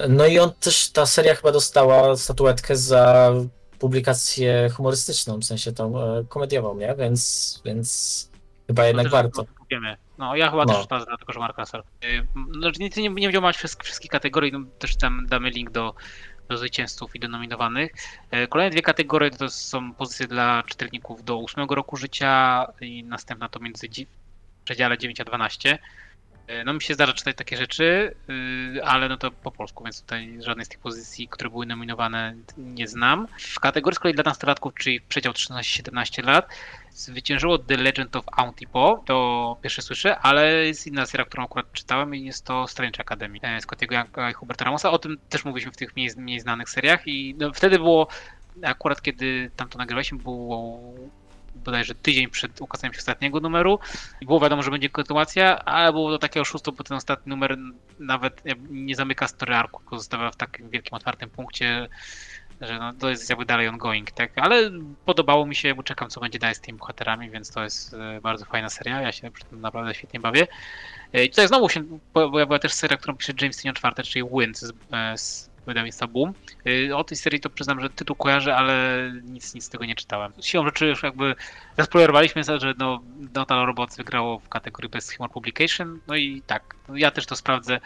No 0.08 0.26
i 0.26 0.38
on 0.38 0.52
też, 0.60 0.90
ta 0.90 1.06
seria 1.06 1.34
chyba 1.34 1.52
dostała 1.52 2.16
statuetkę 2.16 2.76
za 2.76 3.32
publikację 3.78 4.70
humorystyczną, 4.76 5.38
w 5.38 5.44
sensie 5.44 5.72
tą 5.72 6.02
e, 6.02 6.24
komediową, 6.28 6.76
nie? 6.76 6.94
Więc, 6.98 7.62
więc 7.64 8.30
chyba 8.66 8.82
no 8.82 8.86
jednak 8.86 9.08
warto. 9.08 9.44
Wiemy. 9.70 9.96
No, 10.18 10.36
ja 10.36 10.50
chyba 10.50 10.64
no. 10.64 10.74
też 10.74 10.86
to 10.86 11.16
tylko, 11.16 11.32
że 11.32 11.40
Mark 11.40 11.58
Russell. 11.58 11.82
Y, 12.04 12.26
no, 12.36 12.70
nie, 12.78 12.88
nie, 12.96 13.02
nie 13.02 13.10
będziemy 13.10 13.40
mać 13.40 13.56
wszystkich, 13.56 13.84
wszystkich 13.84 14.10
kategorii, 14.10 14.52
no, 14.52 14.60
też 14.78 14.96
tam 14.96 15.26
damy 15.28 15.50
link 15.50 15.70
do 15.70 15.94
do 16.48 16.58
zwycięzców 16.58 17.16
i 17.16 17.20
do 17.20 17.28
nominowanych. 17.28 17.92
E, 18.30 18.46
kolejne 18.46 18.70
dwie 18.70 18.82
kategorie 18.82 19.30
to 19.30 19.50
są 19.50 19.94
pozycje 19.94 20.26
dla 20.26 20.62
czytelników 20.62 21.24
do 21.24 21.38
8 21.38 21.64
roku 21.70 21.96
życia 21.96 22.66
i 22.80 23.04
następna 23.04 23.48
to 23.48 23.60
między 23.60 23.88
w 23.88 24.64
przedziale 24.64 24.98
9 24.98 25.20
a 25.20 25.24
12. 25.24 25.78
E, 26.46 26.64
no 26.64 26.72
mi 26.72 26.82
się 26.82 26.94
zdarza 26.94 27.12
czytać 27.12 27.36
takie 27.36 27.56
rzeczy, 27.56 28.14
y, 28.76 28.84
ale 28.84 29.08
no 29.08 29.16
to 29.16 29.30
po 29.30 29.50
polsku, 29.50 29.84
więc 29.84 30.00
tutaj 30.00 30.38
żadnej 30.40 30.66
z 30.66 30.68
tych 30.68 30.78
pozycji, 30.78 31.28
które 31.28 31.50
były 31.50 31.66
nominowane 31.66 32.34
nie 32.56 32.88
znam. 32.88 33.26
W 33.38 33.60
kategorii 33.60 33.96
z 33.96 33.98
kolei 33.98 34.14
dla 34.14 34.24
nastolatków, 34.24 34.74
czyli 34.74 35.00
przedział 35.00 35.32
13-17 35.32 36.24
lat, 36.24 36.48
zwyciężyło 36.96 37.58
The 37.58 37.76
Legend 37.76 38.16
of 38.16 38.24
Auntie-Po, 38.26 39.02
to 39.06 39.56
pierwsze 39.62 39.82
słyszę, 39.82 40.18
ale 40.18 40.66
jest 40.66 40.86
inna 40.86 41.06
seria, 41.06 41.24
którą 41.24 41.44
akurat 41.44 41.72
czytałem 41.72 42.14
i 42.14 42.24
jest 42.24 42.44
to 42.44 42.66
Strange 42.66 43.00
Academy 43.00 43.38
e, 43.42 43.60
Scottiego 43.60 43.96
i 44.30 44.32
Huberta 44.32 44.64
Ramosa. 44.64 44.90
O 44.90 44.98
tym 44.98 45.16
też 45.28 45.44
mówiliśmy 45.44 45.72
w 45.72 45.76
tych 45.76 45.96
mniej, 45.96 46.10
mniej 46.16 46.40
znanych 46.40 46.70
seriach 46.70 47.06
i 47.06 47.34
no, 47.38 47.52
wtedy 47.52 47.78
było, 47.78 48.08
akurat 48.62 49.02
kiedy 49.02 49.50
tam 49.56 49.68
to 49.68 49.78
nagrywaliśmy, 49.78 50.18
było 50.18 50.80
bodajże 51.64 51.94
tydzień 51.94 52.30
przed 52.30 52.60
ukazaniem 52.60 52.94
się 52.94 52.98
ostatniego 52.98 53.40
numeru. 53.40 53.78
Było 54.22 54.40
wiadomo, 54.40 54.62
że 54.62 54.70
będzie 54.70 54.88
kontynuacja, 54.88 55.64
ale 55.64 55.92
było 55.92 56.10
to 56.10 56.18
takie 56.18 56.40
oszustwo, 56.40 56.72
bo 56.72 56.84
ten 56.84 56.96
ostatni 56.96 57.30
numer 57.30 57.56
nawet 57.98 58.42
nie 58.70 58.96
zamyka 58.96 59.28
story 59.28 59.54
arku, 59.54 59.80
tylko 59.80 59.98
zostawia 59.98 60.30
w 60.30 60.36
takim 60.36 60.70
wielkim, 60.70 60.94
otwartym 60.94 61.30
punkcie, 61.30 61.88
że 62.60 62.78
no, 62.78 62.92
to 62.92 63.10
jest 63.10 63.30
jakby 63.30 63.44
dalej 63.44 63.68
ongoing, 63.68 64.10
tak? 64.10 64.32
Ale 64.36 64.70
podobało 65.04 65.46
mi 65.46 65.54
się, 65.54 65.74
bo 65.74 65.82
czekam, 65.82 66.10
co 66.10 66.20
będzie 66.20 66.38
dalej 66.38 66.54
z 66.54 66.60
tymi 66.60 66.78
bohaterami, 66.78 67.30
więc 67.30 67.50
to 67.50 67.64
jest 67.64 67.94
e, 67.94 68.20
bardzo 68.20 68.44
fajna 68.44 68.70
seria, 68.70 69.00
ja 69.00 69.12
się 69.12 69.30
przy 69.30 69.44
tym 69.44 69.60
naprawdę 69.60 69.94
świetnie 69.94 70.20
bawię. 70.20 70.46
E, 71.12 71.24
I 71.24 71.30
tutaj 71.30 71.48
znowu 71.48 71.68
się 71.68 71.84
pojawiła 72.12 72.58
też 72.58 72.72
seria, 72.72 72.96
którą 72.96 73.16
pisze 73.16 73.32
James 73.40 73.56
Tynion 73.56 73.76
IV, 73.84 74.02
czyli 74.02 74.24
Wind 74.32 74.58
z, 74.58 74.72
e, 74.92 75.18
z 75.18 75.50
wydawnictwa 75.66 76.06
Boom. 76.06 76.34
O 76.94 77.04
tej 77.04 77.16
serii 77.16 77.40
to 77.40 77.50
przyznam, 77.50 77.80
że 77.80 77.90
tytuł 77.90 78.16
kojarzę, 78.16 78.56
ale 78.56 79.12
nic, 79.24 79.54
nic 79.54 79.64
z 79.64 79.68
tego 79.68 79.84
nie 79.84 79.94
czytałem. 79.94 80.32
Siłą 80.40 80.64
rzeczy 80.64 80.86
już 80.86 81.02
jakby 81.02 81.34
zaspoilerowaliśmy, 81.76 82.42
że 82.44 82.74
no, 82.78 83.00
Total 83.32 83.66
Robots 83.66 83.96
wygrało 83.96 84.38
w 84.38 84.48
kategorii 84.48 84.90
Best 84.90 85.16
Humor 85.16 85.30
Publication, 85.30 86.00
no 86.06 86.16
i 86.16 86.42
tak, 86.46 86.74
no 86.88 86.96
ja 86.96 87.10
też 87.10 87.26
to 87.26 87.36
sprawdzę, 87.36 87.80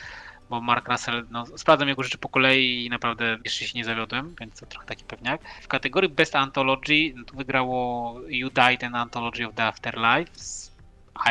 bo 0.50 0.60
Mark 0.60 0.88
Russell, 0.88 1.26
no 1.30 1.46
sprawdzam 1.46 1.88
jego 1.88 2.02
rzeczy 2.02 2.18
po 2.18 2.28
kolei 2.28 2.86
i 2.86 2.90
naprawdę 2.90 3.38
jeszcze 3.44 3.64
się 3.64 3.78
nie 3.78 3.84
zawiodłem, 3.84 4.34
więc 4.40 4.60
to 4.60 4.66
trochę 4.66 4.86
taki 4.86 5.04
pewniak. 5.04 5.40
W 5.62 5.68
kategorii 5.68 6.10
Best 6.10 6.36
Anthology 6.36 7.12
no, 7.16 7.24
tu 7.24 7.36
wygrało 7.36 8.14
You 8.28 8.50
Died 8.50 8.84
and 8.84 8.96
Anthology 8.96 9.46
of 9.46 9.54
the 9.54 9.64
Afterlife 9.64 10.30
z 10.34 10.70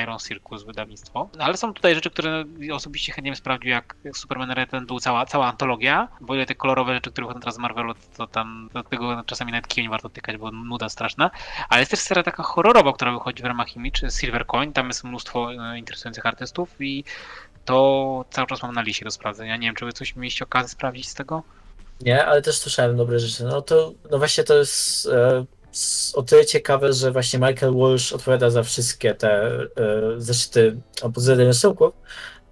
Iron 0.03 0.19
Circus 0.19 0.63
wydawnictwo. 0.63 1.29
Ale 1.39 1.57
są 1.57 1.73
tutaj 1.73 1.95
rzeczy, 1.95 2.09
które 2.09 2.45
osobiście 2.73 3.13
chętnie 3.13 3.31
bym 3.31 3.35
sprawdził, 3.35 3.69
jak 3.69 3.95
Superman 4.13 4.51
Return 4.51 4.85
był 4.85 4.99
cała, 4.99 5.25
cała 5.25 5.47
antologia, 5.47 6.07
bo 6.21 6.35
ile 6.35 6.45
te 6.45 6.55
kolorowe 6.55 6.93
rzeczy, 6.93 7.11
które 7.11 7.27
wychodzą 7.27 7.39
teraz 7.39 7.55
z 7.55 7.59
Marvelu, 7.59 7.93
to 8.17 8.27
tam 8.27 8.69
do 8.73 8.83
tego 8.83 9.23
czasami 9.25 9.51
nawet 9.51 9.67
kijem 9.67 9.83
nie 9.83 9.89
warto 9.89 10.09
tykać, 10.09 10.37
bo 10.37 10.51
nuda 10.51 10.89
straszna. 10.89 11.31
Ale 11.69 11.79
jest 11.79 11.91
też 11.91 11.99
seria 11.99 12.23
taka 12.23 12.43
horrorowa, 12.43 12.93
która 12.93 13.11
wychodzi 13.11 13.43
w 13.43 13.45
ramach 13.45 13.75
Image, 13.75 14.11
Silver 14.11 14.45
Coin, 14.45 14.73
tam 14.73 14.87
jest 14.87 15.03
mnóstwo 15.03 15.53
e, 15.53 15.77
interesujących 15.77 16.25
artystów 16.25 16.75
i 16.79 17.03
to 17.65 18.25
cały 18.31 18.47
czas 18.47 18.63
mam 18.63 18.75
na 18.75 18.81
liście 18.81 19.05
do 19.05 19.11
sprawdzenia. 19.11 19.57
Nie 19.57 19.67
wiem, 19.67 19.75
czy 19.75 19.85
wy 19.85 19.93
coś 19.93 20.15
mieliście 20.15 20.45
okazję 20.45 20.69
sprawdzić 20.69 21.09
z 21.09 21.13
tego? 21.13 21.43
Nie, 22.01 22.25
ale 22.25 22.41
też 22.41 22.57
słyszałem 22.57 22.97
dobre 22.97 23.19
rzeczy. 23.19 23.43
No 23.43 23.61
to, 23.61 23.93
no 24.11 24.17
właśnie 24.17 24.43
to 24.43 24.57
jest 24.57 25.05
e, 25.07 25.45
o 26.13 26.23
tyle 26.23 26.45
ciekawe, 26.45 26.93
że 26.93 27.11
właśnie 27.11 27.39
Michael 27.39 27.73
Walsh 27.73 28.13
odpowiada 28.13 28.49
za 28.49 28.63
wszystkie 28.63 29.13
te 29.13 29.31
e, 29.31 29.67
zeszyty 30.17 30.77
opozycyjnych 31.01 31.47
rysunków, 31.47 31.93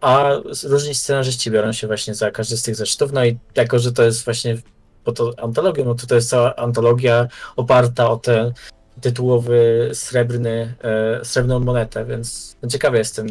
a 0.02 0.32
różni 0.64 0.96
scenarzyści 0.96 1.52
biorą 1.52 1.72
się 1.72 1.88
właśnie 1.88 2.16
za 2.16 2.32
każdy 2.32 2.58
z 2.58 2.64
tych 2.64 2.76
zeszytów. 2.76 3.12
No 3.12 3.26
i 3.26 3.38
jako, 3.56 3.80
że 3.80 3.92
to 3.92 4.04
jest 4.04 4.26
właśnie 4.26 4.58
po 5.04 5.12
to 5.12 5.34
antologia, 5.38 5.86
no 5.86 5.96
to 5.96 6.08
to 6.08 6.16
jest 6.16 6.30
cała 6.30 6.56
antologia 6.56 7.28
oparta 7.56 8.10
o 8.10 8.18
ten 8.18 8.54
tytułowy 9.02 9.90
srebrny, 9.94 10.76
e, 10.84 11.26
srebrną 11.26 11.60
monetę, 11.60 12.06
więc 12.06 12.58
no 12.62 12.70
ciekawy 12.70 12.98
jestem. 12.98 13.28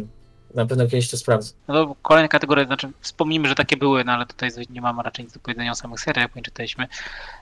Na 0.55 0.65
pewno 0.65 0.83
kiedyś 0.83 1.09
to 1.09 1.17
sprawdzę. 1.17 1.53
No 1.67 1.73
to 1.73 1.95
kolejne 2.01 2.29
kategorie, 2.29 2.65
znaczy 2.65 2.91
wspomnijmy, 3.01 3.47
że 3.47 3.55
takie 3.55 3.77
były, 3.77 4.03
no 4.03 4.11
ale 4.11 4.25
tutaj 4.25 4.49
nie 4.69 4.81
mamy 4.81 5.03
raczej 5.03 5.25
nic 5.25 5.33
do 5.33 5.39
powiedzenia 5.39 5.71
o 5.71 5.75
samych 5.75 5.99
seriach, 5.99 6.27
bo 6.27 6.33
nie 6.35 6.43
czytaliśmy 6.43 6.87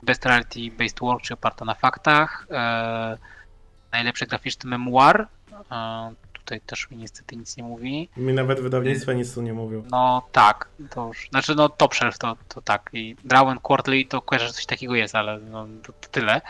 Best 0.03 0.25
Reality 0.25 0.59
Based 0.77 0.99
Work, 0.99 1.21
czy 1.21 1.33
oparta 1.33 1.65
na 1.65 1.73
faktach, 1.73 2.47
e, 2.51 3.17
najlepszy 3.91 4.25
graficzny 4.25 4.69
memoir, 4.69 5.27
e, 5.71 6.13
tutaj 6.45 6.61
też 6.61 6.91
mi 6.91 6.97
niestety 6.97 7.35
nic 7.35 7.57
nie 7.57 7.63
mówi. 7.63 8.09
Mi 8.17 8.33
nawet 8.33 8.59
wydawnictwa 8.59 9.13
nic 9.13 9.33
tu 9.33 9.41
nie 9.41 9.53
mówią. 9.53 9.83
No 9.91 10.27
tak, 10.31 10.69
to 10.89 11.07
już, 11.07 11.27
znaczy 11.29 11.55
no 11.55 11.69
Top 11.69 11.95
Shelf 11.95 12.17
to, 12.17 12.37
to 12.47 12.61
tak 12.61 12.89
i 12.93 13.15
Draw 13.23 13.47
and 13.47 13.61
Quarterly 13.61 14.05
to 14.05 14.21
kojarzę, 14.21 14.47
że 14.47 14.53
coś 14.53 14.65
takiego 14.65 14.95
jest, 14.95 15.15
ale 15.15 15.39
no, 15.39 15.67
to, 15.83 15.93
to 15.93 16.09
tyle. 16.11 16.41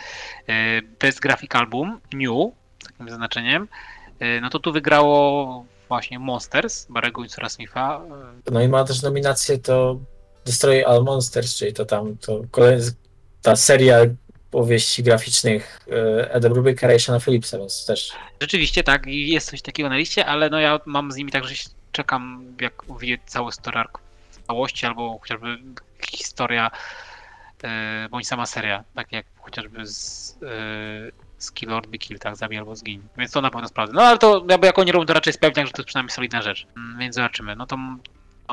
E, 0.47 0.81
Best 0.81 1.19
Graphic 1.19 1.55
Album, 1.55 1.99
New, 2.13 2.53
z 2.83 2.87
takim 2.87 3.09
zaznaczeniem, 3.09 3.67
e, 4.19 4.41
no 4.41 4.49
to 4.49 4.59
tu 4.59 4.71
wygrało 4.71 5.65
właśnie 5.87 6.19
Monsters, 6.19 6.85
Barego 6.89 7.23
i 7.23 7.29
Cora 7.29 7.49
Smitha, 7.49 8.01
e, 8.47 8.51
No 8.51 8.61
i 8.61 8.67
ma 8.67 8.83
też 8.83 9.01
nominację 9.01 9.57
to 9.57 9.99
Destroy 10.45 10.85
All 10.85 11.03
Monsters, 11.03 11.55
czyli 11.57 11.73
to 11.73 11.85
tam 11.85 12.17
to 12.17 12.41
kolejna 12.51 12.85
ta 13.41 13.55
seria 13.55 13.97
powieści 14.51 15.03
graficznych 15.03 15.79
Eda 16.29 16.49
Brubackera 16.49 16.93
i 16.93 16.99
Shana 16.99 17.19
Phillipsa, 17.19 17.57
więc 17.57 17.85
też 17.85 18.11
Rzeczywiście 18.41 18.83
tak, 18.83 19.07
i 19.07 19.29
jest 19.29 19.49
coś 19.49 19.61
takiego 19.61 19.89
na 19.89 19.97
liście, 19.97 20.25
ale 20.25 20.49
no 20.49 20.59
ja 20.59 20.79
mam 20.85 21.11
z 21.11 21.15
nimi 21.15 21.31
tak, 21.31 21.45
że 21.47 21.55
się 21.55 21.69
czekam 21.91 22.45
jak 22.61 22.89
uwiję 22.89 23.17
cały 23.25 23.51
story 23.51 23.79
arc 23.79 23.91
w 24.31 24.47
całości, 24.47 24.85
albo 24.85 25.19
chociażby 25.19 25.57
historia, 26.07 26.71
bądź 28.11 28.27
sama 28.27 28.45
seria, 28.45 28.83
tak 28.93 29.11
jak 29.11 29.25
chociażby 29.39 29.85
z, 29.87 30.31
e, 30.31 30.45
z 31.37 31.51
Kill 31.51 31.73
or 31.73 31.87
Be 31.87 31.97
Kill, 31.97 32.19
tak, 32.19 32.35
zabij 32.35 32.57
albo 32.57 32.75
zgiń. 32.75 33.01
Więc 33.17 33.31
to 33.31 33.41
na 33.41 33.51
pewno 33.51 33.67
sprawdzę. 33.67 33.93
No 33.93 34.01
ale 34.01 34.17
to 34.17 34.45
ja 34.49 34.57
jako 34.63 34.83
nie 34.83 34.91
robię 34.91 35.05
to 35.05 35.13
raczej 35.13 35.33
sprawdzian, 35.33 35.65
że 35.65 35.71
to 35.71 35.81
jest 35.81 35.87
przynajmniej 35.87 36.11
solidna 36.11 36.41
rzecz. 36.41 36.67
Mm, 36.77 36.99
Więc 36.99 37.15
zobaczymy. 37.15 37.55
No 37.55 37.65
to 37.65 37.77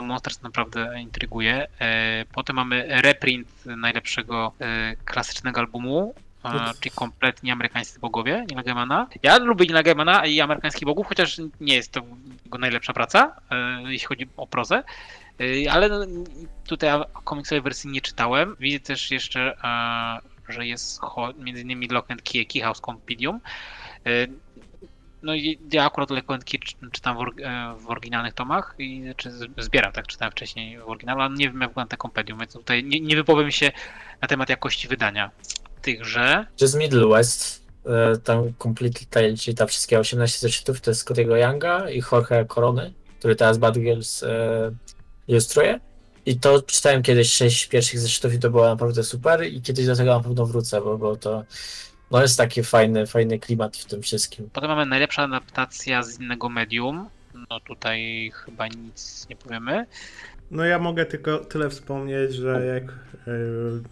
Monsters 0.02 0.42
naprawdę 0.42 1.00
intryguje. 1.00 1.66
E, 1.80 2.24
Potem 2.32 2.56
mamy 2.56 2.86
reprint 3.02 3.66
najlepszego 3.66 4.52
e, 4.60 4.96
klasycznego 5.04 5.60
albumu, 5.60 6.14
e, 6.44 6.50
czyli 6.80 6.90
kompletnie 6.94 7.52
amerykańscy 7.52 8.00
bogowie 8.00 8.44
Nila 8.50 8.62
Gaimana. 8.62 9.06
Ja 9.22 9.38
lubię 9.38 9.66
Nila 9.66 9.82
Gaimana 9.82 10.26
i 10.26 10.40
amerykańskich 10.40 10.84
bogów, 10.84 11.06
chociaż 11.06 11.40
nie 11.60 11.74
jest 11.74 11.92
to 11.92 12.00
jego 12.44 12.58
najlepsza 12.58 12.92
praca, 12.92 13.36
e, 13.50 13.82
jeśli 13.82 14.06
chodzi 14.06 14.28
o 14.36 14.46
prozę. 14.46 14.82
E, 15.66 15.72
Ale 15.72 15.88
no, 15.88 15.98
tutaj 16.66 17.00
komiksowej 17.24 17.62
wersji 17.62 17.90
nie 17.90 18.00
czytałem. 18.00 18.56
Widzę 18.60 18.80
też 18.80 19.10
jeszcze, 19.10 19.56
że 20.48 20.66
jest 20.66 21.00
między 21.38 21.62
innymi 21.62 21.88
Lock 21.88 22.10
and 22.10 22.22
Key, 22.22 22.46
Key 22.46 22.62
House 22.62 22.80
Compendium. 22.80 23.40
E, 24.06 24.26
No 25.22 25.32
ja 25.72 25.84
akurat 25.86 26.10
Lock 26.10 26.30
and 26.30 26.44
Key 26.44 26.58
czy- 26.60 26.90
czytam 26.92 27.16
e, 27.20 27.74
w 27.78 27.90
oryginalnych 27.90 28.34
tomach 28.34 28.74
i 28.78 29.04
czy 29.16 29.30
zbieram, 29.58 29.92
tak 29.92 30.06
czytałem 30.06 30.32
wcześniej 30.32 30.78
w 30.78 30.88
oryginale, 30.88 31.24
ale 31.24 31.34
nie 31.34 31.50
wiem 31.50 31.60
jak 31.60 31.70
wygląda 31.70 31.96
kompendium, 31.96 32.38
więc 32.38 32.52
tutaj 32.52 32.84
nie, 32.84 33.00
nie 33.00 33.16
wypowiem 33.16 33.50
się 33.50 33.72
na 34.22 34.28
temat 34.28 34.48
jakości 34.48 34.88
wydania 34.88 35.30
tychże. 35.82 36.46
że 36.60 36.68
z 36.68 36.74
Middle 36.74 37.06
West 37.06 37.66
e, 37.86 38.16
tam 38.16 38.52
Complete 38.62 39.00
Tale, 39.10 39.36
czyli 39.36 39.56
ta 39.56 39.66
wszystkie 39.66 39.98
18 39.98 40.38
zeszytów, 40.38 40.80
to 40.80 40.90
jest 40.90 41.00
Scottiego 41.00 41.36
Younga 41.36 41.90
i 41.90 42.02
Jorge 42.12 42.46
Corony, 42.48 42.92
który 43.18 43.36
teraz 43.36 43.58
Bad 43.58 43.78
Girls 43.78 44.22
e, 44.22 44.28
ilustruje. 45.28 45.80
I 46.26 46.40
to 46.40 46.62
czytałem 46.62 47.02
kiedyś 47.02 47.32
sześć 47.32 47.66
pierwszych 47.66 48.00
zeszytów 48.00 48.34
i 48.34 48.38
to 48.38 48.50
było 48.50 48.66
naprawdę 48.66 49.02
super 49.02 49.46
i 49.46 49.62
kiedyś 49.62 49.86
do 49.86 49.96
tego 49.96 50.16
na 50.18 50.20
pewno 50.20 50.46
wrócę, 50.46 50.80
bo, 50.80 50.98
bo 50.98 51.16
to 51.16 51.44
no 52.10 52.22
jest 52.22 52.38
taki 52.38 52.62
fajny, 52.62 53.06
fajny 53.06 53.38
klimat 53.38 53.76
w 53.76 53.84
tym 53.84 54.02
wszystkim. 54.02 54.50
Potem 54.52 54.70
mamy 54.70 54.86
najlepsza 54.86 55.22
adaptacja 55.22 56.02
z 56.02 56.20
innego 56.20 56.48
medium. 56.48 57.08
No 57.50 57.60
tutaj 57.60 58.30
chyba 58.34 58.66
nic 58.66 59.26
nie 59.30 59.36
powiemy. 59.36 59.86
No 60.50 60.64
ja 60.64 60.78
mogę 60.78 61.06
tylko 61.06 61.38
tyle 61.38 61.70
wspomnieć, 61.70 62.34
że 62.34 62.66
jak, 62.66 62.84
yy, 63.26 63.82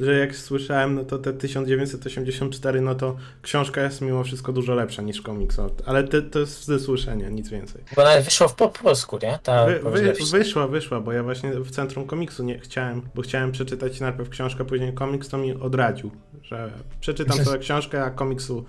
że 0.00 0.18
jak 0.18 0.36
słyszałem, 0.36 0.94
no 0.94 1.04
to 1.04 1.18
te 1.18 1.32
1984, 1.32 2.80
no 2.80 2.94
to 2.94 3.16
książka 3.42 3.82
jest 3.82 4.00
mimo 4.00 4.24
wszystko 4.24 4.52
dużo 4.52 4.74
lepsza 4.74 5.02
niż 5.02 5.22
komiks, 5.22 5.60
ale 5.86 6.04
to, 6.04 6.22
to 6.22 6.38
jest 6.38 6.64
ze 6.64 6.78
słyszenia, 6.78 7.28
nic 7.28 7.48
więcej. 7.48 7.82
Bo 7.96 8.02
nawet 8.04 8.24
wyszło 8.24 8.48
w 8.48 8.54
po 8.54 8.68
polsku, 8.68 9.18
nie? 9.22 9.38
Ta 9.42 9.66
Wy, 9.66 9.80
wy, 9.90 10.12
wyszła, 10.32 10.68
wyszła, 10.68 11.00
bo 11.00 11.12
ja 11.12 11.22
właśnie 11.22 11.50
w 11.50 11.70
centrum 11.70 12.06
komiksu 12.06 12.44
nie 12.44 12.58
chciałem, 12.58 13.02
bo 13.14 13.22
chciałem 13.22 13.52
przeczytać 13.52 14.00
najpierw 14.00 14.28
książkę, 14.28 14.64
później 14.64 14.92
komiks, 14.92 15.28
to 15.28 15.38
mi 15.38 15.52
odradził, 15.52 16.10
że 16.42 16.70
przeczytam 17.00 17.44
sobie 17.44 17.58
książkę, 17.58 18.04
a 18.04 18.10
komiksu, 18.10 18.64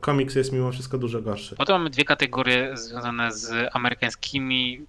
komiks 0.00 0.34
jest 0.34 0.52
mimo 0.52 0.72
wszystko 0.72 0.98
dużo 0.98 1.22
gorszy. 1.22 1.56
Potem 1.56 1.76
mamy 1.76 1.90
dwie 1.90 2.04
kategorie 2.04 2.76
związane 2.76 3.32
z 3.32 3.52
amerykańskimi 3.72 4.86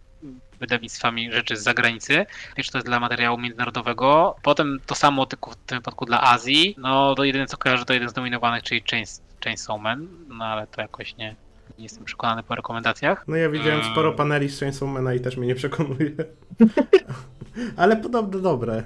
wydawnictwami 0.61 1.31
rzeczy 1.31 1.55
z 1.57 1.63
zagranicy. 1.63 2.25
Pierwszy 2.55 2.71
to 2.71 2.77
jest 2.77 2.87
dla 2.87 2.99
materiału 2.99 3.37
międzynarodowego. 3.37 4.35
Potem 4.43 4.79
to 4.85 4.95
samo 4.95 5.25
tylko 5.25 5.51
w 5.51 5.55
tym 5.55 5.77
wypadku 5.77 6.05
dla 6.05 6.21
Azji. 6.21 6.75
No 6.77 7.15
to 7.15 7.23
jedyne 7.23 7.45
co 7.45 7.57
kojarzę 7.57 7.85
to 7.85 7.93
jeden 7.93 8.09
z 8.09 8.15
nominowanych, 8.15 8.63
czyli 8.63 8.83
Chains, 8.91 9.21
Chainsaw 9.43 9.81
Man. 9.81 10.07
No 10.27 10.45
ale 10.45 10.67
to 10.67 10.81
jakoś 10.81 11.17
nie, 11.17 11.35
nie 11.77 11.83
jestem 11.83 12.05
przekonany 12.05 12.43
po 12.43 12.55
rekomendacjach. 12.55 13.23
No 13.27 13.35
ja 13.35 13.49
widziałem 13.49 13.79
Mm. 13.79 13.91
sporo 13.91 14.11
paneli 14.13 14.49
z 14.49 14.59
Chainsawmana 14.59 15.13
i 15.13 15.19
też 15.19 15.37
mnie 15.37 15.47
nie 15.47 15.55
przekonuje. 15.55 16.11
Ale 17.77 17.97
podobno 17.97 18.39
dobre. 18.39 18.83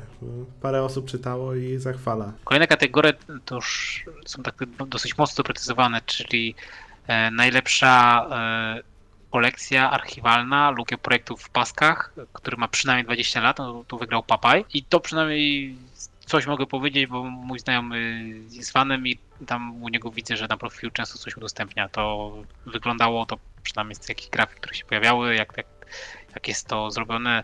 Parę 0.61 0.83
osób 0.83 1.05
czytało 1.07 1.55
i 1.55 1.77
zachwala. 1.77 2.31
Kolejne 2.43 2.67
kategorie 2.67 3.13
to 3.45 3.55
już 3.55 4.03
są 4.25 4.43
tak 4.43 4.55
dosyć 4.87 5.17
mocno 5.17 5.35
doprecyzowane, 5.43 6.01
czyli 6.05 6.55
e, 7.07 7.31
najlepsza 7.31 8.25
e, 8.31 8.94
kolekcja 9.35 9.91
archiwalna 9.91 10.69
lub 10.69 10.87
projektów 11.01 11.43
w 11.43 11.49
paskach, 11.49 12.13
który 12.33 12.57
ma 12.57 12.67
przynajmniej 12.67 13.05
20 13.05 13.41
lat, 13.41 13.57
no 13.57 13.83
tu 13.87 13.97
wygrał 13.97 14.23
Papaj. 14.23 14.65
I 14.73 14.83
to 14.83 14.99
przynajmniej 14.99 15.75
coś 16.25 16.45
mogę 16.45 16.65
powiedzieć, 16.65 17.07
bo 17.07 17.23
mój 17.23 17.59
znajomy 17.59 18.23
jest 18.49 18.71
fanem 18.71 19.07
i 19.07 19.19
tam 19.47 19.83
u 19.83 19.89
niego 19.89 20.11
widzę, 20.11 20.37
że 20.37 20.47
na 20.47 20.57
profilu 20.57 20.91
często 20.91 21.17
coś 21.17 21.37
udostępnia. 21.37 21.89
To 21.89 22.33
wyglądało 22.65 23.25
to 23.25 23.37
przynajmniej 23.63 23.95
z 23.95 24.09
jakichś 24.09 24.29
grafik, 24.29 24.59
które 24.59 24.75
się 24.75 24.85
pojawiały, 24.85 25.35
jak, 25.35 25.53
jak, 25.57 25.67
jak 26.35 26.47
jest 26.47 26.67
to 26.67 26.91
zrobione 26.91 27.43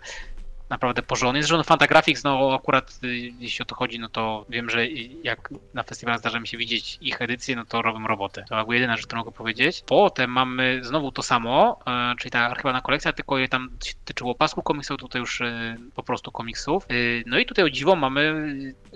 naprawdę 0.72 1.02
porządnie. 1.02 1.44
Zresztą 1.44 1.64
Fantagraphics, 1.64 2.24
no 2.24 2.56
akurat 2.56 3.00
y, 3.04 3.08
jeśli 3.40 3.64
o 3.64 3.66
to 3.66 3.76
chodzi, 3.76 4.00
no 4.00 4.10
to 4.10 4.46
wiem, 4.50 4.70
że 4.70 4.88
jak 5.24 5.50
na 5.74 5.84
festiwalach 5.84 6.20
zdarza 6.20 6.40
mi 6.40 6.48
się 6.48 6.58
widzieć 6.58 6.98
ich 7.02 7.22
edycje, 7.22 7.56
no 7.56 7.66
to 7.66 7.82
robią 7.82 8.08
robotę. 8.08 8.46
To 8.50 8.56
jakby 8.56 8.74
jedyna 8.74 8.98
rzecz, 8.98 9.06
którą 9.06 9.20
mogę 9.20 9.32
powiedzieć. 9.32 9.84
Potem 9.86 10.32
mamy 10.32 10.80
znowu 10.84 11.12
to 11.12 11.24
samo, 11.24 11.80
e, 11.88 12.16
czyli 12.20 12.32
ta 12.32 12.40
archiwalna 12.40 12.82
kolekcja, 12.82 13.14
tylko 13.14 13.38
je 13.38 13.48
tam 13.48 13.70
tyczyło 14.06 14.36
pasku 14.36 14.64
komiksów, 14.64 14.98
tutaj 14.98 15.22
już 15.22 15.42
e, 15.42 15.78
po 15.96 16.04
prostu 16.04 16.32
komiksów. 16.32 16.84
E, 16.84 16.94
No 17.26 17.40
i 17.40 17.46
tutaj 17.46 17.66
o 17.66 17.70
dziwo 17.70 17.96
mamy 17.96 18.34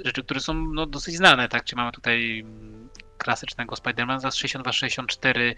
rzeczy, 0.05 0.23
które 0.23 0.39
są 0.39 0.53
no, 0.53 0.86
dosyć 0.86 1.15
znane, 1.15 1.49
tak? 1.49 1.63
Czy 1.63 1.76
mamy 1.76 1.91
tutaj 1.91 2.39
mm, 2.39 2.89
klasycznego 3.17 3.76
Spidermana 3.76 4.19
za 4.19 4.30
62-64, 4.30 5.39
y, 5.39 5.55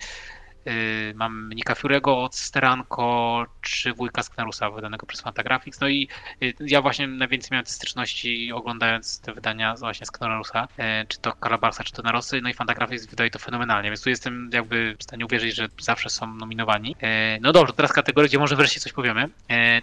mam 1.15 1.53
Nika 1.53 1.73
Fury'ego 1.73 2.23
od 2.23 2.35
Steranko, 2.35 3.45
czy 3.61 3.93
wujka 3.93 4.23
Sknarusa 4.23 4.69
wydanego 4.69 5.05
przez 5.05 5.21
Fantagraphics. 5.21 5.79
No 5.79 5.87
i 5.87 6.07
y, 6.43 6.53
ja 6.59 6.81
właśnie 6.81 7.07
najwięcej 7.07 7.49
miałem 7.51 7.65
styczności 7.65 8.51
oglądając 8.51 9.19
te 9.21 9.33
wydania 9.33 9.75
właśnie 9.79 10.05
Sknarusa, 10.05 10.67
y, 11.03 11.07
czy 11.07 11.19
to 11.19 11.33
Kalabarsa, 11.33 11.83
czy 11.83 11.93
to 11.93 12.01
Narosy, 12.01 12.41
no 12.41 12.49
i 12.49 12.53
Fantagraphics 12.53 13.05
wydaje 13.05 13.29
to 13.29 13.39
fenomenalnie, 13.39 13.89
więc 13.89 14.01
tu 14.03 14.09
jestem 14.09 14.49
jakby 14.53 14.95
w 14.99 15.03
stanie 15.03 15.25
uwierzyć, 15.25 15.55
że 15.55 15.67
zawsze 15.79 16.09
są 16.09 16.33
nominowani. 16.33 16.95
Y, 17.35 17.39
No 17.41 17.51
dobrze, 17.53 17.73
teraz 17.73 17.93
kategoria, 17.93 18.27
gdzie 18.27 18.39
może 18.39 18.55
wreszcie 18.55 18.79
coś 18.79 18.93
powiemy, 18.93 19.23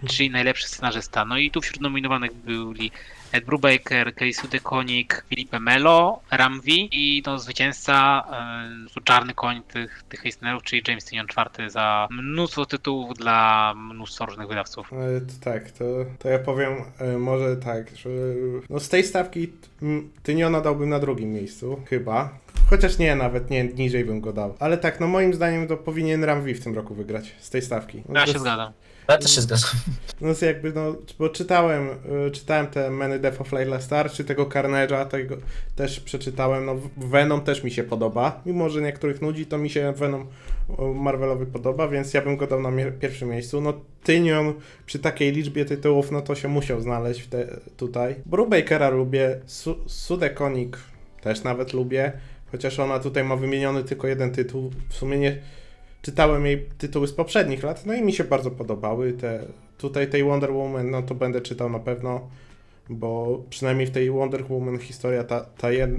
y, 0.02 0.08
czyli 0.08 0.30
najlepszy 0.30 0.68
scenarzysta. 0.68 1.24
No 1.24 1.38
i 1.38 1.50
tu 1.50 1.60
wśród 1.60 1.80
nominowanych 1.80 2.34
byli 2.34 2.90
Ed 3.34 3.44
Brubaker, 3.44 4.14
Casey 4.14 4.48
DeConik, 4.48 5.24
Felipe 5.30 5.60
Melo, 5.60 6.20
Ramvi 6.30 6.88
i 6.92 7.22
no, 7.26 7.38
zwycięzca, 7.38 8.24
e, 8.96 9.00
czarny 9.04 9.34
koń 9.34 9.62
tych, 9.62 10.04
tych 10.08 10.26
Eisnerów, 10.26 10.62
czyli 10.62 10.82
James 10.88 11.04
Tynion 11.04 11.26
IV 11.58 11.70
za 11.70 12.08
mnóstwo 12.10 12.66
tytułów 12.66 13.14
dla 13.14 13.74
mnóstwa 13.76 14.26
różnych 14.26 14.48
wydawców. 14.48 14.92
E, 14.92 15.20
To 15.20 15.32
tak, 15.44 15.70
to, 15.70 15.84
to 16.18 16.28
ja 16.28 16.38
powiem 16.38 16.72
e, 16.98 17.18
może 17.18 17.56
tak, 17.56 17.96
że 17.96 18.08
no 18.70 18.80
z 18.80 18.88
tej 18.88 19.04
stawki 19.04 19.52
Tyniona 20.22 20.60
dałbym 20.60 20.88
na 20.88 20.98
drugim 20.98 21.32
miejscu, 21.32 21.80
chyba. 21.90 22.38
Chociaż 22.70 22.98
nie, 22.98 23.16
nawet 23.16 23.50
nie, 23.50 23.64
niżej 23.64 24.04
bym 24.04 24.20
go 24.20 24.32
dał. 24.32 24.54
Ale 24.60 24.78
tak, 24.78 25.00
no 25.00 25.06
moim 25.06 25.34
zdaniem 25.34 25.68
to 25.68 25.76
powinien 25.76 26.24
Ramvi 26.24 26.54
w 26.54 26.64
tym 26.64 26.74
roku 26.74 26.94
wygrać 26.94 27.34
z 27.38 27.50
tej 27.50 27.62
stawki. 27.62 28.02
No, 28.08 28.20
Ja 28.20 28.26
się 28.26 28.38
zgadzam. 28.38 28.72
Ja 29.08 29.18
też 29.18 29.34
się 29.34 29.40
zgadzam. 29.40 29.70
No 30.20 30.28
jakby, 30.42 30.72
no, 30.72 30.96
bo 31.18 31.28
czytałem, 31.28 31.88
y, 32.26 32.30
czytałem 32.30 32.66
te 32.66 32.90
Many 32.90 33.18
Death 33.18 33.40
of 33.40 33.52
Layla 33.52 33.80
Star, 33.80 34.10
czy 34.10 34.24
tego 34.24 34.44
Carnage'a, 34.46 35.06
tego 35.06 35.36
też 35.76 36.00
przeczytałem, 36.00 36.64
no 36.64 36.76
Venom 36.96 37.40
też 37.40 37.64
mi 37.64 37.70
się 37.70 37.84
podoba, 37.84 38.42
mimo 38.46 38.70
że 38.70 38.82
niektórych 38.82 39.22
nudzi, 39.22 39.46
to 39.46 39.58
mi 39.58 39.70
się 39.70 39.92
Venom 39.92 40.22
y, 40.22 40.82
Marvelowy 40.94 41.46
podoba, 41.46 41.88
więc 41.88 42.14
ja 42.14 42.22
bym 42.22 42.36
go 42.36 42.46
dał 42.46 42.60
na 42.62 42.70
pierwszym 43.00 43.28
miejscu. 43.28 43.60
No 43.60 43.72
Tynion 44.02 44.54
przy 44.86 44.98
takiej 44.98 45.32
liczbie 45.32 45.64
tytułów, 45.64 46.10
no 46.10 46.20
to 46.20 46.34
się 46.34 46.48
musiał 46.48 46.80
znaleźć 46.80 47.26
te, 47.26 47.60
tutaj. 47.76 48.14
Brubakera 48.26 48.90
lubię, 48.90 49.40
Su 49.46 49.76
Sudekonik 49.86 50.78
też 51.20 51.42
nawet 51.42 51.72
lubię, 51.72 52.12
chociaż 52.52 52.78
ona 52.78 52.98
tutaj 52.98 53.24
ma 53.24 53.36
wymieniony 53.36 53.84
tylko 53.84 54.08
jeden 54.08 54.32
tytuł, 54.32 54.70
w 54.88 54.94
sumie 54.94 55.18
nie 55.18 55.38
czytałem 56.04 56.46
jej 56.46 56.66
tytuły 56.78 57.08
z 57.08 57.12
poprzednich 57.12 57.62
lat, 57.62 57.86
no 57.86 57.94
i 57.94 58.02
mi 58.02 58.12
się 58.12 58.24
bardzo 58.24 58.50
podobały. 58.50 59.12
Te, 59.12 59.44
tutaj 59.78 60.10
tej 60.10 60.24
Wonder 60.24 60.52
Woman, 60.52 60.90
no 60.90 61.02
to 61.02 61.14
będę 61.14 61.40
czytał 61.40 61.70
na 61.70 61.78
pewno, 61.78 62.28
bo 62.88 63.42
przynajmniej 63.50 63.86
w 63.86 63.90
tej 63.90 64.10
Wonder 64.10 64.44
Woman 64.48 64.78
historia, 64.78 65.24
ta, 65.24 65.40
ta 65.40 65.72
jed, 65.72 65.90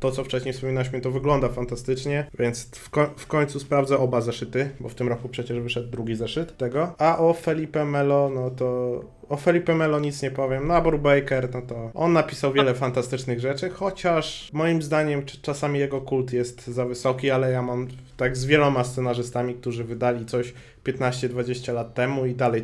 to 0.00 0.10
co 0.10 0.24
wcześniej 0.24 0.54
wspominaliśmy, 0.54 1.00
to 1.00 1.10
wygląda 1.10 1.48
fantastycznie, 1.48 2.26
więc 2.38 2.70
w, 2.70 2.90
ko- 2.90 3.10
w 3.16 3.26
końcu 3.26 3.60
sprawdzę 3.60 3.98
oba 3.98 4.20
zeszyty, 4.20 4.70
bo 4.80 4.88
w 4.88 4.94
tym 4.94 5.08
roku 5.08 5.28
przecież 5.28 5.60
wyszedł 5.60 5.90
drugi 5.90 6.14
zeszyt 6.14 6.56
tego. 6.56 6.94
A 6.98 7.18
o 7.18 7.32
Felipe 7.34 7.84
Melo, 7.84 8.30
no 8.34 8.50
to 8.50 9.00
o 9.28 9.36
Felipe 9.36 9.74
Melo 9.74 10.00
nic 10.00 10.22
nie 10.22 10.30
powiem. 10.30 10.66
No 10.68 10.74
a 10.74 10.80
Brubaker, 10.80 11.48
no 11.54 11.62
to 11.62 11.90
on 11.94 12.12
napisał 12.12 12.52
wiele 12.52 12.74
fantastycznych 12.74 13.40
rzeczy, 13.40 13.70
chociaż 13.70 14.50
moim 14.52 14.82
zdaniem 14.82 15.22
czasami 15.42 15.78
jego 15.78 16.00
kult 16.00 16.32
jest 16.32 16.66
za 16.66 16.84
wysoki, 16.84 17.30
ale 17.30 17.50
ja 17.52 17.62
mam 17.62 17.88
tak 18.16 18.36
z 18.36 18.44
wieloma 18.44 18.84
scenarzystami, 18.84 19.54
którzy 19.54 19.84
wydali 19.84 20.26
coś 20.26 20.54
15-20 20.84 21.74
lat 21.74 21.94
temu 21.94 22.26
i 22.26 22.34
dalej 22.34 22.62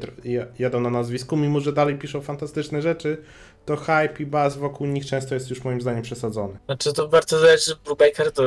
jadą 0.59 0.81
na 0.81 0.91
nazwisku, 0.91 1.37
mimo 1.37 1.61
że 1.61 1.73
dalej 1.73 1.95
piszą 1.99 2.21
fantastyczne 2.21 2.83
rzeczy, 2.83 3.23
to 3.67 3.77
hype 3.77 4.15
i 4.19 4.27
buzz 4.27 4.57
wokół 4.57 4.87
nich 4.87 5.07
często 5.07 5.35
jest 5.35 5.51
już 5.51 5.65
moim 5.65 5.81
zdaniem 5.81 6.03
przesadzony. 6.03 6.59
Znaczy 6.67 6.93
to 6.93 7.09
bardzo 7.09 7.39
zależy, 7.39 7.65
że 7.65 7.75
Brubaker 7.85 8.33
to 8.33 8.43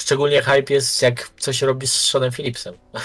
szczególnie 0.00 0.42
hype 0.42 0.74
jest 0.74 1.02
jak 1.02 1.30
coś 1.38 1.62
robi 1.62 1.86
z 1.86 1.94
Seanem 1.94 2.32
Phillipsem. 2.32 2.74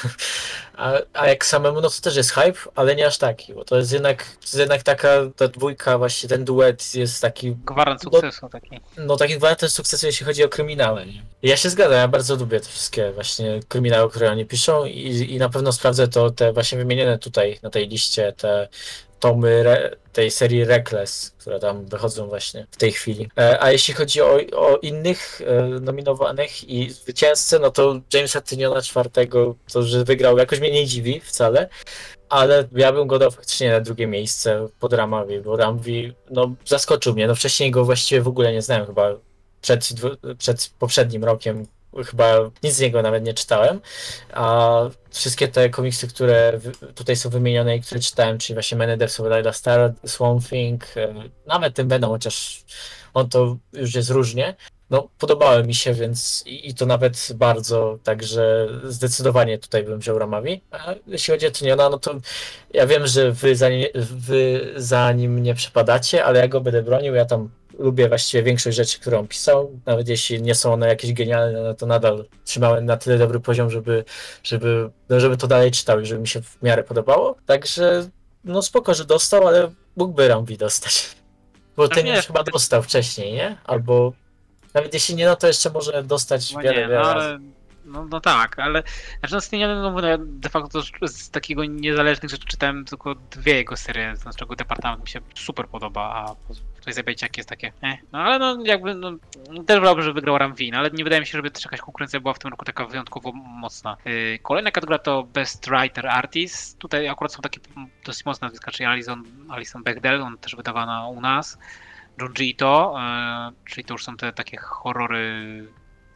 A, 0.78 0.94
a 1.14 1.28
jak 1.28 1.46
samemu, 1.46 1.82
no 1.82 1.90
to 1.90 2.02
też 2.02 2.16
jest 2.16 2.32
hype, 2.32 2.60
ale 2.76 2.96
nie 2.96 3.08
aż 3.08 3.18
taki, 3.18 3.54
bo 3.54 3.66
to 3.66 3.78
jest 3.78 3.92
jednak, 3.92 4.24
to 4.24 4.42
jest 4.44 4.56
jednak 4.56 4.84
taka, 4.84 5.10
ta 5.36 5.48
dwójka, 5.48 5.98
właśnie 5.98 6.30
ten 6.30 6.46
duet 6.46 6.96
jest 6.96 7.22
taki, 7.22 7.56
Gwarant 7.56 8.04
No- 8.04 8.12
sukcesu 8.12 8.50
taki. 8.50 8.80
no 8.98 9.18
taki 9.18 9.38
gwarantem 9.38 9.70
sukcesu, 9.70 10.06
jeśli 10.06 10.26
chodzi 10.26 10.44
o 10.44 10.50
kryminały. 10.50 11.06
Nie? 11.06 11.24
Ja 11.42 11.58
się 11.58 11.70
zgadzam, 11.70 11.94
ja 11.94 12.08
bardzo 12.08 12.36
lubię 12.36 12.60
te 12.60 12.70
wszystkie 12.70 13.12
właśnie 13.12 13.60
kryminały, 13.68 14.10
które 14.10 14.32
oni 14.32 14.46
piszą 14.46 14.86
i, 14.86 15.34
i 15.34 15.38
na 15.38 15.50
pewno 15.50 15.72
sprawdzę 15.72 16.08
to, 16.08 16.30
te 16.30 16.54
właśnie 16.54 16.78
wymienione 16.78 17.20
tutaj 17.20 17.60
na 17.64 17.70
tej 17.70 17.88
liście, 17.88 18.34
te 18.38 18.68
tomy 19.20 19.64
re, 19.64 19.96
tej 20.14 20.32
serii 20.32 20.66
Reckless, 20.66 21.32
które 21.38 21.60
tam 21.60 21.86
wychodzą 21.86 22.28
właśnie 22.28 22.68
w 22.72 22.78
tej 22.78 22.92
chwili. 22.92 23.30
E, 23.38 23.64
a 23.64 23.72
jeśli 23.72 23.94
chodzi 23.94 24.22
o, 24.22 24.40
o 24.56 24.78
innych 24.78 25.42
e, 25.42 25.62
nominowanych 25.62 26.70
i 26.70 26.90
zwycięzcę, 26.90 27.60
no 27.60 27.72
to 27.72 28.00
Jamesa 28.14 28.42
Tyniona 28.42 28.82
czwartego, 28.82 29.56
to 29.74 29.84
że 29.84 30.04
wygrał, 30.04 30.38
jakoś 30.38 30.60
mnie 30.60 30.72
nie 30.72 30.86
dziwi 30.86 31.20
wcale, 31.20 31.70
ale 32.30 32.68
ja 32.76 32.94
bym 32.94 33.08
go 33.08 33.20
dał 33.20 33.32
faktycznie 33.32 33.72
na 33.72 33.80
drugie 33.80 34.08
miejsce 34.08 34.68
pod 34.80 34.94
Ramawi, 34.94 35.40
bo 35.40 35.58
Ramwi, 35.58 36.14
no 36.30 36.56
zaskoczył 36.66 37.14
mnie, 37.14 37.28
no 37.28 37.36
wcześniej 37.36 37.72
go 37.72 37.86
właściwie 37.86 38.22
w 38.22 38.28
ogóle 38.28 38.54
nie 38.54 38.62
znałem, 38.62 38.86
chyba 38.86 39.16
przed, 39.62 39.90
przed 40.38 40.72
poprzednim 40.80 41.24
rokiem 41.24 41.68
chyba 42.06 42.38
nic 42.64 42.74
z 42.74 42.80
niego 42.80 43.02
nawet 43.02 43.24
nie 43.24 43.34
czytałem, 43.34 43.82
a 44.34 44.80
wszystkie 45.10 45.48
te 45.48 45.70
komiksy, 45.70 46.08
które 46.08 46.60
tutaj 46.96 47.16
są 47.16 47.30
wymienione 47.30 47.76
i 47.76 47.82
które 47.82 48.00
czytałem, 48.00 48.38
czyli 48.38 48.56
właśnie 48.56 48.78
Man 48.78 48.90
of 49.48 49.56
Star, 49.56 49.94
Swamp 50.06 50.48
Thing, 50.50 50.98
e, 50.98 51.14
nawet 51.46 51.76
ten 51.76 51.88
Venom, 51.88 52.10
chociaż 52.10 52.64
on 53.14 53.30
to 53.30 53.58
już 53.74 53.96
jest 53.96 54.10
różnie, 54.10 54.56
no 54.90 55.10
podobały 55.20 55.64
mi 55.64 55.76
się, 55.76 55.94
więc 55.94 56.44
i, 56.46 56.70
i 56.70 56.74
to 56.74 56.86
nawet 56.86 57.28
bardzo, 57.36 58.00
także 58.04 58.68
zdecydowanie 58.84 59.58
tutaj 59.58 59.84
bym 59.84 60.00
wziął 60.00 60.20
Ramawi. 60.20 60.62
A 60.72 60.94
jeśli 61.08 61.32
chodzi 61.32 61.48
o 61.48 61.52
Tyniona, 61.52 61.90
no 61.90 62.00
to 62.00 62.16
ja 62.74 62.88
wiem, 62.88 63.08
że 63.08 63.32
wy 63.32 63.56
za, 63.56 63.68
wy 63.96 64.74
za 64.76 65.12
nim 65.12 65.44
nie 65.44 65.56
przepadacie, 65.56 66.26
ale 66.26 66.40
ja 66.40 66.48
go 66.48 66.62
będę 66.62 66.84
bronił, 66.84 67.16
ja 67.16 67.26
tam 67.26 67.50
lubię 67.80 68.08
właściwie 68.08 68.44
większość 68.44 68.78
rzeczy, 68.78 69.00
które 69.00 69.20
on 69.20 69.28
pisał, 69.28 69.80
nawet 69.86 70.08
jeśli 70.08 70.42
nie 70.42 70.56
są 70.56 70.74
one 70.74 70.88
jakieś 70.88 71.14
genialne, 71.14 71.62
no 71.62 71.74
to 71.74 71.86
nadal 71.86 72.26
trzymałem 72.46 72.86
na 72.86 72.98
tyle 72.98 73.18
dobry 73.18 73.40
poziom, 73.40 73.70
żeby, 73.70 74.04
żeby, 74.44 74.90
no 75.10 75.20
żeby 75.20 75.38
to 75.38 75.48
dalej 75.48 75.72
czytał 75.72 76.00
i 76.00 76.06
żeby 76.06 76.22
mi 76.22 76.28
się 76.28 76.42
w 76.42 76.62
miarę 76.62 76.84
podobało. 76.84 77.36
Także 77.46 78.10
no 78.44 78.62
spoko, 78.62 78.94
że 78.94 79.06
dostał, 79.06 79.48
ale 79.48 79.72
mógłby 79.96 80.28
Rambi 80.28 80.58
dostać. 80.58 81.10
Bo 81.78 81.84
No 81.84 81.90
ten 81.90 82.06
nie, 82.06 82.16
już 82.16 82.28
chyba 82.28 82.44
dostał 82.44 82.84
wcześniej, 82.84 83.34
nie? 83.34 83.58
Albo 83.64 84.14
nawet 84.74 84.94
jeśli 84.94 85.16
nie, 85.16 85.26
no 85.26 85.36
to 85.36 85.48
jeszcze 85.48 85.70
może 85.70 86.04
dostać 86.04 86.54
No 86.54 86.62
wiele, 86.62 86.76
nie, 86.76 86.82
wiele 86.82 87.00
no 87.00 87.14
razy. 87.14 87.40
No, 87.88 88.06
no 88.06 88.22
tak, 88.22 88.60
ale 88.60 88.84
znaczy 89.20 89.36
no 89.36 89.42
Stinianem, 89.42 89.94
no 89.94 90.08
ja 90.08 90.18
de 90.20 90.50
facto 90.50 90.82
z- 91.08 91.30
takiego 91.30 91.66
niezależnych 91.66 92.32
rzeczy 92.32 92.48
czytałem 92.48 92.86
tylko 92.86 93.16
dwie 93.16 93.54
jego 93.56 93.78
serie, 93.78 94.16
z 94.16 94.36
czego 94.36 94.56
Departament 94.56 95.04
mi 95.04 95.10
się 95.10 95.20
super 95.36 95.68
podoba, 95.68 96.02
a 96.04 96.54
tutaj 96.80 96.94
Zabijciak 96.94 97.38
jest 97.38 97.50
takie, 97.50 97.72
eh. 97.82 98.00
no 98.12 98.20
ale 98.20 98.40
no 98.40 98.66
jakby, 98.66 98.96
no 98.96 99.12
też 99.66 99.80
wolałbym, 99.80 100.04
żeby 100.04 100.14
wygrał 100.14 100.38
Ramwin, 100.38 100.76
ale 100.76 100.92
nie 100.92 101.04
wydaje 101.04 101.20
mi 101.20 101.26
się, 101.28 101.32
żeby 101.32 101.52
też 101.52 101.66
jakaś 101.66 101.82
konkurencja 101.82 102.20
była 102.20 102.34
w 102.34 102.40
tym 102.40 102.52
roku 102.52 102.66
taka 102.66 102.86
wyjątkowo 102.86 103.32
mocna. 103.34 103.98
Yy, 104.06 104.40
Kolejna 104.44 104.72
kategoria 104.72 105.00
to 105.00 105.24
Best 105.24 105.70
Writer 105.70 106.08
Artist, 106.08 106.80
tutaj 106.80 107.08
akurat 107.08 107.34
są 107.34 107.42
takie 107.42 107.60
dosyć 108.06 108.26
mocne 108.26 108.46
nazwiska, 108.46 108.72
czyli 108.72 108.88
Alison, 108.88 109.24
Alison 109.50 109.84
Bechdel, 109.84 110.22
on 110.22 110.38
też 110.38 110.56
wydawana 110.56 111.08
u 111.08 111.22
nas, 111.22 111.58
Junji 112.22 112.50
Ito, 112.50 112.96
yy, 113.50 113.56
czyli 113.66 113.86
to 113.86 113.94
już 113.94 114.04
są 114.04 114.18
te 114.18 114.34
takie 114.34 114.58
horrory 114.58 115.68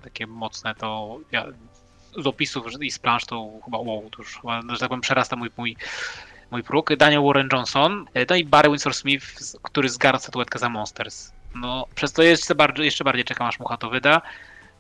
takie 0.04 0.28
mocne, 0.28 0.76
to 0.76 1.18
ja 1.32 1.46
z 2.18 2.28
opisów 2.28 2.66
i 2.82 2.92
z 2.92 3.00
plansz 3.00 3.26
to 3.26 3.50
chyba 3.66 3.78
wow, 3.78 4.10
to 4.10 4.22
już 4.22 4.36
chyba, 4.36 4.62
że 4.62 4.80
tak 4.80 4.90
powiem, 4.90 5.02
przerasta 5.02 5.36
mój, 5.36 5.50
mój, 5.58 5.76
mój 6.52 6.64
próg. 6.64 6.96
Daniel 6.96 7.24
Warren 7.24 7.50
Johnson, 7.54 8.06
e, 8.14 8.26
no 8.30 8.36
i 8.36 8.46
Barry 8.46 8.70
Windsor 8.70 8.94
Smith, 8.94 9.26
który 9.62 9.90
zgarł 9.90 10.20
statuetkę 10.20 10.60
za 10.60 10.70
Monsters. 10.70 11.32
No, 11.56 11.86
przez 11.96 12.14
to 12.14 12.24
jeszcze 12.24 12.56
bardziej, 12.56 12.86
jeszcze 12.86 13.04
bardziej 13.04 13.24
czekam, 13.26 13.48
aż 13.48 13.60
Mucha 13.60 13.78
to 13.78 13.90
wyda. 13.90 14.22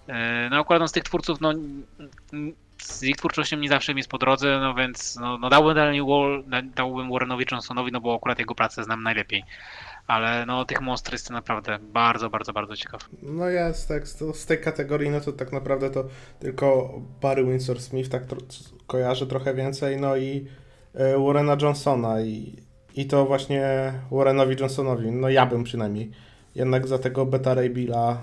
E, 0.07 0.47
No 0.51 0.59
akurat 0.59 0.81
on 0.81 0.87
z 0.87 0.91
tych 0.91 1.03
twórców, 1.03 1.41
no 1.41 1.53
z 2.77 3.03
ich 3.03 3.15
twórczością 3.17 3.57
nie 3.57 3.69
zawsze 3.69 3.93
mi 3.93 3.99
jest 3.99 4.09
po 4.09 4.17
drodze, 4.17 4.59
no 4.61 4.73
więc 4.73 5.15
no, 5.15 5.37
no 5.37 5.49
dałbym, 5.49 5.75
Daniel 5.75 6.05
Wall, 6.05 6.43
da- 6.47 6.61
dałbym 6.61 7.11
Warrenowi 7.11 7.45
Johnsonowi, 7.51 7.91
no 7.91 8.01
bo 8.01 8.15
akurat 8.15 8.39
jego 8.39 8.55
pracę 8.55 8.83
znam 8.83 9.03
najlepiej. 9.03 9.43
Ale 10.11 10.45
no 10.45 10.65
tych 10.65 10.81
Monsters 10.81 11.13
jestem 11.13 11.33
naprawdę 11.33 11.79
bardzo, 11.93 12.29
bardzo, 12.29 12.53
bardzo 12.53 12.75
ciekaw. 12.75 13.09
No 13.23 13.45
z, 13.73 13.87
tak, 13.87 14.07
z, 14.07 14.45
tej 14.45 14.61
kategorii, 14.61 15.09
no 15.09 15.21
to 15.21 15.31
tak 15.31 15.51
naprawdę 15.51 15.89
to 15.89 16.05
tylko 16.39 16.93
Barry 17.21 17.45
Windsor 17.45 17.81
Smith 17.81 18.09
tak 18.09 18.25
tro, 18.25 18.37
kojarzę 18.87 19.27
trochę 19.27 19.53
więcej, 19.53 19.97
no 19.97 20.17
i 20.17 20.47
e, 20.93 21.17
Warrena 21.17 21.57
Johnsona 21.61 22.21
i, 22.21 22.55
i 22.95 23.05
to 23.05 23.25
właśnie 23.25 23.93
Warrenowi 24.11 24.55
Johnsonowi, 24.59 25.11
no 25.11 25.29
ja 25.29 25.45
bym 25.45 25.63
przynajmniej 25.63 26.11
jednak 26.55 26.87
za 26.87 26.99
tego 26.99 27.25
Beta 27.25 27.53
Ray 27.53 27.69
Billa, 27.69 28.17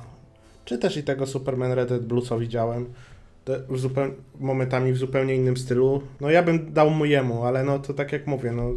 czy 0.65 0.79
też 0.79 0.97
i 0.97 1.03
tego 1.03 1.27
Superman 1.27 1.73
Red 1.73 1.89
Dead 1.89 2.03
Blue, 2.03 2.23
co 2.23 2.39
widziałem, 2.39 2.93
w 3.69 3.79
zupeł, 3.79 4.11
momentami 4.41 4.93
w 4.93 4.97
zupełnie 4.97 5.35
innym 5.35 5.57
stylu, 5.57 6.03
no 6.21 6.31
ja 6.31 6.43
bym 6.43 6.73
dał 6.73 6.91
mu 6.91 7.05
jemu, 7.05 7.45
ale 7.45 7.65
no 7.65 7.79
to 7.79 7.95
tak 7.95 8.13
jak 8.13 8.27
mówię, 8.27 8.53
no 8.53 8.71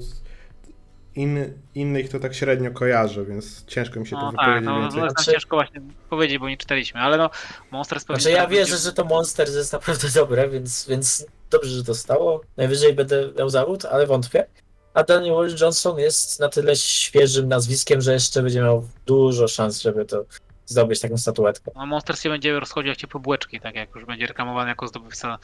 in, 1.16 1.54
innych 1.76 2.10
to 2.10 2.20
tak 2.20 2.36
średnio 2.36 2.72
kojarzę, 2.72 3.26
więc 3.26 3.66
ciężko 3.66 4.00
mi 4.00 4.08
się 4.08 4.16
No 4.16 4.32
tu 4.32 4.38
tak, 4.38 4.46
wypowiedzieć 4.46 4.66
no, 4.66 4.72
no 4.76 4.82
więcej. 4.82 4.98
jest 5.02 5.16
nam 5.16 5.24
Znaczy- 5.24 5.32
ciężko 5.32 5.56
właśnie 5.56 5.82
powiedzieć, 6.10 6.38
bo 6.38 6.50
nie 6.50 6.58
czytaliśmy, 6.58 7.00
ale 7.02 7.18
no 7.18 7.30
Monsters 7.72 8.06
pewnie 8.06 8.22
Znaczy 8.22 8.36
ja 8.36 8.42
tak 8.42 8.50
wierzę, 8.52 8.72
będzie- 8.72 8.84
że 8.86 8.94
to 8.94 9.06
Monster 9.06 9.50
jest 9.50 9.74
naprawdę 9.74 10.08
dobre, 10.22 10.50
więc, 10.50 10.88
więc 10.90 11.26
dobrze, 11.50 11.70
że 11.70 11.84
dostało. 11.84 12.42
Najwyżej 12.58 12.94
będę 12.94 13.30
miał 13.40 13.50
zawód, 13.50 13.86
ale 13.86 14.08
wątpię. 14.08 14.46
A 14.94 15.04
Daniel 15.04 15.34
Wall 15.36 15.50
Johnson 15.62 16.00
jest 16.00 16.40
na 16.40 16.50
tyle 16.50 16.76
świeżym 16.76 17.48
nazwiskiem, 17.48 18.02
że 18.02 18.14
jeszcze 18.14 18.44
będzie 18.44 18.62
miał 18.62 18.88
dużo 19.06 19.48
szans, 19.48 19.82
żeby 19.82 20.06
to 20.06 20.26
zdobyć 20.66 21.00
taką 21.00 21.18
statuetkę. 21.18 21.72
No, 21.76 21.86
Monster 21.86 22.20
się 22.20 22.30
będzie 22.30 22.60
rozchodził 22.60 22.90
jak 22.90 22.98
ciepłe 22.98 23.22
bułeczki, 23.22 23.60
tak 23.60 23.76
jak 23.76 23.96
już 23.96 24.06
będzie 24.06 24.28
reklamowany 24.28 24.70
jako 24.70 24.88
zdobywca 24.88 25.38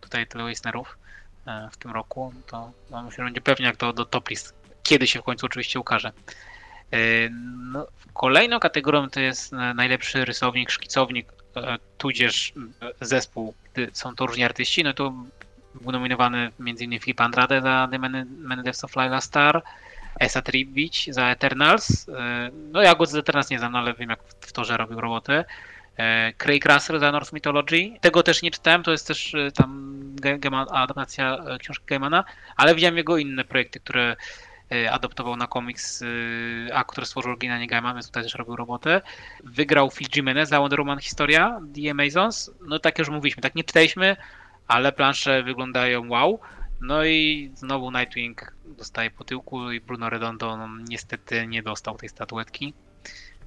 tutaj 0.00 0.26
tylu 0.26 0.48
Eisnerów 0.48 0.98
e, 1.46 1.68
w 1.72 1.76
tym 1.76 1.90
roku, 1.90 2.32
to 2.46 2.70
no, 2.90 3.02
myślę, 3.02 3.16
że 3.16 3.24
będzie 3.24 3.40
pewnie 3.40 3.66
jak 3.66 3.76
to 3.76 3.92
do 3.92 4.04
top 4.04 4.28
list. 4.30 4.54
Kiedy 4.84 5.06
się 5.06 5.20
w 5.20 5.22
końcu 5.22 5.46
oczywiście 5.46 5.80
ukaże. 5.80 6.12
E, 6.92 6.98
No, 7.72 7.86
kolejną 8.12 8.60
kategorią 8.60 9.10
to 9.10 9.20
jest 9.20 9.52
e, 9.52 9.56
najlepszy 9.56 10.24
rysownik, 10.24 10.70
szkicownik, 10.70 11.32
e, 11.56 11.76
tudzież 11.98 12.52
zespół, 13.00 13.54
gdy 13.72 13.90
są 13.92 14.14
to 14.14 14.26
różni 14.26 14.44
artyści. 14.44 14.84
No 14.84 14.92
to 14.92 15.14
był 15.74 15.92
nominowany 15.92 16.50
m.in. 16.60 17.00
Filip 17.00 17.20
Andrade 17.20 17.62
za 17.62 17.88
The 17.90 17.98
Men 17.98 18.62
Deaths 18.64 18.84
of 18.84 18.96
Lila 18.96 19.20
Star, 19.20 19.62
Esa 20.20 20.42
Tribic 20.42 21.06
za 21.08 21.26
Eternals. 21.26 22.06
No 22.72 22.82
ja 22.82 22.94
go 22.94 23.06
z 23.06 23.14
Eternals 23.14 23.50
nie 23.50 23.58
znam, 23.58 23.72
no 23.72 23.78
ale 23.78 23.94
wiem 23.94 24.10
jak 24.10 24.20
w 24.40 24.52
torze 24.52 24.76
robił 24.76 25.00
roboty. 25.00 25.44
E, 25.96 26.32
Craig 26.32 26.64
Russell 26.64 27.00
za 27.00 27.12
Norse 27.12 27.30
Mythology. 27.32 27.92
Tego 28.00 28.22
też 28.22 28.42
nie 28.42 28.50
czytałem, 28.50 28.82
to 28.82 28.92
jest 28.92 29.06
też 29.06 29.34
tam 29.54 29.94
adaptacja 30.70 31.38
książki 31.60 31.84
Gaimana, 31.86 32.24
ale 32.56 32.74
widziałem 32.74 32.96
jego 32.96 33.16
inne 33.18 33.44
projekty, 33.44 33.80
które 33.80 34.16
adoptował 34.90 35.36
na 35.36 35.46
komiks, 35.46 36.02
e, 36.02 36.74
a 36.74 36.84
które 36.84 37.06
stworzył 37.06 37.30
oryginalnie 37.30 37.66
Gaiman, 37.66 37.94
więc 37.94 38.06
tutaj 38.06 38.22
też 38.22 38.34
robił 38.34 38.56
robotę. 38.56 39.00
Wygrał 39.44 39.90
Phil 39.90 40.08
Jimenez 40.16 40.48
za 40.48 40.60
Wonder 40.60 40.80
Woman 40.80 40.98
Historia, 40.98 41.60
The 41.74 41.90
Amazons. 41.90 42.50
No 42.66 42.78
tak 42.78 42.98
już 42.98 43.08
mówiliśmy, 43.08 43.42
tak 43.42 43.54
nie 43.54 43.64
czytaliśmy, 43.64 44.16
ale 44.68 44.92
plansze 44.92 45.42
wyglądają 45.42 46.08
wow. 46.08 46.40
No 46.80 47.04
i 47.04 47.50
znowu 47.54 47.90
Nightwing 47.90 48.54
dostaje 48.64 49.10
po 49.10 49.24
tyłku 49.24 49.70
i 49.70 49.80
Bruno 49.80 50.10
Redondo 50.10 50.56
no, 50.56 50.68
niestety 50.88 51.46
nie 51.46 51.62
dostał 51.62 51.96
tej 51.96 52.08
statuetki. 52.08 52.74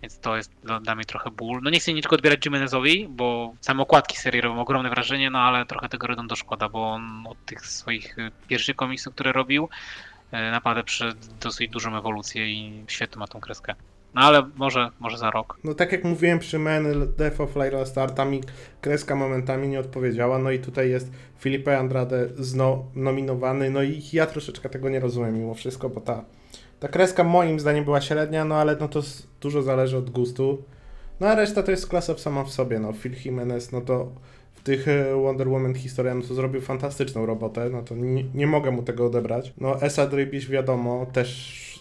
Więc 0.02 0.20
to 0.20 0.38
jest 0.38 0.52
dla, 0.64 0.96
mnie 0.96 1.06
trochę 1.06 1.32
ból. 1.32 1.60
No 1.64 1.70
nie 1.70 1.80
chcę 1.80 1.94
niczego 1.94 2.16
odbierać 2.16 2.46
Jimenezowi, 2.46 3.08
bo 3.10 3.54
same 3.62 3.84
okładki 3.84 4.18
serii 4.18 4.42
robią 4.42 4.60
ogromne 4.62 4.90
wrażenie, 4.90 5.30
no 5.30 5.40
ale 5.40 5.66
trochę 5.66 5.90
tego 5.90 6.08
Redondo 6.08 6.36
szkoda, 6.36 6.70
bo 6.70 6.92
on 6.92 7.28
od 7.28 7.46
tych 7.46 7.66
swoich 7.66 8.18
y, 8.20 8.32
pierwszych 8.48 8.76
komiksów, 8.76 9.14
które 9.14 9.32
robił, 9.32 9.70
naprawdę 10.32 10.84
przeszedł 10.84 11.20
dosyć 11.42 11.70
dużą 11.70 11.98
ewolucję 11.98 12.48
i 12.52 12.84
świetnie 12.88 13.20
ma 13.20 13.28
tą 13.28 13.40
kreskę. 13.40 13.76
No 14.16 14.22
ale 14.22 14.50
może, 14.56 14.90
może 15.00 15.18
za 15.18 15.32
rok. 15.32 15.58
No 15.64 15.74
tak 15.74 15.92
jak 15.92 16.04
mówiłem 16.04 16.40
przy 16.40 16.60
Men 16.60 17.14
Death 17.18 17.42
of 17.42 17.56
Lyra 17.56 17.86
Star, 17.86 18.12
tam 18.12 18.32
mi 18.32 18.42
kreska 18.82 19.16
momentami 19.16 19.68
nie 19.68 19.80
odpowiedziała, 19.80 20.40
no 20.40 20.52
i 20.52 20.60
tutaj 20.60 20.90
jest 20.90 21.12
Felipe 21.40 21.78
Andrade 21.78 22.28
zno, 22.40 22.86
nominowany, 22.96 23.70
no 23.70 23.84
i 23.84 24.02
ja 24.14 24.26
troszeczkę 24.26 24.70
tego 24.70 24.90
nie 24.90 25.00
rozumiem 25.00 25.40
mimo 25.40 25.54
wszystko, 25.54 25.90
bo 25.90 26.02
ta, 26.02 26.24
ta 26.80 26.88
kreska 26.88 27.24
moim 27.24 27.60
zdaniem 27.60 27.84
była 27.84 28.02
średnia, 28.02 28.46
no 28.46 28.56
ale 28.56 28.76
no 28.80 28.88
to 28.88 29.02
dużo 29.42 29.62
zależy 29.62 29.98
od 29.98 30.10
gustu. 30.10 30.64
No 31.20 31.28
a 31.28 31.36
reszta 31.36 31.64
to 31.64 31.72
jest 31.72 31.88
klasa 31.88 32.18
sama 32.18 32.44
w 32.44 32.52
sobie, 32.52 32.80
no 32.80 32.94
Phil 32.94 33.14
Jimenez, 33.26 33.72
no 33.72 33.82
to 33.82 34.12
tych 34.68 34.88
e, 34.88 35.16
Wonder 35.16 35.50
Woman 35.50 35.74
historia, 35.74 36.16
no 36.16 36.22
to 36.22 36.34
zrobił 36.34 36.62
fantastyczną 36.62 37.26
robotę, 37.26 37.70
no 37.70 37.82
to 37.82 37.96
nie, 37.96 38.24
nie 38.24 38.48
mogę 38.48 38.72
mu 38.72 38.84
tego 38.84 39.06
odebrać. 39.06 39.54
No 39.58 39.82
Esa 39.82 40.08
Drybisz 40.08 40.50
wiadomo, 40.50 41.06
też 41.06 41.80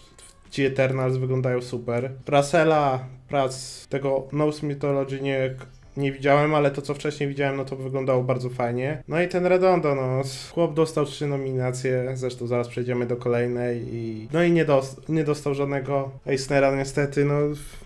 ci 0.51 0.65
Eternals 0.65 1.17
wyglądają 1.17 1.63
super. 1.63 2.13
Russella, 2.29 3.07
prac 3.29 3.87
tego 3.89 4.29
Nose 4.33 4.67
Mythology 4.67 5.21
nie, 5.21 5.55
nie 5.97 6.13
widziałem, 6.13 6.55
ale 6.55 6.71
to 6.71 6.83
co 6.83 6.95
wcześniej 6.95 7.29
widziałem, 7.29 7.57
no 7.57 7.65
to 7.65 7.77
wyglądało 7.77 8.23
bardzo 8.23 8.51
fajnie. 8.51 9.03
No 9.09 9.23
i 9.23 9.29
ten 9.29 9.47
Redondo, 9.47 9.95
no 9.95 10.23
chłop 10.53 10.75
dostał 10.75 11.05
trzy 11.05 11.27
nominacje, 11.27 12.11
zresztą 12.15 12.47
zaraz 12.47 12.69
przejdziemy 12.69 13.07
do 13.07 13.17
kolejnej 13.17 13.95
i 13.95 14.29
no 14.33 14.43
i 14.43 14.53
nie, 14.53 14.65
dos- 14.65 14.97
nie 15.09 15.25
dostał 15.25 15.55
żadnego 15.55 16.11
Eisnera 16.27 16.77
niestety, 16.77 17.25
no 17.25 17.35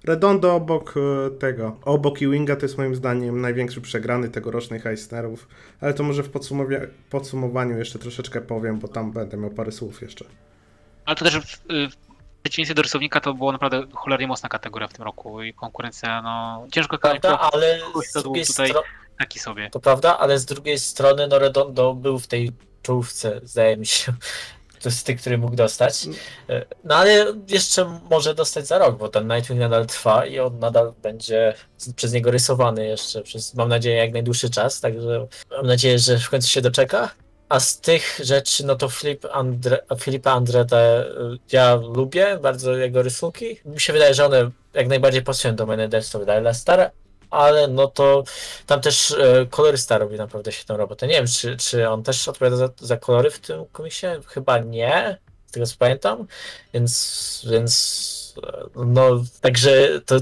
Redondo 0.04 0.54
obok 0.54 0.94
e, 1.26 1.30
tego, 1.30 1.76
obok 1.84 2.22
Ewinga 2.22 2.56
to 2.56 2.62
jest 2.62 2.78
moim 2.78 2.94
zdaniem 2.94 3.40
największy 3.40 3.80
przegrany 3.80 4.28
tegorocznych 4.28 4.86
Eisnerów, 4.86 5.48
ale 5.80 5.94
to 5.94 6.02
może 6.02 6.22
w 6.22 6.30
podsumowaniu 7.11 7.78
jeszcze 7.78 7.98
troszeczkę 7.98 8.40
powiem, 8.40 8.78
bo 8.78 8.88
tam 8.88 9.12
będę 9.12 9.36
miał 9.36 9.50
parę 9.50 9.72
słów 9.72 10.02
jeszcze. 10.02 10.24
Ale 11.04 11.16
to 11.16 11.24
też 11.24 11.36
w, 11.36 11.58
w 11.90 12.09
przeciwieństwie 12.43 12.74
do 12.74 12.82
rysownika 12.82 13.20
to 13.20 13.34
było 13.34 13.53
naprawdę 13.53 13.82
cholernie 13.95 14.26
mocna 14.26 14.49
kategoria 14.49 14.88
w 14.88 14.93
tym 14.93 15.05
roku 15.05 15.43
i 15.43 15.55
konkurencja, 15.55 16.22
no 16.22 16.66
ciężko 16.72 16.99
Prawda, 16.99 17.41
ale 17.41 17.80
z 18.09 18.22
drugiej 18.22 18.47
tutaj 18.47 18.68
strony, 18.68 18.86
taki 19.18 19.38
sobie. 19.38 19.70
to 19.70 19.80
prawda, 19.80 20.18
ale 20.18 20.38
z 20.38 20.45
drugiej 20.45 20.78
strony 20.78 21.26
no 21.28 21.38
Redondo 21.38 21.95
był 21.95 22.18
w 22.18 22.26
tej 22.26 22.53
czołówce, 22.82 23.41
zdaje 23.43 23.76
mi 23.76 23.86
się. 23.86 24.12
To 24.82 24.88
jest 24.88 25.07
tych, 25.07 25.20
który 25.20 25.38
mógł 25.38 25.57
dostać. 25.57 26.07
E, 26.49 26.64
No 26.84 26.97
ale 26.97 27.26
jeszcze 27.49 28.01
może 28.11 28.34
dostać 28.34 28.66
za 28.66 28.78
rok, 28.78 28.99
bo 28.99 29.09
ten 29.09 29.28
Nightwing 29.28 29.61
nadal 29.61 29.86
trwa 29.86 30.26
i 30.26 30.38
on 30.38 30.59
nadal 30.59 30.93
będzie 31.03 31.55
przez 31.97 32.12
niego 32.12 32.30
rysowany 32.30 32.86
jeszcze 32.86 33.22
przez, 33.22 33.55
mam 33.55 33.68
nadzieję, 33.68 33.97
jak 33.97 34.12
najdłuższy 34.12 34.51
czas, 34.51 34.80
także 34.80 35.26
mam 35.51 35.66
nadzieję, 35.66 35.99
że 35.99 36.18
w 36.18 36.30
końcu 36.30 36.49
się 36.49 36.61
doczeka. 36.61 37.11
A 37.51 37.61
z 37.61 37.80
tych 37.80 38.20
rzeczy, 38.22 38.66
no 38.66 38.76
to 38.76 38.88
Filip 38.88 39.26
Andre, 39.32 39.78
Filipa 40.01 40.32
Andrete 40.32 41.07
ja 41.53 41.74
lubię 41.74 42.38
bardzo 42.42 42.76
jego 42.76 43.03
rysunki. 43.03 43.57
Mi 43.64 43.80
się 43.80 43.92
wydaje, 43.92 44.14
że 44.14 44.26
one 44.26 44.51
jak 44.74 44.88
najbardziej 44.88 45.22
pasują 45.22 45.57
do 45.57 45.66
Menedels, 45.66 46.11
to 46.11 46.18
wydaje 46.18 46.40
Lestare, 46.40 46.90
ale 47.30 47.68
no 47.68 47.86
to 47.86 48.24
tam 48.66 48.80
też 48.80 49.11
e, 49.11 49.46
kolorysta 49.51 49.98
robi 49.98 50.16
naprawdę 50.16 50.53
świetną 50.53 50.76
robotę. 50.76 51.07
Nie 51.07 51.14
wiem, 51.14 51.26
czy, 51.26 51.57
czy 51.57 51.88
on 51.88 52.03
też 52.03 52.28
odpowiada 52.28 52.57
za, 52.57 52.68
za 52.80 52.96
kolory 52.96 53.30
w 53.30 53.38
tym 53.38 53.64
komisie? 53.72 54.20
Chyba 54.26 54.59
nie, 54.59 55.18
z 55.46 55.53
tego 55.53 55.66
co 55.66 55.74
pamiętam, 55.78 56.26
więc, 56.74 57.46
więc 57.51 58.34
e, 58.46 58.84
no 58.84 59.24
także 59.40 60.01
to 60.07 60.16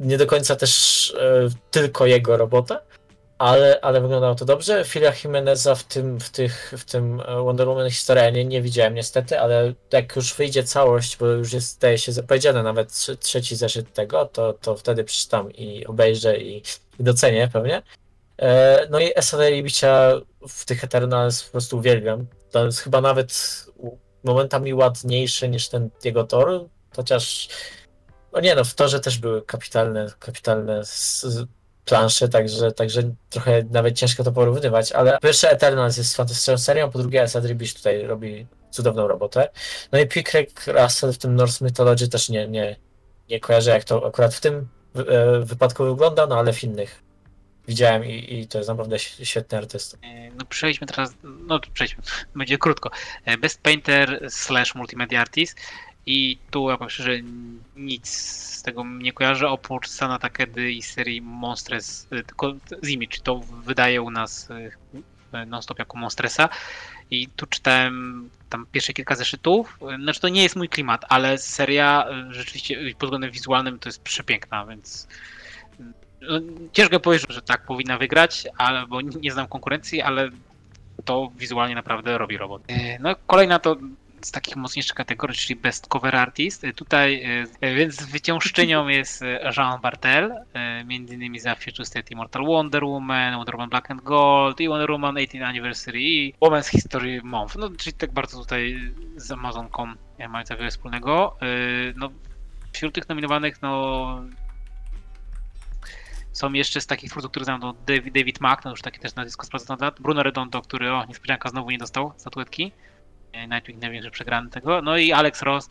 nie 0.00 0.18
do 0.18 0.26
końca 0.26 0.56
też 0.56 1.10
e, 1.20 1.48
tylko 1.70 2.06
jego 2.06 2.36
robota, 2.36 2.80
ale, 3.38 3.80
ale 3.82 4.00
wyglądało 4.00 4.34
to 4.34 4.44
dobrze. 4.44 4.84
Filia 4.84 5.12
Jimeneza 5.24 5.74
w 5.74 5.84
tym, 5.84 6.20
w 6.20 6.30
tych, 6.30 6.74
w 6.78 6.84
tym 6.84 7.20
e, 7.20 7.42
Wonder 7.42 7.68
Woman 7.68 7.90
historia 7.90 8.30
nie, 8.30 8.44
nie 8.44 8.62
widziałem 8.62 8.94
niestety, 8.94 9.40
ale 9.40 9.72
jak 9.92 10.16
już 10.16 10.34
wyjdzie 10.34 10.64
całość, 10.64 11.16
bo 11.16 11.26
już 11.26 11.52
jest, 11.52 11.68
zdaje 11.68 11.98
się, 11.98 12.12
zapowiedziane 12.12 12.62
nawet 12.62 12.90
trze- 12.90 13.16
trzeci 13.16 13.56
zeszyt 13.56 13.92
tego, 13.92 14.26
to, 14.26 14.52
to 14.52 14.76
wtedy 14.76 15.04
przeczytam 15.04 15.52
i 15.52 15.86
obejrzę 15.86 16.38
i, 16.38 16.56
i 17.00 17.04
docenię 17.04 17.48
pewnie. 17.52 17.82
E, 18.38 18.86
No 18.90 19.00
i 19.00 19.12
SLR 19.16 19.62
Bicia 19.62 20.12
w 20.48 20.64
tych 20.64 20.84
Eternals 20.84 21.42
po 21.44 21.52
prostu 21.52 21.78
uwielbiam. 21.78 22.26
To 22.50 22.64
jest 22.66 22.80
chyba 22.80 23.00
nawet 23.00 23.64
momentami 24.24 24.74
ładniejszy 24.74 25.48
niż 25.48 25.68
ten 25.68 25.90
jego 26.04 26.24
tor, 26.24 26.64
chociaż 26.96 27.48
no 28.32 28.40
nie 28.40 28.54
no, 28.54 28.64
w 28.64 28.74
torze 28.74 29.00
też 29.00 29.18
były 29.18 29.42
kapitalne, 29.42 30.12
kapitalne 30.18 30.82
plansze, 31.86 32.28
także, 32.28 32.72
także 32.72 33.02
trochę 33.30 33.62
nawet 33.70 33.98
ciężko 33.98 34.24
to 34.24 34.32
porównywać, 34.32 34.92
ale 34.92 35.18
pierwsze 35.22 35.50
Eternals 35.50 35.96
jest 35.96 36.16
fantastyczną 36.16 36.58
serią, 36.58 36.90
po 36.90 36.98
drugie 36.98 37.22
Esa 37.22 37.40
Dribisz 37.40 37.74
tutaj 37.74 38.02
robi 38.02 38.46
cudowną 38.70 39.08
robotę. 39.08 39.48
No 39.92 39.98
i 39.98 40.06
Pickrek 40.06 40.66
Russell 40.66 41.12
w 41.12 41.18
tym 41.18 41.34
Norse 41.34 41.64
Mythology 41.64 42.08
też 42.08 42.28
nie, 42.28 42.48
nie, 42.48 42.76
nie 43.30 43.40
kojarzę 43.40 43.70
jak 43.70 43.84
to 43.84 44.06
akurat 44.06 44.34
w 44.34 44.40
tym 44.40 44.68
e, 44.96 45.40
wypadku 45.40 45.84
wygląda, 45.84 46.26
no 46.26 46.38
ale 46.38 46.52
w 46.52 46.64
innych 46.64 47.02
widziałem 47.68 48.04
i, 48.04 48.38
i 48.38 48.48
to 48.48 48.58
jest 48.58 48.68
naprawdę 48.68 48.98
świetny 48.98 49.58
artysta. 49.58 49.98
E, 50.02 50.30
No 50.30 50.44
przejdźmy 50.48 50.86
teraz, 50.86 51.14
no 51.22 51.60
przejdźmy, 51.74 52.02
będzie 52.34 52.58
krótko. 52.58 52.90
E, 53.24 53.38
Best 53.38 53.60
Painter 53.62 54.26
slash 54.28 54.74
Multimedia 54.74 55.20
Artist 55.20 55.58
i 56.06 56.38
tu 56.50 56.70
ja 56.70 56.76
powiem 56.76 56.90
szczerze, 56.90 57.12
nic 57.76 58.08
z 58.08 58.62
tego 58.62 58.84
nie 58.84 59.12
kojarzę, 59.12 59.48
oprócz 59.48 59.88
Sana 59.88 60.18
Takedy 60.18 60.72
i 60.72 60.82
serii 60.82 61.22
Monstres, 61.22 62.08
e, 62.10 62.22
tylko 62.22 62.54
z 62.82 62.88
Image, 62.88 63.18
to 63.22 63.40
wydaje 63.64 64.02
u 64.02 64.10
nas 64.10 64.48
e, 65.32 65.46
non-stop 65.46 65.78
jako 65.78 65.98
Monstresa 65.98 66.48
i 67.10 67.28
tu 67.28 67.46
czytałem 67.46 68.28
tam 68.50 68.66
pierwsze 68.72 68.92
kilka 68.92 69.14
zeszytów, 69.14 69.78
znaczy 70.02 70.20
to 70.20 70.28
nie 70.28 70.42
jest 70.42 70.56
mój 70.56 70.68
klimat, 70.68 71.04
ale 71.08 71.38
seria 71.38 72.06
e, 72.08 72.34
rzeczywiście 72.34 72.94
pod 72.94 73.08
względem 73.08 73.30
wizualnym 73.30 73.78
to 73.78 73.88
jest 73.88 74.02
przepiękna, 74.02 74.66
więc 74.66 75.08
no, 76.20 76.40
ciężko 76.72 77.00
powiedzieć, 77.00 77.26
że 77.28 77.42
tak 77.42 77.66
powinna 77.66 77.98
wygrać, 77.98 78.48
ale, 78.58 78.86
bo 78.86 79.00
nie 79.00 79.32
znam 79.32 79.46
konkurencji, 79.46 80.02
ale 80.02 80.30
to 81.04 81.32
wizualnie 81.36 81.74
naprawdę 81.74 82.18
robi 82.18 82.36
robotę. 82.36 82.74
E, 82.74 82.98
No 82.98 83.16
kolejna 83.26 83.58
to 83.58 83.76
z 84.26 84.30
takich 84.30 84.56
mocniejszych 84.56 84.94
kategorii, 84.94 85.36
czyli 85.36 85.60
Best 85.60 85.86
Cover 85.86 86.16
Artist. 86.16 86.64
E, 86.64 86.72
Tutaj 86.72 87.22
e, 87.60 87.74
więc 87.74 87.94
zwyciężczynią 87.94 88.88
jest 88.88 89.22
e, 89.22 89.52
Jean 89.56 89.80
Bartel, 89.80 90.32
e, 90.52 90.84
między 90.84 91.14
innymi 91.14 91.40
za 91.40 91.54
Future 91.54 91.86
State 91.86 92.08
Immortal 92.10 92.46
Wonder 92.46 92.84
Woman, 92.84 93.36
Wonder 93.36 93.54
Woman 93.54 93.68
Black 93.70 93.90
and 93.90 94.02
Gold 94.02 94.60
i 94.60 94.68
Wonder 94.68 94.90
Woman 94.90 95.16
18 95.16 95.46
Anniversary 95.46 96.00
i 96.00 96.34
Women's 96.40 96.68
History 96.70 97.20
Month. 97.24 97.56
No, 97.56 97.70
czyli 97.78 97.96
tak 97.96 98.12
bardzo 98.12 98.38
tutaj 98.38 98.92
z 99.16 99.30
Amazonką 99.30 99.94
e, 100.18 100.28
mająca 100.28 100.56
wiele 100.56 100.70
wspólnego. 100.70 101.36
E, 101.42 101.46
No, 101.96 102.10
wśród 102.72 102.94
tych 102.94 103.08
nominowanych, 103.08 103.62
no 103.62 104.22
Są 106.32 106.52
jeszcze 106.52 106.80
z 106.80 106.86
takich 106.86 107.10
twórców, 107.10 107.30
których 107.30 107.44
znam, 107.44 107.60
to 107.60 107.74
David, 107.86 108.14
David 108.14 108.40
Mack, 108.40 108.62
to 108.62 108.70
już 108.70 108.82
taki 108.82 109.00
też 109.00 109.14
nazwisko 109.14 109.46
sprawdzone 109.46 109.74
od 109.74 109.80
lat. 109.80 110.00
Bruno 110.00 110.22
Redondo, 110.22 110.62
który, 110.62 110.92
o, 110.92 111.04
niespodzianka, 111.04 111.48
znowu 111.48 111.70
nie 111.70 111.78
dostał 111.78 112.12
statuetki. 112.16 112.72
Nightwing 113.48 114.02
że 114.02 114.10
przegrany 114.10 114.50
tego. 114.50 114.82
No 114.82 114.96
i 114.96 115.12
Alex 115.12 115.42
Ross. 115.42 115.68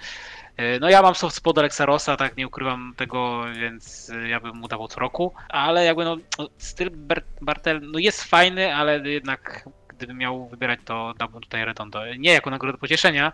E, 0.58 0.80
No 0.80 0.90
ja 0.90 1.02
mam 1.02 1.16
soft 1.16 1.36
spot 1.36 1.58
Alexa 1.58 1.86
Rossa, 1.86 2.18
tak 2.18 2.38
nie 2.38 2.48
ukrywam 2.48 2.94
tego, 2.98 3.44
więc 3.60 4.10
e, 4.10 4.30
ja 4.30 4.40
bym 4.40 4.56
mu 4.56 4.68
dawał 4.68 4.88
co 4.88 5.00
roku. 5.00 5.34
Ale 5.50 5.86
jakby 5.86 6.06
no, 6.06 6.18
styl 6.58 6.90
Ber- 6.92 7.24
Bartel 7.42 7.82
no 7.92 8.00
jest 8.00 8.24
fajny, 8.24 8.76
ale 8.76 9.00
jednak 9.10 9.70
gdybym 9.88 10.18
miał 10.18 10.48
wybierać, 10.48 10.80
to 10.86 11.14
dałbym 11.18 11.42
tutaj 11.42 11.66
Redondo. 11.66 12.02
Nie 12.18 12.34
jako 12.34 12.50
nagrodę 12.50 12.78
pocieszenia, 12.78 13.32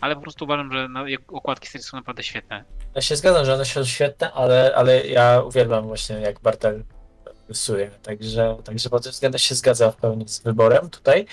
ale 0.00 0.14
po 0.14 0.20
prostu 0.20 0.44
uważam, 0.44 0.72
że 0.72 0.88
no, 0.88 1.04
okładki 1.28 1.68
serii 1.68 1.84
są 1.84 1.96
naprawdę 1.96 2.22
świetne. 2.22 2.64
Ja 2.94 3.02
się 3.02 3.16
zgadzam, 3.16 3.44
że 3.44 3.54
one 3.54 3.64
są 3.64 3.84
świetne, 3.84 4.32
ale, 4.32 4.72
ale 4.76 5.06
ja 5.06 5.40
uwielbiam 5.40 5.86
właśnie 5.86 6.16
jak 6.16 6.40
Bartel 6.40 6.84
rysuje, 7.48 7.90
także, 8.02 8.56
także 8.64 8.90
pod 8.90 9.02
tym 9.02 9.12
względem 9.12 9.38
się 9.38 9.54
zgadza 9.54 9.90
w 9.90 9.96
pełni 9.96 10.28
z 10.28 10.40
wyborem 10.40 10.90
tutaj. 10.90 11.26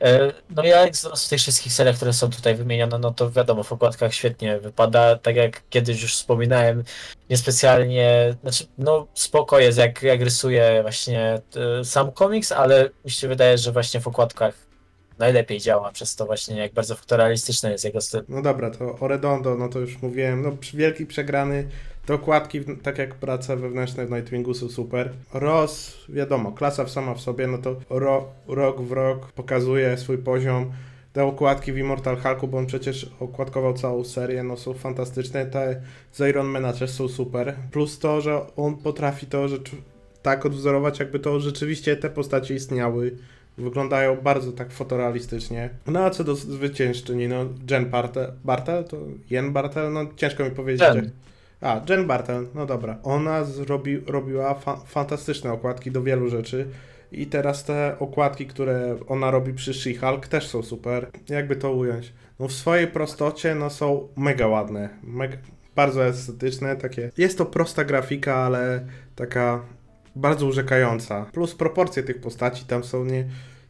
E, 0.00 0.32
No 0.50 0.64
ja 0.64 0.80
jak 0.80 0.96
z 0.96 1.28
tych 1.28 1.40
wszystkich 1.40 1.72
seriach, 1.72 1.96
które 1.96 2.12
są 2.12 2.30
tutaj 2.30 2.54
wymienione, 2.54 2.98
no 2.98 3.14
to 3.14 3.30
wiadomo, 3.30 3.62
w 3.62 3.72
okładkach 3.72 4.14
świetnie 4.14 4.60
wypada, 4.60 5.16
tak 5.16 5.36
jak 5.36 5.62
kiedyś 5.70 6.02
już 6.02 6.14
wspominałem, 6.14 6.84
niespecjalnie, 7.30 8.36
znaczy 8.42 8.66
no 8.78 9.06
spoko 9.14 9.58
jest 9.58 9.78
jak, 9.78 10.02
jak 10.02 10.20
rysuje 10.20 10.78
właśnie 10.82 11.40
e, 11.80 11.84
sam 11.84 12.12
komiks, 12.12 12.52
ale 12.52 12.90
mi 13.04 13.10
się 13.10 13.28
wydaje, 13.28 13.58
że 13.58 13.72
właśnie 13.72 14.00
w 14.00 14.08
okładkach 14.08 14.54
najlepiej 15.18 15.60
działa, 15.60 15.92
przez 15.92 16.16
to 16.16 16.26
właśnie 16.26 16.56
jak 16.56 16.72
bardzo 16.72 16.96
fotorealistyczny 16.96 17.70
jest 17.72 17.84
jego 17.84 18.00
styl. 18.00 18.24
No 18.28 18.42
dobra, 18.42 18.70
to 18.70 18.98
o 19.00 19.08
Redondo, 19.08 19.54
no 19.54 19.68
to 19.68 19.78
już 19.78 20.02
mówiłem, 20.02 20.42
no 20.42 20.56
wielki 20.74 21.06
przegrany, 21.06 21.68
te 22.08 22.14
okładki, 22.14 22.60
tak 22.82 22.98
jak 22.98 23.14
prace 23.14 23.56
wewnętrzne 23.56 24.06
w 24.06 24.10
Nightwingu 24.10 24.54
są 24.54 24.68
super. 24.68 25.10
Ross, 25.34 25.96
wiadomo, 26.08 26.52
klasa 26.52 26.88
sama 26.88 27.14
w 27.14 27.20
sobie, 27.20 27.46
no 27.46 27.58
to 27.58 27.76
ro, 27.90 28.24
rok 28.46 28.82
w 28.82 28.92
rok 28.92 29.32
pokazuje 29.32 29.96
swój 29.98 30.18
poziom. 30.18 30.70
Te 31.12 31.24
okładki 31.24 31.72
w 31.72 31.78
Immortal 31.78 32.16
Hulku, 32.16 32.48
bo 32.48 32.58
on 32.58 32.66
przecież 32.66 33.10
okładkował 33.20 33.74
całą 33.74 34.04
serię, 34.04 34.42
no 34.42 34.56
są 34.56 34.74
fantastyczne. 34.74 35.46
Te 35.46 35.80
z 36.12 36.20
Iron 36.20 36.46
Mana 36.46 36.72
też 36.72 36.90
są 36.90 37.08
super. 37.08 37.54
Plus 37.72 37.98
to, 37.98 38.20
że 38.20 38.56
on 38.56 38.76
potrafi 38.76 39.26
to 39.26 39.48
rzecz, 39.48 39.70
tak 40.22 40.46
odwzorować, 40.46 40.98
jakby 40.98 41.18
to 41.18 41.40
rzeczywiście 41.40 41.96
te 41.96 42.10
postacie 42.10 42.54
istniały. 42.54 43.16
Wyglądają 43.58 44.16
bardzo 44.16 44.52
tak 44.52 44.72
fotorealistycznie. 44.72 45.70
No 45.86 46.00
a 46.00 46.10
co 46.10 46.24
do 46.24 46.34
zwyciężczyni, 46.34 47.28
no 47.28 47.44
Jen 47.70 47.90
Bartel, 47.90 48.32
Bartel 48.44 48.84
to 48.84 48.96
Jen 49.30 49.52
Bartel, 49.52 49.92
no 49.92 50.06
ciężko 50.16 50.44
mi 50.44 50.50
powiedzieć. 50.50 50.94
Jen. 50.94 51.10
A, 51.60 51.80
Jen 51.88 52.06
Bartel, 52.06 52.46
no 52.54 52.66
dobra. 52.66 52.98
Ona 53.02 53.44
zrobi, 53.44 54.00
robiła 54.06 54.54
fa 54.54 54.76
fantastyczne 54.76 55.52
okładki 55.52 55.90
do 55.90 56.02
wielu 56.02 56.28
rzeczy. 56.28 56.68
I 57.12 57.26
teraz 57.26 57.64
te 57.64 57.96
okładki, 57.98 58.46
które 58.46 58.96
ona 59.08 59.30
robi 59.30 59.54
przy 59.54 59.72
She-Hulk 59.72 60.28
też 60.28 60.48
są 60.48 60.62
super. 60.62 61.10
Jakby 61.28 61.56
to 61.56 61.72
ująć? 61.72 62.12
No 62.40 62.48
w 62.48 62.52
swojej 62.52 62.86
prostocie 62.86 63.54
no 63.54 63.70
są 63.70 64.08
mega 64.16 64.46
ładne. 64.46 64.88
Mega, 65.02 65.36
bardzo 65.76 66.04
estetyczne, 66.04 66.76
takie. 66.76 67.10
Jest 67.18 67.38
to 67.38 67.46
prosta 67.46 67.84
grafika, 67.84 68.36
ale 68.36 68.86
taka 69.16 69.60
bardzo 70.16 70.46
urzekająca. 70.46 71.26
Plus 71.32 71.54
proporcje 71.54 72.02
tych 72.02 72.20
postaci 72.20 72.64
tam 72.64 72.84
są 72.84 73.04
nie, 73.04 73.24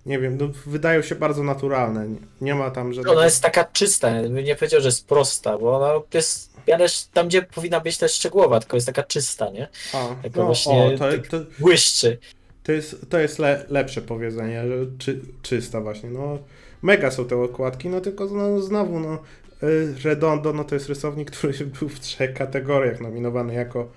nie 0.06 0.18
wiem, 0.18 0.38
no, 0.40 0.48
wydają 0.66 1.02
się 1.02 1.14
bardzo 1.14 1.42
naturalne. 1.42 2.08
Nie, 2.08 2.18
nie 2.40 2.54
ma 2.54 2.70
tam 2.70 2.92
żadnego... 2.92 3.16
Ona 3.16 3.24
jest 3.24 3.42
taka 3.42 3.64
czysta, 3.64 4.22
bym 4.22 4.34
nie 4.34 4.56
powiedział, 4.56 4.80
że 4.80 4.88
jest 4.88 5.08
prosta, 5.08 5.58
bo 5.58 5.76
ona 5.76 6.04
jest 6.14 6.57
ale 6.72 6.86
tam, 7.12 7.28
gdzie 7.28 7.42
powinna 7.42 7.80
być 7.80 7.98
też 7.98 8.12
szczegółowa, 8.12 8.60
tylko 8.60 8.76
jest 8.76 8.86
taka 8.86 9.02
czysta, 9.02 9.50
nie? 9.50 9.68
A, 9.92 10.08
Taka 10.22 10.40
no, 10.40 10.46
właśnie 10.46 10.82
o, 10.82 10.98
to, 10.98 11.04
to, 11.30 11.44
Błyszczy. 11.58 12.18
to 12.62 12.72
jest, 12.72 13.10
to 13.10 13.18
jest 13.18 13.38
le, 13.38 13.64
lepsze 13.68 14.02
powiedzenie, 14.02 14.62
że 14.68 14.74
czy, 14.98 15.20
czysta 15.42 15.80
właśnie, 15.80 16.10
no 16.10 16.38
mega 16.82 17.10
są 17.10 17.24
te 17.24 17.36
okładki, 17.36 17.88
no 17.88 18.00
tylko 18.00 18.26
no, 18.26 18.60
znowu, 18.60 19.00
no 19.00 19.18
y, 19.62 19.94
Redondo, 20.04 20.52
no 20.52 20.64
to 20.64 20.74
jest 20.74 20.88
rysownik, 20.88 21.30
który 21.36 21.52
był 21.80 21.88
w 21.88 22.00
trzech 22.00 22.34
kategoriach 22.34 23.00
nominowany 23.00 23.54
jako 23.54 23.88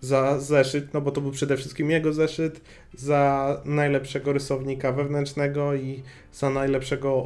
za 0.00 0.40
zeszyt, 0.40 0.94
no 0.94 1.00
bo 1.00 1.10
to 1.10 1.20
był 1.20 1.30
przede 1.30 1.56
wszystkim 1.56 1.90
jego 1.90 2.12
zeszyt, 2.12 2.60
za 2.94 3.60
najlepszego 3.64 4.32
rysownika 4.32 4.92
wewnętrznego 4.92 5.74
i 5.74 6.02
za 6.32 6.50
najlepszego 6.50 7.24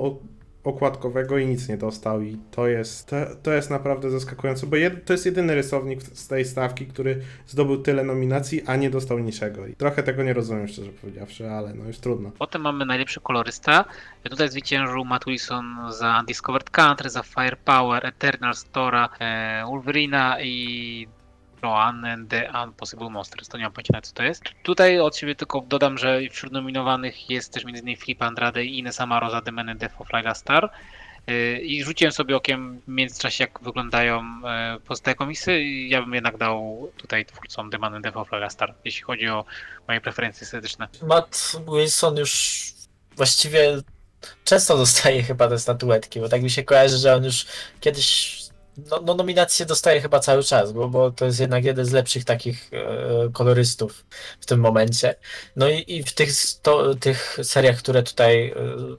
okładkowego 0.69 1.39
i 1.39 1.47
nic 1.47 1.69
nie 1.69 1.77
dostał 1.77 2.23
i 2.23 2.39
to 2.51 2.69
jest, 2.69 3.07
to, 3.07 3.17
to 3.43 3.53
jest 3.53 3.71
naprawdę 3.71 4.11
zaskakujące, 4.11 4.67
bo 4.67 4.77
to 5.05 5.13
jest 5.13 5.27
jedyny 5.27 5.55
rysownik 5.55 6.03
z 6.03 6.29
tej 6.29 6.45
stawki, 6.45 6.87
który 6.87 7.21
zdobył 7.47 7.83
tyle 7.83 8.05
nominacji, 8.05 8.63
a 8.67 8.77
nie 8.77 8.91
dostał 8.91 9.19
niczego 9.19 9.67
i 9.67 9.75
trochę 9.75 10.03
tego 10.03 10.23
nie 10.23 10.33
rozumiem, 10.33 10.69
szczerze 10.69 10.91
powiedziawszy, 10.91 11.51
ale 11.51 11.75
no 11.75 11.85
już 11.85 11.99
trudno. 11.99 12.31
Potem 12.39 12.63
mamy 12.63 12.87
najlepszy 12.87 13.21
kolorysta. 13.21 13.85
Tutaj 14.31 14.49
zwyciężył 14.49 15.05
Matt 15.05 15.25
Wilson 15.25 15.77
za 15.91 16.19
Undiscovered 16.21 16.71
Country, 16.71 17.11
za 17.11 17.23
Firepower, 17.23 18.07
Eternal 18.07 18.55
Stora, 18.55 19.09
e, 19.21 19.65
Wolverina 19.67 20.41
i 20.43 21.09
Roan 21.63 22.05
and 22.05 22.31
the 22.31 22.51
Impossible 22.65 23.11
Monsters. 23.11 23.49
To 23.49 23.59
nie 23.59 23.65
mam 23.65 23.73
pojęcia 23.73 24.01
co 24.01 24.15
to 24.15 24.23
jest. 24.23 24.43
Tutaj 24.63 25.01
od 25.01 25.17
siebie 25.17 25.35
tylko 25.35 25.61
dodam, 25.61 25.99
że 25.99 26.21
wśród 26.31 26.53
nominowanych 26.53 27.31
jest 27.31 27.53
też 27.53 27.65
m.in. 27.65 27.97
Filip 27.97 28.23
Andrade 28.23 28.65
i 28.65 28.79
Ines 28.79 29.01
Amaro 29.01 29.31
za 29.31 29.41
The 29.41 29.53
Man 29.53 29.69
and 29.69 29.81
Death 29.81 30.01
of 30.01 30.09
Star. 30.35 30.71
E, 31.27 31.61
I 31.61 31.85
rzuciłem 31.85 32.13
sobie 32.13 32.37
okiem 32.37 32.81
w 32.81 32.89
międzyczasie, 32.89 33.45
jak 33.45 33.61
wyglądają 33.63 34.23
e, 34.47 34.79
pozostałe 34.85 35.15
komisy. 35.15 35.63
Ja 35.65 36.03
bym 36.03 36.15
jednak 36.15 36.37
dał 36.37 36.89
tutaj 36.97 37.27
twórcom 37.27 37.71
The 37.71 37.79
Man 37.79 37.95
and 37.95 38.05
Death 38.05 38.17
of 38.17 38.29
Star, 38.49 38.75
jeśli 38.85 39.03
chodzi 39.03 39.29
o 39.29 39.45
moje 39.89 40.01
preferencje 40.01 40.45
estetyczne. 40.45 40.89
Matt 41.03 41.57
Wilson 41.73 42.17
już 42.17 42.63
właściwie 43.17 43.83
często 44.45 44.77
dostaje 44.77 45.23
chyba 45.23 45.49
te 45.49 45.59
statuetki, 45.59 46.21
bo 46.21 46.29
tak 46.29 46.43
mi 46.43 46.51
się 46.51 46.63
kojarzy, 46.63 46.97
że 46.97 47.15
on 47.15 47.25
już 47.25 47.47
kiedyś 47.81 48.38
no, 48.91 49.01
no 49.07 49.15
nominacje 49.15 49.67
dostaje 49.67 50.01
chyba 50.01 50.21
cały 50.21 50.43
czas, 50.43 50.73
bo, 50.73 50.89
bo 50.89 51.11
to 51.11 51.25
jest 51.25 51.41
jednak 51.41 51.65
jeden 51.65 51.85
z 51.85 51.93
lepszych 51.93 52.25
takich 52.25 52.71
e, 52.73 53.31
kolorystów 53.33 54.07
w 54.41 54.47
tym 54.47 54.61
momencie. 54.61 55.15
No 55.57 55.69
i, 55.69 55.85
i 55.87 56.03
w 56.03 56.13
tych, 56.15 56.31
to, 56.63 56.95
tych 56.95 57.39
seriach, 57.43 57.79
które 57.79 58.03
tutaj 58.03 58.49
e, 58.49 58.55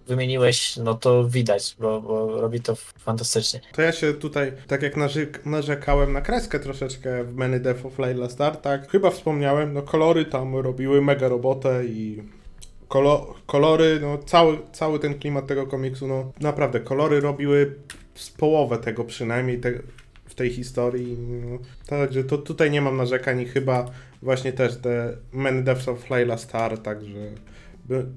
wymieniłeś, 0.08 0.78
no 0.78 0.94
to 0.94 1.24
widać, 1.24 1.76
bo, 1.80 2.02
bo 2.02 2.42
robi 2.42 2.62
to 2.62 2.76
fantastycznie. 2.76 3.62
To 3.74 3.82
ja 3.82 3.92
się 3.92 4.14
tutaj, 4.14 4.54
tak 4.68 4.82
jak 4.82 4.98
narzek 4.98 5.46
narzekałem 5.46 6.14
na 6.14 6.22
kreskę 6.22 6.60
troszeczkę 6.60 7.24
w 7.24 7.36
Many 7.36 7.60
Death 7.60 7.86
of 7.86 8.00
Layla 8.00 8.30
Star, 8.30 8.58
tak, 8.58 8.92
chyba 8.92 9.12
wspomniałem, 9.12 9.74
no 9.74 9.82
kolory 9.82 10.26
tam 10.26 10.56
robiły 10.56 11.02
mega 11.02 11.28
robotę 11.28 11.86
i 11.86 12.24
kolo 12.88 13.36
kolory, 13.46 14.00
no 14.02 14.18
cały, 14.18 14.58
cały 14.72 15.00
ten 15.00 15.20
klimat 15.20 15.48
tego 15.48 15.68
komiksu, 15.68 16.08
no 16.08 16.32
naprawdę, 16.40 16.80
kolory 16.80 17.20
robiły 17.20 17.76
z 18.20 18.30
połowę 18.30 18.78
tego 18.78 19.04
przynajmniej 19.04 19.60
te, 19.60 19.72
w 20.26 20.36
tej 20.36 20.50
historii. 20.50 21.18
No, 21.20 21.60
także 21.88 22.24
to 22.24 22.38
tutaj 22.38 22.72
nie 22.72 22.82
mam 22.82 22.98
narzekań 22.98 23.42
i 23.42 23.46
chyba 23.46 23.86
właśnie 24.22 24.54
też 24.54 24.78
te 24.78 25.18
Many 25.34 25.64
Deaths 25.64 25.88
of 25.88 26.10
Layla 26.10 26.38
Star, 26.38 26.78
także 26.78 27.20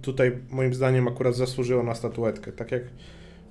tutaj 0.02 0.38
moim 0.50 0.74
zdaniem 0.74 1.08
akurat 1.08 1.36
zasłużyło 1.36 1.82
na 1.82 1.94
statuetkę. 1.94 2.52
Tak 2.52 2.72
jak 2.72 2.82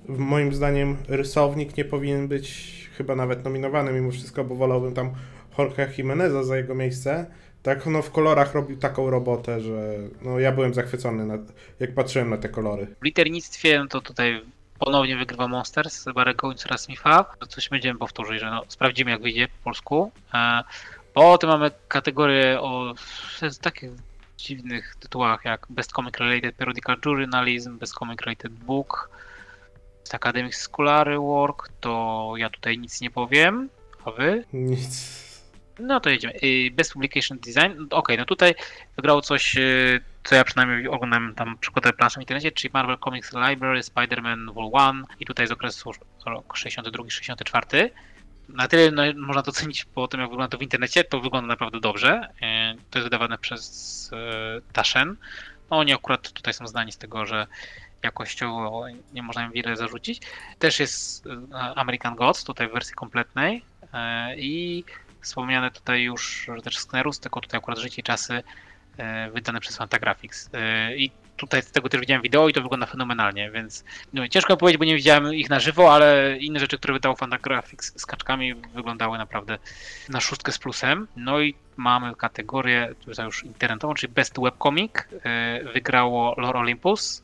moim 0.08 0.54
zdaniem 0.54 0.96
rysownik 1.08 1.76
nie 1.76 1.84
powinien 1.84 2.28
być 2.28 2.72
chyba 2.96 3.16
nawet 3.16 3.44
nominowany 3.44 3.92
mimo 3.92 4.10
wszystko, 4.10 4.44
bo 4.44 4.54
wolałbym 4.54 4.94
tam 4.94 5.12
Jorge 5.58 5.98
Jimeneza 5.98 6.44
za 6.44 6.56
jego 6.56 6.74
miejsce. 6.74 7.26
Tak, 7.62 7.86
no 7.86 8.02
w 8.02 8.10
kolorach 8.10 8.54
robił 8.54 8.76
taką 8.76 9.10
robotę, 9.10 9.60
że 9.60 9.98
no 10.22 10.40
ja 10.40 10.52
byłem 10.52 10.74
zachwycony, 10.74 11.38
jak 11.80 11.94
patrzyłem 11.94 12.30
na 12.30 12.36
te 12.36 12.48
kolory. 12.48 12.86
W 13.00 13.04
liternictwie 13.04 13.78
no 13.78 13.86
to 13.86 14.00
tutaj 14.00 14.42
ponownie 14.84 15.16
wygrywa 15.16 15.48
Monsters 15.48 16.04
Barego 16.14 16.48
Winsora 16.48 16.78
Smitha. 16.78 17.24
Coś 17.48 17.68
będziemy 17.68 17.98
powtórzyć, 17.98 18.40
że 18.40 18.50
no, 18.50 18.62
sprawdzimy 18.68 19.10
jak 19.10 19.22
wyjdzie 19.22 19.48
po 19.48 19.64
polsku. 19.64 20.12
E, 20.34 20.62
Potem 21.12 21.50
mamy 21.50 21.70
kategorię 21.88 22.60
o 22.60 22.94
z 23.50 23.58
takich 23.58 23.90
dziwnych 24.38 24.96
tytułach 25.00 25.44
jak 25.44 25.66
Best 25.70 25.92
Comic 25.92 26.18
Related 26.18 26.56
Periodical 26.56 26.96
Journalism, 27.06 27.78
Best 27.78 27.94
Comic 27.94 28.20
Related 28.20 28.52
Book, 28.52 29.10
Academic 30.12 30.54
Scholarly 30.54 31.18
Work, 31.18 31.68
to 31.80 32.34
ja 32.36 32.50
tutaj 32.50 32.78
nic 32.78 33.00
nie 33.00 33.10
powiem, 33.10 33.68
a 34.04 34.10
wy? 34.10 34.44
Nic. 34.52 35.31
No 35.82 36.00
to 36.00 36.10
jedziemy. 36.10 36.34
Best 36.72 36.92
Publication 36.92 37.38
Design. 37.38 37.86
Okej, 37.90 38.18
no 38.18 38.24
tutaj 38.24 38.54
wygrało 38.96 39.22
coś, 39.22 39.56
y, 39.56 40.00
co 40.24 40.34
ja 40.34 40.44
przynajmniej 40.44 40.88
oglądam 40.88 41.34
tam 41.34 41.58
przykładowe 41.58 41.92
plansze 41.92 42.20
w 42.20 42.22
internecie, 42.22 42.52
czyli 42.52 42.70
Marvel 42.74 42.98
Comics 42.98 43.32
Library, 43.32 43.80
Spider-Man 43.80 44.52
Vol 44.54 44.70
1 44.74 45.04
i 45.20 45.26
tutaj 45.26 45.46
z 45.46 45.52
okresu 45.52 45.92
rok 46.26 46.54
62-64. 46.58 47.88
Na 48.48 48.68
tyle 48.68 48.90
no, 48.90 49.02
można 49.16 49.42
to 49.42 49.52
cenić 49.52 49.84
po 49.84 50.08
tym, 50.08 50.20
jak 50.20 50.30
wygląda 50.30 50.48
to 50.48 50.58
w 50.58 50.62
internecie, 50.62 51.04
to 51.04 51.20
wygląda 51.20 51.48
naprawdę 51.48 51.80
dobrze. 51.80 52.28
Y, 52.36 52.82
To 52.90 52.98
jest 52.98 53.06
wydawane 53.06 53.38
przez 53.38 54.10
y, 54.12 54.72
Taschen. 54.72 55.16
No 55.70 55.78
oni 55.78 55.92
akurat 55.92 56.32
tutaj 56.32 56.54
są 56.54 56.66
znani 56.66 56.92
z 56.92 56.98
tego, 56.98 57.26
że 57.26 57.46
jakościowo 58.02 58.84
nie 59.12 59.22
można 59.22 59.44
im 59.46 59.52
wiele 59.52 59.76
zarzucić. 59.76 60.22
Też 60.58 60.80
jest 60.80 61.24
American 61.74 62.14
Gods, 62.14 62.44
tutaj 62.44 62.68
w 62.68 62.72
wersji 62.72 62.94
kompletnej 62.94 63.62
i 64.36 64.84
wspomniane 65.22 65.70
tutaj 65.70 66.02
już 66.02 66.50
też 66.64 66.78
Sknerus, 66.78 67.20
tylko 67.20 67.40
tutaj 67.40 67.58
akurat 67.58 67.78
życie 67.78 68.00
i 68.00 68.02
czasy 68.04 68.42
e, 68.96 69.30
wydane 69.30 69.60
przez 69.60 69.76
Fantagraphics. 69.76 70.50
E, 70.52 70.96
I 70.96 71.10
tutaj 71.36 71.62
z 71.62 71.70
tego 71.70 71.88
też 71.88 72.00
widziałem 72.00 72.22
wideo 72.22 72.48
i 72.48 72.52
to 72.52 72.62
wygląda 72.62 72.86
fenomenalnie, 72.86 73.50
więc 73.50 73.84
no, 74.12 74.28
ciężko 74.28 74.56
powiedzieć, 74.56 74.78
bo 74.78 74.84
nie 74.84 74.96
widziałem 74.96 75.34
ich 75.34 75.50
na 75.50 75.60
żywo, 75.60 75.94
ale 75.94 76.36
inne 76.38 76.60
rzeczy, 76.60 76.78
które 76.78 76.94
wydało 76.94 77.16
Fantagraphics 77.16 78.00
z 78.00 78.06
kaczkami 78.06 78.54
wyglądały 78.54 79.18
naprawdę 79.18 79.58
na 80.08 80.20
szóstkę 80.20 80.52
z 80.52 80.58
plusem. 80.58 81.08
No 81.16 81.40
i 81.40 81.54
mamy 81.76 82.14
kategorię 82.14 82.94
tutaj 83.04 83.26
już 83.26 83.44
internetową, 83.44 83.94
czyli 83.94 84.12
Best 84.12 84.40
Webcomic. 84.40 84.92
E, 85.24 85.60
Wygrało 85.74 86.34
Lore 86.38 86.58
Olympus 86.58 87.22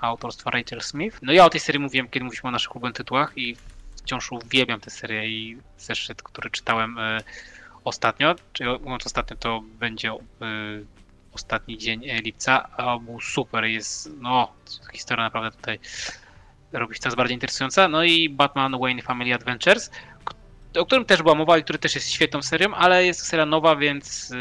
autorstwa 0.00 0.50
Rachel 0.50 0.80
Smith. 0.80 1.18
No 1.22 1.32
ja 1.32 1.44
o 1.44 1.50
tej 1.50 1.60
serii 1.60 1.80
mówiłem, 1.80 2.08
kiedy 2.08 2.24
mówiliśmy 2.24 2.48
o 2.48 2.52
naszych 2.52 2.76
ulubionych 2.76 2.96
tytułach 2.96 3.32
i 3.36 3.56
wciąż 4.06 4.32
uwielbiam 4.32 4.80
tę 4.80 4.90
serię 4.90 5.28
i 5.28 5.58
zeszyt, 5.78 6.22
który 6.22 6.50
czytałem 6.50 6.98
e, 6.98 7.20
ostatnio, 7.84 8.34
czyli 8.52 8.70
mówiąc 8.70 9.06
ostatnio, 9.06 9.36
to 9.36 9.62
będzie 9.78 10.10
e, 10.10 10.16
ostatni 11.32 11.78
dzień 11.78 12.10
e, 12.10 12.22
lipca, 12.22 12.68
a 12.76 12.98
był 12.98 13.20
super, 13.20 13.64
jest, 13.64 14.10
no, 14.20 14.52
historia 14.92 15.24
naprawdę 15.24 15.56
tutaj 15.56 15.78
robi 16.72 16.94
się 16.94 17.00
coraz 17.00 17.14
bardziej 17.14 17.34
interesująca. 17.34 17.88
No 17.88 18.04
i 18.04 18.28
Batman 18.28 18.78
Wayne 18.80 19.02
Family 19.02 19.34
Adventures, 19.34 19.90
o 20.78 20.86
którym 20.86 21.04
też 21.04 21.22
była 21.22 21.34
mowa 21.34 21.58
i 21.58 21.62
który 21.62 21.78
też 21.78 21.94
jest 21.94 22.10
świetną 22.10 22.42
serią, 22.42 22.74
ale 22.74 23.06
jest 23.06 23.20
to 23.20 23.26
seria 23.26 23.46
nowa, 23.46 23.76
więc 23.76 24.32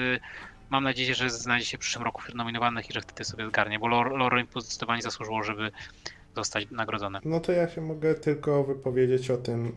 mam 0.69 0.83
nadzieję, 0.83 1.15
że 1.15 1.29
znajdzie 1.29 1.65
się 1.65 1.77
w 1.77 1.79
przyszłym 1.79 2.03
roku 2.03 2.21
wśród 2.21 2.35
nominowanych 2.35 2.89
i 2.89 2.93
że 2.93 3.01
wtedy 3.01 3.23
sobie 3.23 3.47
zgarnie, 3.47 3.79
bo 3.79 3.85
Olympus 3.85 4.63
zdecydowanie 4.63 5.01
zasłużyło, 5.01 5.43
żeby 5.43 5.71
zostać 6.35 6.67
nagrodzone. 6.71 7.19
No 7.25 7.39
to 7.39 7.51
ja 7.51 7.69
się 7.69 7.81
mogę 7.81 8.15
tylko 8.15 8.63
wypowiedzieć 8.63 9.31
o 9.31 9.37
tym, 9.37 9.71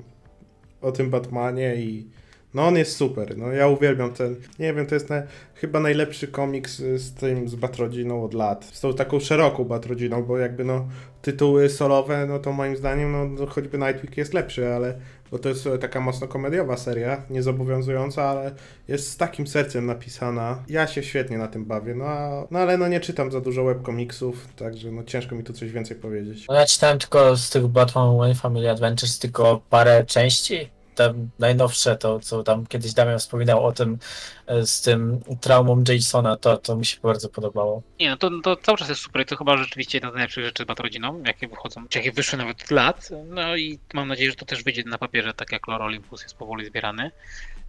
o 0.81 0.93
tym 0.93 1.11
Batmanie 1.11 1.77
i 1.77 2.11
no 2.55 2.67
on 2.67 2.77
jest 2.77 2.97
super, 2.97 3.39
no 3.39 3.53
ja 3.53 3.69
uwielbiam 3.69 4.13
ten, 4.13 4.37
nie 4.59 4.75
wiem, 4.75 4.87
to 4.87 4.95
jest 4.95 5.11
na, 5.11 5.23
chyba 5.55 5.81
najlepszy 5.81 6.29
komiks 6.29 6.77
z 6.77 7.15
tym, 7.15 7.49
z 7.49 7.55
Batrodziną 7.55 8.25
od 8.25 8.35
lat, 8.35 8.65
z 8.65 8.81
tą 8.81 8.95
taką 8.95 9.21
szeroką 9.21 9.65
Batrodziną, 9.65 10.23
bo 10.23 10.39
jakby 10.39 10.65
no 10.65 10.89
tytuły 11.23 11.69
solowe, 11.69 12.27
no 12.27 12.39
to 12.39 12.53
moim 12.53 12.77
zdaniem, 12.77 13.13
no, 13.13 13.25
no 13.25 13.47
choćby 13.47 13.79
Nightwing 13.79 14.17
jest 14.17 14.35
lepszy, 14.35 14.75
ale, 14.75 14.99
bo 15.31 15.39
to 15.39 15.49
jest 15.49 15.67
e, 15.67 15.79
taka 15.79 16.01
mocno 16.01 16.29
komediowa 16.29 16.77
seria, 16.77 17.23
niezobowiązująca, 17.31 18.25
ale 18.25 18.55
jest 18.89 19.11
z 19.11 19.17
takim 19.17 19.47
sercem 19.47 19.87
napisana, 19.87 20.65
ja 20.69 20.87
się 20.87 21.03
świetnie 21.03 21.39
na 21.39 21.49
tym 21.49 21.65
bawię, 21.65 21.95
no, 21.95 22.05
a, 22.05 22.47
no 22.51 22.59
ale 22.59 22.79
no 22.79 22.89
nie 22.89 23.01
czytam 23.01 23.31
za 23.31 23.41
dużo 23.41 23.65
webkomiksów, 23.65 24.49
także 24.57 24.93
no 24.93 25.05
ciężko 25.05 25.35
mi 25.35 25.45
tu 25.45 25.53
coś 25.53 25.73
więcej 25.73 25.97
powiedzieć. 25.97 26.47
No 26.49 26.55
ja 26.55 26.67
czytałem 26.67 26.99
tylko 26.99 27.37
z 27.37 27.51
tych 27.51 27.67
Batman 27.67 28.19
Wayne 28.19 28.35
Family 28.35 28.71
Adventures 28.71 29.19
tylko 29.19 29.61
parę 29.71 30.05
części. 30.05 30.78
Te 30.99 31.15
najnowsze, 31.39 31.97
to 31.97 32.21
co 32.21 32.43
tam 32.43 32.67
kiedyś 32.67 32.93
Damian 32.93 33.19
wspominał 33.19 33.67
o 33.67 33.73
tym 33.73 33.99
e, 34.47 34.67
z 34.67 34.81
tym 34.81 35.21
traumą 35.41 35.85
Jasona, 35.89 36.37
to, 36.37 36.57
to 36.57 36.77
mi 36.77 36.87
się 36.87 36.97
bardzo 37.03 37.29
podobało. 37.29 37.83
Nie, 38.01 38.11
no 38.11 38.17
to, 38.17 38.31
to 38.43 38.57
cały 38.57 38.79
czas 38.79 38.89
jest 38.89 39.01
super 39.01 39.27
to 39.27 39.37
chyba 39.37 39.57
rzeczywiście 39.57 39.99
jedna 39.99 40.11
z 40.11 40.15
najlepszych 40.15 40.45
rzeczy 40.45 40.63
z 40.63 40.67
Batrodziną, 40.67 41.23
jakie 41.27 41.49
wychodzą, 41.49 41.89
czy 41.89 41.99
jakie 41.99 42.13
wyszły 42.13 42.39
nawet 42.39 42.71
lat. 42.71 43.09
No 43.27 43.57
i 43.57 43.79
mam 43.95 44.09
nadzieję, 44.09 44.31
że 44.31 44.37
to 44.37 44.45
też 44.45 44.63
wyjdzie 44.63 44.83
na 44.87 44.99
papierze, 44.99 45.35
tak 45.35 45.53
jak 45.53 45.67
Lore 45.67 45.85
Olympus 45.85 46.23
jest 46.23 46.37
powoli 46.37 46.67
zbierany. 46.67 47.11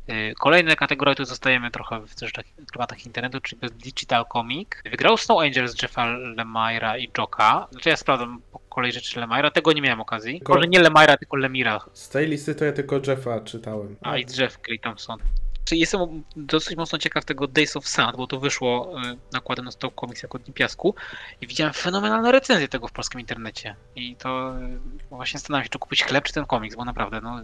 Yy, 0.09 0.33
Kolejne 0.39 0.75
kategorie, 0.75 1.15
tu 1.15 1.25
zostajemy 1.25 1.71
trochę 1.71 1.99
w 2.07 2.15
też 2.15 2.31
takich 2.33 2.55
klimatach 2.71 3.05
internetu, 3.05 3.39
czyli 3.41 3.61
Digital 3.71 4.25
Comic. 4.33 4.69
Wygrał 4.91 5.17
Snow 5.17 5.39
Angels 5.41 5.81
Jeffa 5.81 6.05
Lemaira 6.17 6.97
i 6.97 7.11
Joka. 7.17 7.67
Znaczy 7.71 7.89
ja 7.89 7.97
sprawdzam 7.97 8.41
po 8.51 8.59
kolei 8.59 8.91
rzeczy 8.91 9.19
Lemaira, 9.19 9.51
tego 9.51 9.73
nie 9.73 9.81
miałem 9.81 10.01
okazji. 10.01 10.37
Tylko- 10.39 10.55
Może 10.55 10.67
nie 10.67 10.79
Lemaira, 10.79 11.17
tylko 11.17 11.37
Lemira, 11.37 11.79
Z 11.93 12.09
tej 12.09 12.27
listy 12.27 12.55
to 12.55 12.65
ja 12.65 12.71
tylko 12.71 12.99
Jeffa 13.07 13.39
czytałem. 13.39 13.95
a 14.01 14.17
i 14.17 14.25
Jeff 14.37 14.57
Clay 14.65 14.79
Thompson. 14.79 15.17
Czyli 15.65 15.81
jestem 15.81 16.23
dosyć 16.35 16.77
mocno 16.77 16.97
ciekaw 16.97 17.25
tego 17.25 17.47
Days 17.47 17.75
of 17.77 17.87
Sand, 17.87 18.17
bo 18.17 18.27
to 18.27 18.39
wyszło 18.39 19.01
y, 19.01 19.17
nakładem 19.33 19.65
na 19.65 19.71
Stop 19.71 19.93
Comics 20.01 20.23
jako 20.23 20.39
Dni 20.39 20.53
Piasku 20.53 20.95
i 21.41 21.47
widziałem 21.47 21.73
fenomenalne 21.73 22.31
recenzje 22.31 22.67
tego 22.67 22.87
w 22.87 22.91
polskim 22.91 23.19
internecie. 23.21 23.75
I 23.95 24.15
to 24.15 24.53
y, 24.59 24.79
właśnie 25.09 25.39
zastanawiam 25.39 25.63
się, 25.63 25.69
czy 25.69 25.79
kupić 25.79 26.03
chleb, 26.03 26.23
czy 26.23 26.33
ten 26.33 26.45
komiks, 26.45 26.75
bo 26.75 26.85
naprawdę, 26.85 27.21
no... 27.21 27.41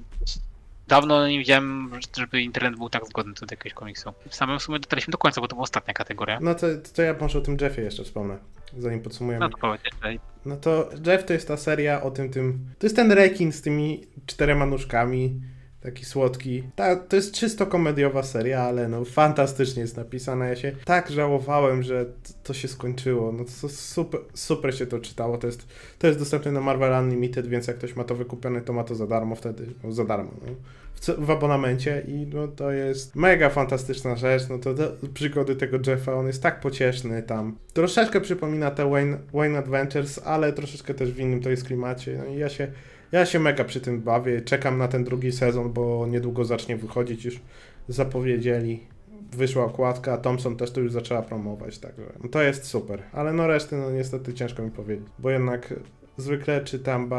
Dawno 0.87 1.27
nie 1.27 1.39
widziałem, 1.39 1.91
żeby 2.17 2.41
internet 2.41 2.75
był 2.75 2.89
tak 2.89 3.05
zgodny 3.05 3.33
co 3.33 3.45
do 3.45 3.53
jakiegoś 3.53 3.73
komiksu. 3.73 4.13
W 4.29 4.35
samym 4.35 4.59
sumie 4.59 4.79
dotarliśmy 4.79 5.11
do 5.11 5.17
końca, 5.17 5.41
bo 5.41 5.47
to 5.47 5.55
była 5.55 5.63
ostatnia 5.63 5.93
kategoria. 5.93 6.39
No 6.41 6.55
to, 6.55 6.67
to 6.95 7.01
ja 7.01 7.15
może 7.21 7.39
o 7.39 7.41
tym 7.41 7.57
Jeffie 7.61 7.81
jeszcze 7.81 8.03
wspomnę, 8.03 8.37
zanim 8.77 9.01
podsumujemy. 9.01 9.45
No 9.45 9.49
to 9.49 9.57
powiedz 9.57 9.81
jeszcze. 9.85 10.19
No 10.45 10.57
to 10.57 10.89
Jeff 11.07 11.25
to 11.25 11.33
jest 11.33 11.47
ta 11.47 11.57
seria 11.57 12.01
o 12.01 12.11
tym, 12.11 12.29
tym. 12.29 12.59
To 12.79 12.85
jest 12.85 12.95
ten 12.95 13.11
rekin 13.11 13.51
z 13.51 13.61
tymi 13.61 14.07
czterema 14.25 14.65
nóżkami. 14.65 15.41
Taki 15.85 16.05
słodki. 16.05 16.63
Ta, 16.75 16.95
to 16.95 17.15
jest 17.15 17.33
czysto 17.33 17.65
komediowa 17.65 18.23
seria, 18.23 18.61
ale 18.61 18.87
no 18.87 19.05
fantastycznie 19.05 19.81
jest 19.81 19.97
napisana. 19.97 20.47
Ja 20.47 20.55
się 20.55 20.71
tak 20.85 21.11
żałowałem, 21.11 21.83
że 21.83 22.05
t- 22.05 22.11
to 22.43 22.53
się 22.53 22.67
skończyło. 22.67 23.31
No 23.31 23.43
to 23.61 23.69
super, 23.69 24.21
super 24.33 24.77
się 24.77 24.85
to 24.85 24.99
czytało. 24.99 25.37
To 25.37 25.47
jest, 25.47 25.67
to 25.99 26.07
jest 26.07 26.19
dostępne 26.19 26.51
na 26.51 26.61
Marvel 26.61 27.03
Unlimited, 27.03 27.47
więc 27.47 27.67
jak 27.67 27.77
ktoś 27.77 27.95
ma 27.95 28.03
to 28.03 28.15
wykupione, 28.15 28.61
to 28.61 28.73
ma 28.73 28.83
to 28.83 28.95
za 28.95 29.07
darmo 29.07 29.35
wtedy. 29.35 29.65
No, 29.83 29.91
za 29.91 30.05
darmo. 30.05 30.31
No. 30.45 30.53
W, 30.95 31.25
w 31.25 31.31
abonamencie 31.31 32.03
i 32.07 32.27
no 32.33 32.47
to 32.47 32.71
jest 32.71 33.15
mega 33.15 33.49
fantastyczna 33.49 34.15
rzecz. 34.15 34.49
No 34.49 34.59
to, 34.59 34.73
to 34.73 34.83
przygody 35.13 35.55
tego 35.55 35.77
Jeffa, 35.87 36.13
on 36.13 36.27
jest 36.27 36.43
tak 36.43 36.59
pocieszny 36.59 37.23
tam. 37.23 37.57
Troszeczkę 37.73 38.21
przypomina 38.21 38.71
te 38.71 38.89
Wayne, 38.89 39.17
Wayne 39.33 39.57
Adventures, 39.59 40.19
ale 40.25 40.53
troszeczkę 40.53 40.93
też 40.93 41.11
w 41.11 41.19
innym 41.19 41.41
to 41.41 41.49
jest 41.49 41.63
klimacie. 41.63 42.17
No 42.17 42.25
i 42.25 42.37
ja 42.37 42.49
się, 42.49 42.67
ja 43.15 43.25
się 43.25 43.39
mega 43.39 43.63
przy 43.63 43.81
tym 43.81 44.01
bawię. 44.01 44.41
Czekam 44.41 44.77
na 44.77 44.87
ten 44.87 45.03
drugi 45.03 45.31
sezon, 45.31 45.73
bo 45.73 46.07
niedługo 46.07 46.45
zacznie 46.45 46.77
wychodzić. 46.77 47.25
Już 47.25 47.39
zapowiedzieli. 47.87 48.83
Wyszła 49.31 49.65
okładka, 49.65 50.13
a 50.13 50.17
Thompson 50.17 50.55
też 50.55 50.71
to 50.71 50.81
już 50.81 50.91
zaczęła 50.91 51.21
promować, 51.21 51.79
także 51.79 52.03
to 52.31 52.41
jest 52.41 52.65
super. 52.65 53.03
Ale 53.11 53.33
no 53.33 53.47
reszty, 53.47 53.77
no 53.77 53.91
niestety 53.91 54.33
ciężko 54.33 54.63
mi 54.63 54.71
powiedzieć, 54.71 55.05
bo 55.19 55.29
jednak 55.29 55.73
zwykle 56.17 56.63
czytam 56.63 57.09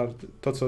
to, 0.40 0.52
co 0.52 0.66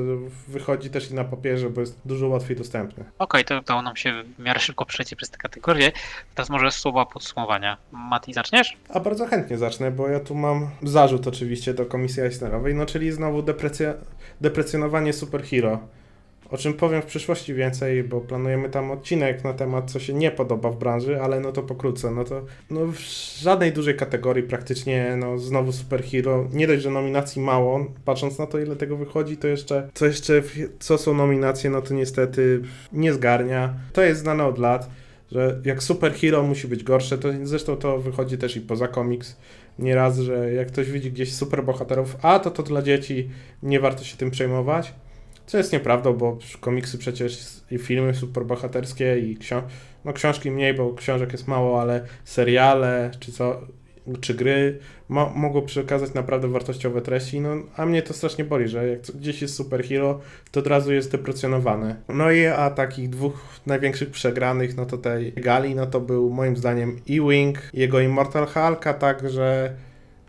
wychodzi 0.48 0.90
też 0.90 1.10
i 1.10 1.14
na 1.14 1.24
papierze, 1.24 1.70
bo 1.70 1.80
jest 1.80 1.98
dużo 2.04 2.28
łatwiej 2.28 2.56
dostępne. 2.56 3.04
Okej, 3.18 3.44
to 3.44 3.58
udało 3.58 3.82
nam 3.82 3.96
się 3.96 4.22
w 4.38 4.42
miarę 4.42 4.60
szybko 4.60 4.84
przejść 4.84 5.14
przez 5.14 5.30
te 5.30 5.38
kategorie. 5.38 5.92
Teraz 6.34 6.50
może 6.50 6.70
słowa 6.70 7.06
podsumowania. 7.06 7.76
Mati, 7.92 8.32
zaczniesz? 8.32 8.76
A 8.88 9.00
bardzo 9.00 9.26
chętnie 9.26 9.58
zacznę, 9.58 9.90
bo 9.90 10.08
ja 10.08 10.20
tu 10.20 10.34
mam 10.34 10.70
zarzut 10.82 11.26
oczywiście 11.26 11.74
do 11.74 11.86
Komisji 11.86 12.22
Eisnerowej, 12.22 12.74
no 12.74 12.86
czyli 12.86 13.12
znowu 13.12 13.42
deprecja- 13.42 13.94
deprecjonowanie 14.40 15.12
superhero. 15.12 15.80
O 16.50 16.56
czym 16.56 16.74
powiem 16.74 17.02
w 17.02 17.06
przyszłości 17.06 17.54
więcej, 17.54 18.04
bo 18.04 18.20
planujemy 18.20 18.68
tam 18.68 18.90
odcinek 18.90 19.44
na 19.44 19.52
temat, 19.52 19.90
co 19.90 19.98
się 19.98 20.14
nie 20.14 20.30
podoba 20.30 20.70
w 20.70 20.78
branży, 20.78 21.22
ale 21.22 21.40
no 21.40 21.52
to 21.52 21.62
pokrótce. 21.62 22.10
No 22.10 22.24
to 22.24 22.44
no 22.70 22.86
w 22.86 22.98
żadnej 23.40 23.72
dużej 23.72 23.96
kategorii 23.96 24.42
praktycznie, 24.42 25.16
no 25.18 25.38
znowu 25.38 25.72
superhero. 25.72 26.48
Nie 26.52 26.66
dość, 26.66 26.82
że 26.82 26.90
nominacji 26.90 27.42
mało, 27.42 27.86
patrząc 28.04 28.38
na 28.38 28.46
to, 28.46 28.58
ile 28.58 28.76
tego 28.76 28.96
wychodzi, 28.96 29.36
to 29.36 29.48
jeszcze, 29.48 29.88
co 29.94 30.06
jeszcze, 30.06 30.42
co 30.78 30.98
są 30.98 31.14
nominacje, 31.14 31.70
no 31.70 31.82
to 31.82 31.94
niestety 31.94 32.60
nie 32.92 33.12
zgarnia. 33.12 33.74
To 33.92 34.02
jest 34.02 34.20
znane 34.20 34.46
od 34.46 34.58
lat 34.58 34.90
że 35.32 35.60
jak 35.64 35.82
superhero 35.82 36.42
musi 36.42 36.68
być 36.68 36.84
gorsze, 36.84 37.18
to 37.18 37.28
zresztą 37.42 37.76
to 37.76 37.98
wychodzi 37.98 38.38
też 38.38 38.56
i 38.56 38.60
poza 38.60 38.88
komiks 38.88 39.36
nieraz, 39.78 40.18
że 40.18 40.52
jak 40.52 40.68
ktoś 40.68 40.90
widzi 40.90 41.12
gdzieś 41.12 41.34
superbohaterów, 41.34 42.16
a 42.22 42.38
to 42.38 42.50
to 42.50 42.62
dla 42.62 42.82
dzieci, 42.82 43.30
nie 43.62 43.80
warto 43.80 44.04
się 44.04 44.16
tym 44.16 44.30
przejmować. 44.30 44.94
Co 45.48 45.58
jest 45.58 45.72
nieprawdą, 45.72 46.12
bo 46.14 46.38
komiksy 46.60 46.98
przecież 46.98 47.46
i 47.70 47.78
filmy 47.78 48.14
superbohaterskie 48.14 49.18
i 49.18 49.36
ksią- 49.36 49.62
no 50.04 50.12
książki 50.12 50.50
mniej, 50.50 50.74
bo 50.74 50.94
książek 50.94 51.32
jest 51.32 51.48
mało, 51.48 51.80
ale 51.80 52.00
seriale 52.24 53.10
czy 53.20 53.32
co, 53.32 53.60
czy 54.20 54.34
gry 54.34 54.78
mo- 55.08 55.32
mogą 55.34 55.62
przekazać 55.62 56.14
naprawdę 56.14 56.48
wartościowe 56.48 57.02
treści, 57.02 57.40
no 57.40 57.56
a 57.76 57.86
mnie 57.86 58.02
to 58.02 58.14
strasznie 58.14 58.44
boli, 58.44 58.68
że 58.68 58.88
jak 58.88 59.00
gdzieś 59.00 59.42
jest 59.42 59.54
superhero, 59.54 60.20
to 60.50 60.60
od 60.60 60.66
razu 60.66 60.92
jest 60.92 61.12
deprecjonowane. 61.12 61.96
No 62.08 62.30
i 62.30 62.46
a 62.46 62.70
takich 62.70 63.10
dwóch 63.10 63.46
największych 63.66 64.10
przegranych, 64.10 64.76
no 64.76 64.86
to 64.86 64.98
tej 64.98 65.32
gali, 65.32 65.74
no 65.74 65.86
to 65.86 66.00
był 66.00 66.30
moim 66.30 66.56
zdaniem 66.56 67.00
Ewing, 67.10 67.58
jego 67.74 68.00
Immortal 68.00 68.46
Hulk, 68.46 68.86
a 68.86 68.94
także 68.94 69.72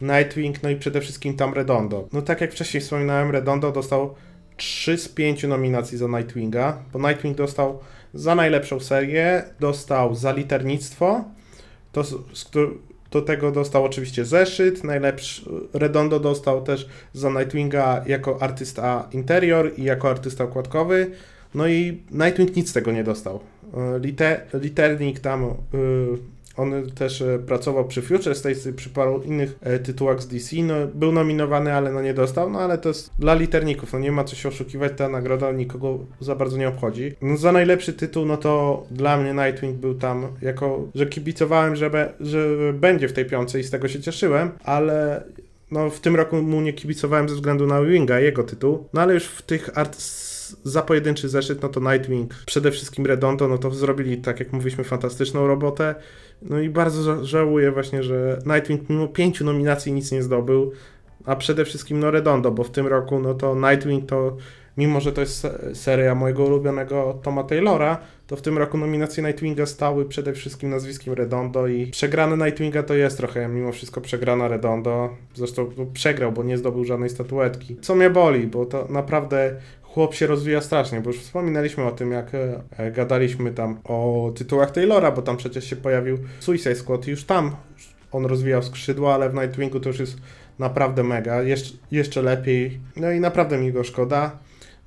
Nightwing, 0.02 0.64
no 0.64 0.70
i 0.70 0.76
przede 0.76 1.02
wszystkim 1.02 1.36
tam 1.36 1.54
Redondo. 1.54 2.08
No 2.14 2.22
tak 2.22 2.42
jak 2.42 2.52
wcześniej 2.52 2.82
wspominałem, 2.82 3.32
Redondo 3.32 3.72
dostał 3.72 4.16
3 4.60 4.98
z 4.98 5.10
5 5.10 5.44
nominacji 5.44 5.98
za 5.98 6.08
Nightwinga, 6.08 6.78
bo 6.94 7.00
Nightwing 7.00 7.38
dostał 7.38 7.80
za 8.14 8.36
najlepszą 8.36 8.80
serię, 8.80 9.44
dostał 9.60 10.16
za 10.16 10.32
liternictwo, 10.32 11.24
to 11.92 12.04
do 13.12 13.22
tego 13.22 13.52
dostał 13.52 13.86
oczywiście 13.86 14.26
zeszyt, 14.26 14.84
najlepszy 14.84 15.42
Redondo 15.74 16.20
dostał 16.20 16.64
też 16.64 16.90
za 17.14 17.30
Nightwinga 17.30 18.04
jako 18.08 18.42
artysta 18.42 19.10
interior 19.12 19.72
i 19.78 19.84
jako 19.84 20.10
artysta 20.10 20.44
okładkowy, 20.44 21.12
no 21.56 21.68
i 21.68 22.04
Nightwing 22.12 22.56
nic 22.56 22.70
z 22.70 22.74
tego 22.74 22.92
nie 22.92 23.04
dostał. 23.04 23.40
E, 23.74 24.00
Lite, 24.00 24.42
liternik 24.54 25.20
tam 25.20 25.44
y, 25.44 25.48
On 26.60 26.92
też 26.92 27.22
e, 27.22 27.40
pracował 27.40 27.86
przy 27.86 28.02
Future 28.02 28.36
States, 28.36 28.68
przy 28.76 28.90
paru 28.90 29.22
innych 29.24 29.58
e, 29.62 29.80
tytułach 29.80 30.22
z 30.22 30.28
DC. 30.28 30.56
No, 30.64 30.74
był 30.94 31.12
nominowany, 31.12 31.74
ale 31.74 31.92
no 31.92 32.02
nie 32.02 32.14
dostał, 32.14 32.50
no 32.50 32.60
ale 32.60 32.78
to 32.78 32.90
jest 32.90 33.12
dla 33.20 33.34
literników, 33.34 33.94
no 33.94 34.00
nie 34.00 34.12
ma 34.12 34.24
co 34.24 34.36
się 34.36 34.50
oszukiwać, 34.50 34.92
ta 34.98 35.10
nagroda 35.10 35.52
nikogo 35.52 36.00
za 36.20 36.36
bardzo 36.36 36.58
nie 36.58 36.68
obchodzi. 36.68 37.12
No 37.22 37.38
za 37.38 37.52
najlepszy 37.52 37.94
tytuł, 37.94 38.26
no 38.26 38.38
to 38.38 38.84
dla 38.92 39.18
mnie 39.18 39.34
Nightwing 39.34 39.76
był 39.76 39.96
tam, 39.96 40.28
jako, 40.42 40.88
że 40.96 41.06
kibicowałem, 41.06 41.76
że, 41.76 42.14
że 42.20 42.74
będzie 42.74 43.08
w 43.08 43.14
tej 43.14 43.26
piątce 43.26 43.60
i 43.60 43.64
z 43.64 43.72
tego 43.72 43.88
się 43.88 44.02
cieszyłem, 44.02 44.52
ale 44.64 45.24
no 45.72 45.90
w 45.90 46.00
tym 46.00 46.16
roku 46.16 46.36
mu 46.42 46.62
nie 46.62 46.74
kibicowałem 46.74 47.30
ze 47.30 47.36
względu 47.36 47.68
na 47.68 47.82
Winga, 47.82 48.20
jego 48.20 48.44
tytuł, 48.44 48.88
no 48.94 49.02
ale 49.02 49.14
już 49.14 49.26
w 49.26 49.42
tych 49.42 49.78
art 49.78 50.02
za 50.64 50.82
pojedynczy 50.82 51.30
zeszyt, 51.30 51.62
no 51.62 51.70
to 51.70 51.80
Nightwing, 51.80 52.34
przede 52.46 52.72
wszystkim 52.72 53.06
Redondo, 53.06 53.48
no 53.48 53.58
to 53.58 53.72
zrobili, 53.72 54.18
tak 54.18 54.40
jak 54.40 54.54
mówiliśmy, 54.54 54.84
fantastyczną 54.84 55.48
robotę. 55.48 55.96
No 56.42 56.60
i 56.60 56.70
bardzo 56.70 57.26
żałuję 57.26 57.72
właśnie, 57.72 58.04
że 58.04 58.40
Nightwing 58.46 58.90
mimo 58.90 59.08
pięciu 59.08 59.46
nominacji 59.46 59.94
nic 59.94 60.12
nie 60.12 60.24
zdobył, 60.24 60.72
a 61.26 61.36
przede 61.36 61.66
wszystkim 61.66 62.00
no 62.00 62.12
Redondo, 62.12 62.52
bo 62.52 62.64
w 62.64 62.72
tym 62.72 62.88
roku 62.88 63.20
no 63.20 63.34
to 63.34 63.56
Nightwing 63.56 64.10
to, 64.10 64.38
mimo 64.78 65.02
że 65.02 65.12
to 65.12 65.22
jest 65.22 65.48
seria 65.74 66.16
mojego 66.16 66.44
ulubionego 66.44 67.20
Toma 67.24 67.44
Taylora, 67.44 67.98
to 68.28 68.36
w 68.36 68.42
tym 68.42 68.58
roku 68.58 68.78
nominacje 68.78 69.24
Nightwinga 69.24 69.66
stały 69.66 70.06
przede 70.06 70.34
wszystkim 70.34 70.70
nazwiskiem 70.70 71.14
Redondo 71.14 71.68
i 71.68 71.88
przegrane 71.88 72.46
Nightwinga 72.46 72.84
to 72.84 72.94
jest 72.94 73.18
trochę 73.18 73.48
mimo 73.48 73.72
wszystko 73.72 74.02
przegrana 74.02 74.48
Redondo. 74.48 75.10
Zresztą 75.34 75.70
no, 75.78 75.86
przegrał, 75.94 76.32
bo 76.32 76.44
nie 76.44 76.58
zdobył 76.58 76.86
żadnej 76.86 77.10
statuetki. 77.10 77.78
Co 77.82 77.96
mnie 77.96 78.10
boli, 78.10 78.48
bo 78.48 78.66
to 78.66 78.88
naprawdę 78.90 79.56
chłop 80.00 80.14
się 80.14 80.28
rozwija 80.28 80.62
strasznie, 80.62 81.02
bo 81.02 81.10
już 81.10 81.20
wspominaliśmy 81.20 81.84
o 81.84 81.92
tym, 81.92 82.12
jak 82.12 82.32
e, 82.78 82.92
gadaliśmy 82.92 83.52
tam 83.52 83.80
o 83.84 84.32
tytułach 84.36 84.72
Taylora, 84.72 85.12
bo 85.12 85.22
tam 85.22 85.38
przecież 85.38 85.66
się 85.66 85.76
pojawił 85.76 86.18
Suicide 86.40 86.76
Squad 86.76 87.08
i 87.08 87.12
już 87.12 87.24
tam 87.24 87.56
on 88.12 88.26
rozwijał 88.26 88.64
skrzydła, 88.64 89.14
ale 89.14 89.30
w 89.30 89.34
Nightwingu 89.34 89.80
to 89.80 89.90
już 89.90 90.00
jest 90.00 90.18
naprawdę 90.60 91.04
mega, 91.04 91.42
jeszcze, 91.42 91.74
jeszcze 91.92 92.22
lepiej, 92.22 92.80
no 92.96 93.12
i 93.12 93.20
naprawdę 93.20 93.58
mi 93.58 93.72
go 93.72 93.84
szkoda. 93.84 94.32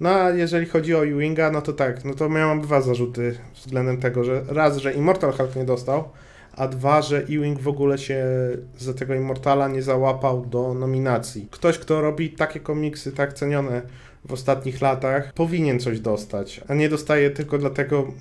No 0.00 0.10
a 0.10 0.30
jeżeli 0.30 0.66
chodzi 0.66 0.94
o 0.94 1.06
Ewinga, 1.06 1.50
no 1.50 1.62
to 1.62 1.72
tak, 1.72 2.04
no 2.04 2.14
to 2.14 2.28
miałem 2.28 2.60
dwa 2.60 2.80
zarzuty 2.80 3.38
względem 3.54 4.00
tego, 4.00 4.24
że 4.24 4.42
raz, 4.48 4.76
że 4.76 4.92
Immortal 4.92 5.32
Hulk 5.32 5.56
nie 5.56 5.64
dostał, 5.64 6.08
a 6.56 6.68
dwa, 6.68 7.02
że 7.02 7.18
Ewing 7.18 7.60
w 7.60 7.68
ogóle 7.68 7.98
się 7.98 8.24
za 8.78 8.94
tego 8.94 9.14
Immortala 9.14 9.68
nie 9.68 9.82
załapał 9.82 10.46
do 10.46 10.74
nominacji. 10.74 11.48
Ktoś, 11.50 11.78
kto 11.78 12.00
robi 12.00 12.30
takie 12.30 12.60
komiksy 12.60 13.12
tak 13.12 13.32
cenione 13.32 13.82
w 14.24 14.32
ostatnich 14.32 14.80
latach, 14.80 15.32
powinien 15.32 15.80
coś 15.80 16.00
dostać, 16.00 16.60
a 16.68 16.74
nie 16.74 16.88
dostaje 16.88 17.30
tylko 17.30 17.58
dlatego, 17.58 18.12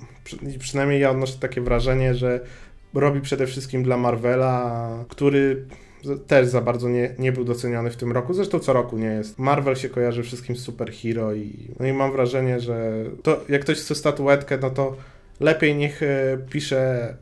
przynajmniej 0.58 1.00
ja 1.00 1.10
odnoszę 1.10 1.38
takie 1.40 1.60
wrażenie, 1.60 2.14
że 2.14 2.40
robi 2.94 3.20
przede 3.20 3.46
wszystkim 3.46 3.82
dla 3.82 3.96
Marvela, 3.96 4.88
który 5.08 5.66
też 6.26 6.46
za 6.46 6.60
bardzo 6.60 6.88
nie, 6.88 7.14
nie 7.18 7.32
był 7.32 7.44
doceniony 7.44 7.90
w 7.90 7.96
tym 7.96 8.12
roku. 8.12 8.34
Zresztą 8.34 8.58
co 8.58 8.72
roku 8.72 8.98
nie 8.98 9.06
jest. 9.06 9.38
Marvel 9.38 9.76
się 9.76 9.88
kojarzy 9.88 10.22
wszystkim 10.22 10.56
z 10.56 10.62
superhero 10.62 11.34
i, 11.34 11.68
no 11.80 11.86
i 11.86 11.92
mam 11.92 12.12
wrażenie, 12.12 12.60
że 12.60 13.04
to 13.22 13.40
jak 13.48 13.62
ktoś 13.62 13.78
chce 13.78 13.94
statuetkę, 13.94 14.58
no 14.58 14.70
to 14.70 14.96
lepiej 15.40 15.76
niech 15.76 16.02
e, 16.02 16.38
pisze 16.50 17.14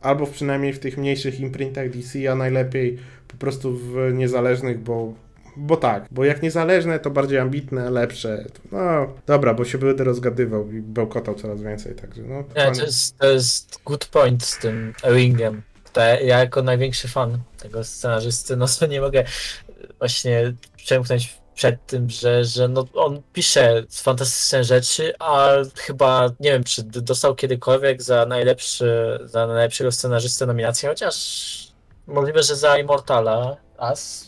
albo 0.00 0.26
przynajmniej 0.26 0.72
w 0.72 0.78
tych 0.78 0.98
mniejszych 0.98 1.40
imprintach 1.40 1.90
DC, 1.90 2.32
a 2.32 2.34
najlepiej 2.34 2.98
po 3.28 3.36
prostu 3.36 3.76
w 3.76 3.96
niezależnych, 4.14 4.80
bo 4.80 5.14
bo 5.58 5.76
tak, 5.76 6.06
bo 6.10 6.24
jak 6.24 6.42
niezależne, 6.42 6.98
to 6.98 7.10
bardziej 7.10 7.38
ambitne, 7.38 7.90
lepsze. 7.90 8.44
No 8.72 8.80
dobra, 9.26 9.54
bo 9.54 9.64
się 9.64 9.78
będę 9.78 10.04
rozgadywał 10.04 10.72
i 10.72 10.80
bełkotał 10.80 11.34
coraz 11.34 11.62
więcej, 11.62 11.94
także 11.94 12.22
no. 12.22 12.44
Nie, 12.56 12.72
to 12.72 12.82
jest, 12.82 13.18
to 13.18 13.26
jest 13.26 13.80
good 13.84 14.06
point 14.06 14.44
z 14.44 14.58
tym 14.58 14.92
Ewingiem. 15.02 15.62
Ja 16.24 16.38
jako 16.38 16.62
największy 16.62 17.08
fan 17.08 17.38
tego 17.58 17.84
scenarzysty, 17.84 18.56
no 18.56 18.66
to 18.78 18.86
nie 18.86 19.00
mogę 19.00 19.24
właśnie 19.98 20.54
przemknąć 20.76 21.38
przed 21.54 21.86
tym, 21.86 22.10
że, 22.10 22.44
że 22.44 22.68
no 22.68 22.84
on 22.94 23.22
pisze 23.32 23.84
fantastyczne 23.90 24.64
rzeczy, 24.64 25.14
a 25.18 25.52
chyba 25.76 26.30
nie 26.40 26.52
wiem, 26.52 26.64
czy 26.64 26.82
dostał 26.82 27.34
kiedykolwiek 27.34 28.02
za 28.02 28.26
najlepszy, 28.26 29.18
za 29.24 29.46
najlepszego 29.46 29.92
scenarzystę 29.92 30.46
nominację, 30.46 30.88
chociaż 30.88 31.16
możliwe, 32.06 32.42
że 32.42 32.56
za 32.56 32.78
Immortala 32.78 33.56
As 33.78 34.27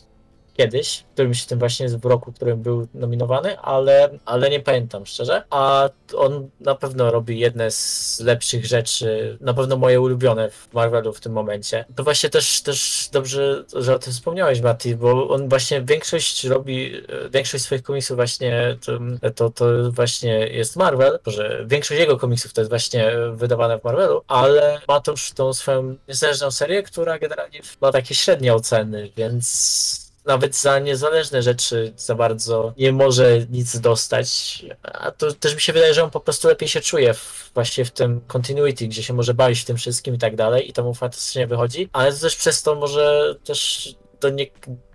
kiedyś, 0.60 1.04
którymś 1.12 1.44
tym 1.44 1.58
właśnie 1.58 1.88
w 1.88 2.04
roku, 2.04 2.32
w 2.32 2.34
którym 2.34 2.62
był 2.62 2.88
nominowany, 2.94 3.58
ale, 3.58 4.10
ale 4.24 4.50
nie 4.50 4.60
pamiętam 4.60 5.06
szczerze. 5.06 5.42
A 5.50 5.88
on 6.16 6.50
na 6.60 6.74
pewno 6.74 7.10
robi 7.10 7.38
jedne 7.38 7.70
z 7.70 8.20
lepszych 8.20 8.66
rzeczy, 8.66 9.38
na 9.40 9.54
pewno 9.54 9.76
moje 9.76 10.00
ulubione 10.00 10.50
w 10.50 10.68
Marvelu 10.72 11.12
w 11.12 11.20
tym 11.20 11.32
momencie. 11.32 11.84
To 11.96 12.04
właśnie 12.04 12.30
też, 12.30 12.62
też 12.62 13.08
dobrze, 13.12 13.64
że 13.74 13.94
o 13.94 13.98
tym 13.98 14.12
wspomniałeś, 14.12 14.60
Mati, 14.60 14.96
bo 14.96 15.28
on 15.28 15.48
właśnie 15.48 15.82
większość 15.82 16.44
robi, 16.44 17.02
większość 17.30 17.64
swoich 17.64 17.82
komiksów 17.82 18.16
właśnie 18.16 18.76
to, 18.84 18.98
to, 19.34 19.50
to 19.50 19.92
właśnie 19.92 20.46
jest 20.46 20.76
Marvel, 20.76 21.18
że 21.26 21.64
większość 21.66 22.00
jego 22.00 22.16
komiksów 22.16 22.52
to 22.52 22.60
jest 22.60 22.70
właśnie 22.70 23.12
wydawane 23.32 23.78
w 23.78 23.84
Marvelu, 23.84 24.22
ale 24.28 24.80
ma 24.88 25.00
też 25.00 25.32
tą 25.32 25.54
swoją 25.54 25.96
niezależną 26.08 26.50
serię, 26.50 26.82
która 26.82 27.18
generalnie 27.18 27.60
ma 27.80 27.92
takie 27.92 28.14
średnie 28.14 28.54
oceny, 28.54 29.10
więc 29.16 30.09
nawet 30.30 30.56
za 30.56 30.78
niezależne 30.78 31.42
rzeczy 31.42 31.92
za 31.96 32.14
bardzo 32.14 32.74
nie 32.76 32.92
może 32.92 33.46
nic 33.50 33.80
dostać. 33.80 34.62
A 34.82 35.10
to 35.10 35.32
też 35.32 35.54
mi 35.54 35.60
się 35.60 35.72
wydaje, 35.72 35.94
że 35.94 36.04
on 36.04 36.10
po 36.10 36.20
prostu 36.20 36.48
lepiej 36.48 36.68
się 36.68 36.80
czuje 36.80 37.14
w, 37.14 37.50
właśnie 37.54 37.84
w 37.84 37.90
tym 37.90 38.20
continuity, 38.26 38.88
gdzie 38.88 39.02
się 39.02 39.14
może 39.14 39.34
bawić 39.34 39.60
w 39.60 39.64
tym 39.64 39.76
wszystkim 39.76 40.14
i 40.14 40.18
tak 40.18 40.36
dalej 40.36 40.70
i 40.70 40.72
to 40.72 40.84
mu 40.84 40.94
fantastycznie 40.94 41.46
wychodzi, 41.46 41.88
ale 41.92 42.12
to 42.12 42.18
też 42.18 42.36
przez 42.36 42.62
to 42.62 42.74
może 42.74 43.34
też 43.44 43.88
do 44.20 44.30
nie, 44.30 44.46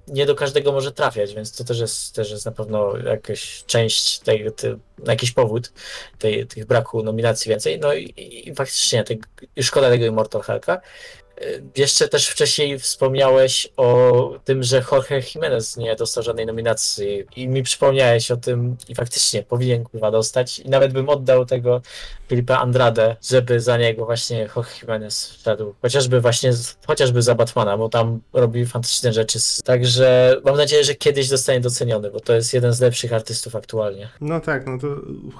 nie 0.07 0.25
do 0.25 0.35
każdego 0.35 0.71
może 0.71 0.91
trafiać, 0.91 1.33
więc 1.35 1.57
to 1.57 1.63
też 1.63 1.79
jest, 1.79 2.15
też 2.15 2.31
jest 2.31 2.45
na 2.45 2.51
pewno 2.51 2.97
jakaś 2.97 3.63
część, 3.67 4.19
tej, 4.19 4.51
tej, 4.51 4.75
jakiś 5.07 5.31
powód 5.31 5.71
tej, 6.19 6.47
tych 6.47 6.65
braku 6.65 7.03
nominacji 7.03 7.49
więcej. 7.49 7.79
No 7.79 7.93
i, 7.93 8.13
i 8.17 8.55
faktycznie 8.55 9.03
te, 9.03 9.15
szkoda 9.61 9.89
tego 9.89 10.05
Immortal 10.05 10.41
Hulka. 10.41 10.81
Jeszcze 11.77 12.07
też 12.07 12.27
wcześniej 12.27 12.79
wspomniałeś 12.79 13.67
o 13.77 14.39
tym, 14.45 14.63
że 14.63 14.83
Jorge 14.91 15.25
Jimenez 15.35 15.77
nie 15.77 15.95
dostał 15.95 16.23
żadnej 16.23 16.45
nominacji 16.45 17.23
i 17.35 17.47
mi 17.47 17.63
przypomniałeś 17.63 18.31
o 18.31 18.37
tym 18.37 18.77
i 18.89 18.95
faktycznie 18.95 19.43
powinien 19.43 19.83
kurwa 19.83 20.11
dostać 20.11 20.59
i 20.59 20.69
nawet 20.69 20.93
bym 20.93 21.09
oddał 21.09 21.45
tego 21.45 21.81
Filipa 22.27 22.57
Andrade, 22.57 23.15
żeby 23.29 23.59
za 23.59 23.77
niego 23.77 24.05
właśnie 24.05 24.49
Jorge 24.55 24.81
Jimenez 24.81 25.29
wszedł. 25.29 25.75
Chociażby 25.81 26.21
właśnie, 26.21 26.51
chociażby 26.87 27.21
za 27.21 27.35
Batmana, 27.35 27.77
bo 27.77 27.89
tam 27.89 28.19
robi 28.33 28.65
fantastyczne 28.65 29.13
rzeczy. 29.13 29.39
Także 29.63 30.37
mam 30.45 30.57
nadzieję, 30.57 30.83
że 30.83 30.95
kiedyś 30.95 31.27
zostanie 31.27 31.59
doceniony, 31.59 32.11
bo 32.11 32.19
to 32.19 32.33
jest 32.33 32.53
jeden 32.53 32.73
z 32.73 32.81
lepszych 32.81 33.13
artystów 33.13 33.55
aktualnie. 33.55 34.09
No 34.21 34.39
tak, 34.39 34.67
no 34.67 34.79
to 34.79 34.87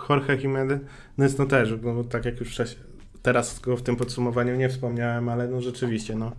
Jorge 0.10 0.42
Jimenez, 0.42 0.80
no 1.18 1.26
no 1.40 1.46
też, 1.46 1.70
no 1.82 2.04
tak 2.04 2.26
jak 2.26 2.40
już 2.40 2.52
wcześniej 2.52 2.95
teraz 3.26 3.60
go 3.60 3.78
w 3.78 3.82
tym 3.82 3.96
podsumowaniu 3.96 4.56
nie 4.56 4.70
wspomniałem, 4.70 5.30
ale 5.30 5.48
no 5.48 5.62
rzeczywiście, 5.62 6.16
no 6.16 6.32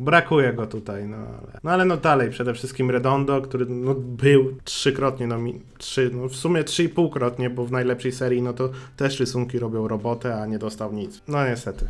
brakuje 0.00 0.52
go 0.52 0.66
tutaj, 0.66 1.04
no 1.04 1.16
ale, 1.16 1.60
no 1.62 1.70
ale 1.70 1.84
no 1.84 1.96
dalej, 1.96 2.30
przede 2.30 2.54
wszystkim 2.54 2.90
Redondo, 2.90 3.40
który 3.42 3.66
no, 3.66 3.94
był 3.94 4.56
trzykrotnie, 4.64 5.26
no, 5.26 5.38
trzy, 5.78 6.10
no 6.12 6.28
w 6.28 6.36
sumie 6.36 6.64
trzy 6.64 6.84
i 6.84 6.88
półkrotnie, 6.88 7.50
bo 7.50 7.64
w 7.64 7.72
najlepszej 7.72 8.12
serii 8.12 8.42
no 8.42 8.52
to 8.52 8.70
też 8.96 9.20
rysunki 9.20 9.58
robią 9.58 9.88
robotę, 9.88 10.42
a 10.42 10.46
nie 10.46 10.58
dostał 10.58 10.92
nic. 10.92 11.22
No 11.28 11.46
niestety. 11.46 11.86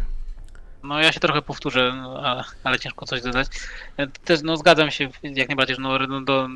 No 0.82 1.00
ja 1.00 1.12
się 1.12 1.20
trochę 1.20 1.42
powtórzę, 1.42 1.92
no, 1.96 2.20
ale, 2.22 2.44
ale 2.64 2.78
ciężko 2.78 3.06
coś 3.06 3.22
dodać. 3.22 3.46
Też 4.24 4.42
no 4.42 4.56
zgadzam 4.56 4.90
się 4.90 5.08
jak 5.22 5.48
najbardziej, 5.48 5.76
że 5.76 5.82
no 5.82 5.98
Redondo 5.98 6.48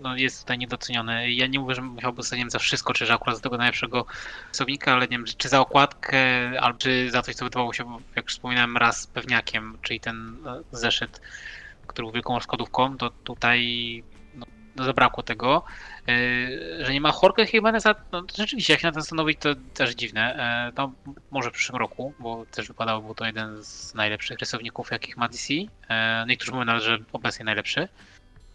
no, 0.00 0.16
jest 0.16 0.40
tutaj 0.40 0.58
niedoceniony. 0.58 1.32
Ja 1.32 1.46
nie 1.46 1.60
mówię, 1.60 1.74
że 1.74 1.82
musiałby 1.82 2.16
dostać 2.16 2.52
za 2.52 2.58
wszystko, 2.58 2.92
czy 2.92 3.06
że 3.06 3.14
akurat 3.14 3.36
za 3.36 3.42
tego 3.42 3.56
najlepszego 3.56 4.06
rysownika, 4.48 4.92
ale 4.92 5.02
nie 5.02 5.16
wiem, 5.16 5.24
czy 5.38 5.48
za 5.48 5.60
okładkę, 5.60 6.18
albo 6.60 6.78
czy 6.78 7.10
za 7.10 7.22
coś, 7.22 7.34
co 7.34 7.44
wydawało 7.44 7.72
się, 7.72 7.98
jak 8.16 8.28
wspominałem, 8.28 8.76
raz 8.76 9.06
pewniakiem, 9.06 9.78
czyli 9.82 10.00
ten 10.00 10.36
e, 10.46 10.60
zeszyt, 10.72 11.20
który 11.86 12.06
był 12.06 12.12
wielką 12.12 12.34
rozkładówką, 12.34 12.96
to 12.96 13.10
tutaj 13.10 14.02
no, 14.34 14.46
no 14.76 14.84
zabrakło 14.84 15.22
tego. 15.22 15.64
Yy, 16.06 16.84
że 16.86 16.92
nie 16.92 17.00
ma 17.00 17.12
Jorge 17.22 17.52
Jimeneza, 17.52 17.94
no 18.12 18.22
rzeczywiście, 18.38 18.72
jak 18.72 18.80
się 18.80 18.86
na 18.86 18.92
to 18.92 19.00
zastanowić, 19.00 19.38
to 19.40 19.48
też 19.74 19.94
dziwne. 19.94 20.72
To 20.74 20.92
może 21.30 21.50
w 21.50 21.52
przyszłym 21.52 21.78
roku, 21.78 22.14
bo 22.18 22.46
też 22.46 22.68
wypadało, 22.68 23.02
był 23.02 23.14
to 23.14 23.24
jeden 23.24 23.62
z 23.64 23.94
najlepszych 23.94 24.38
rysowników, 24.38 24.90
jakich 24.90 25.16
ma 25.16 25.28
DC. 25.28 25.54
Niektórzy 26.26 26.52
mówią 26.52 26.64
nawet, 26.64 26.82
że 26.82 26.98
obecnie 27.12 27.44
najlepszy. 27.44 27.88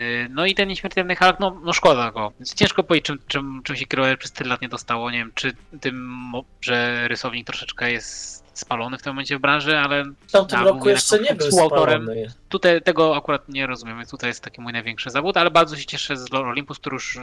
Y, 0.02 0.28
no 0.30 0.46
i 0.46 0.56
ten 0.56 0.70
nieśmiertelny 0.70 1.16
Hulk, 1.16 1.40
no, 1.40 1.62
no 1.64 1.74
szkoda 1.74 2.12
go. 2.12 2.34
Więc 2.40 2.54
ciężko 2.54 2.84
powiedzieć, 2.84 3.06
czym, 3.06 3.20
czym, 3.28 3.62
czym 3.64 3.76
się 3.76 3.86
kierować 3.86 4.20
przez 4.20 4.32
tyle 4.32 4.50
lat 4.50 4.62
nie 4.62 4.70
dostało. 4.70 5.12
Nie 5.12 5.18
wiem, 5.18 5.32
czy 5.36 5.54
tym, 5.82 6.32
że 6.62 7.08
rysownik 7.08 7.48
troszeczkę 7.48 7.92
jest 7.92 8.44
spalony 8.54 8.98
w 8.98 9.02
tym 9.02 9.14
momencie 9.14 9.38
w 9.38 9.42
branży, 9.42 9.78
ale... 9.78 10.04
W 10.04 10.32
tamtym 10.32 10.64
roku 10.64 10.90
jeszcze 10.90 11.20
nie 11.20 11.36
był 11.36 11.52
spalony. 11.52 12.28
Tutaj 12.50 12.82
tego 12.82 13.16
akurat 13.16 13.50
nie 13.50 13.68
rozumiem, 13.68 13.98
więc 13.98 14.10
tutaj 14.10 14.30
jest 14.30 14.44
taki 14.44 14.62
mój 14.62 14.74
największy 14.74 15.10
zawód, 15.10 15.38
ale 15.38 15.52
bardzo 15.52 15.78
się 15.78 15.86
cieszę 15.86 16.18
z 16.18 16.34
Olympus, 16.34 16.80
który 16.80 16.94
już, 16.94 17.20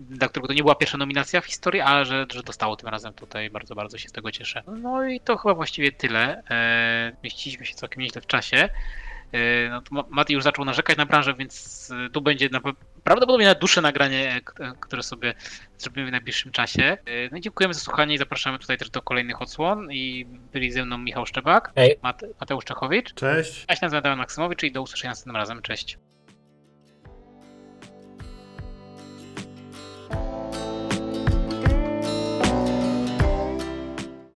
dla 0.00 0.28
którego 0.28 0.48
to 0.48 0.54
nie 0.54 0.62
była 0.62 0.74
pierwsza 0.74 0.98
nominacja 0.98 1.40
w 1.40 1.46
historii, 1.46 1.80
ale 1.80 2.04
że, 2.04 2.26
że 2.32 2.42
dostało 2.42 2.76
tym 2.76 2.88
razem 2.88 3.12
tutaj, 3.12 3.50
bardzo, 3.50 3.74
bardzo 3.74 3.98
się 3.98 4.08
z 4.08 4.12
tego 4.12 4.30
cieszę. 4.30 4.62
No 4.66 5.04
i 5.04 5.20
to 5.20 5.36
chyba 5.36 5.54
właściwie 5.54 5.92
tyle. 5.92 6.42
E, 6.50 7.16
mieściliśmy 7.24 7.66
się 7.66 7.74
całkiem 7.74 8.02
nieźle 8.02 8.20
w 8.20 8.26
czasie. 8.26 8.68
E, 9.32 9.68
No 9.70 9.82
to 9.82 9.94
Ma- 9.94 10.04
Mati 10.08 10.32
już 10.34 10.42
zaczął 10.42 10.64
narzekać 10.64 10.96
na 10.96 11.06
branżę, 11.06 11.34
więc 11.34 11.90
e, 12.06 12.10
tu 12.10 12.20
będzie 12.20 12.48
na, 12.48 12.60
prawdopodobnie 13.04 13.46
na 13.46 13.54
dłuższe 13.54 13.80
nagranie, 13.80 14.40
e, 14.60 14.72
które 14.80 15.02
sobie 15.02 15.34
zrobimy 15.78 16.08
w 16.08 16.10
najbliższym 16.10 16.52
czasie. 16.52 16.98
No 17.32 17.38
i 17.38 17.40
dziękujemy 17.40 17.74
za 17.74 17.80
słuchanie 17.80 18.14
i 18.14 18.18
zapraszamy 18.18 18.58
tutaj 18.58 18.78
też 18.78 18.90
do 18.90 19.02
kolejnych 19.02 19.42
odsłon 19.42 19.92
i 19.92 20.26
byli 20.52 20.72
ze 20.72 20.84
mną 20.84 20.98
Michał 20.98 21.26
Szczebak, 21.26 21.72
Hej. 21.74 21.96
Mateusz 22.40 22.64
Czechowicz, 22.64 23.14
Cześć. 23.14 23.64
ja 23.68 23.76
się 23.76 23.80
nazywam 23.82 24.02
Damian 24.02 24.18
Maksymowicz 24.18 24.62
i 24.62 24.72
do 24.72 24.82
usłyszenia 24.82 25.10
następnym 25.10 25.36
razem. 25.36 25.62
Cześć. 25.62 25.98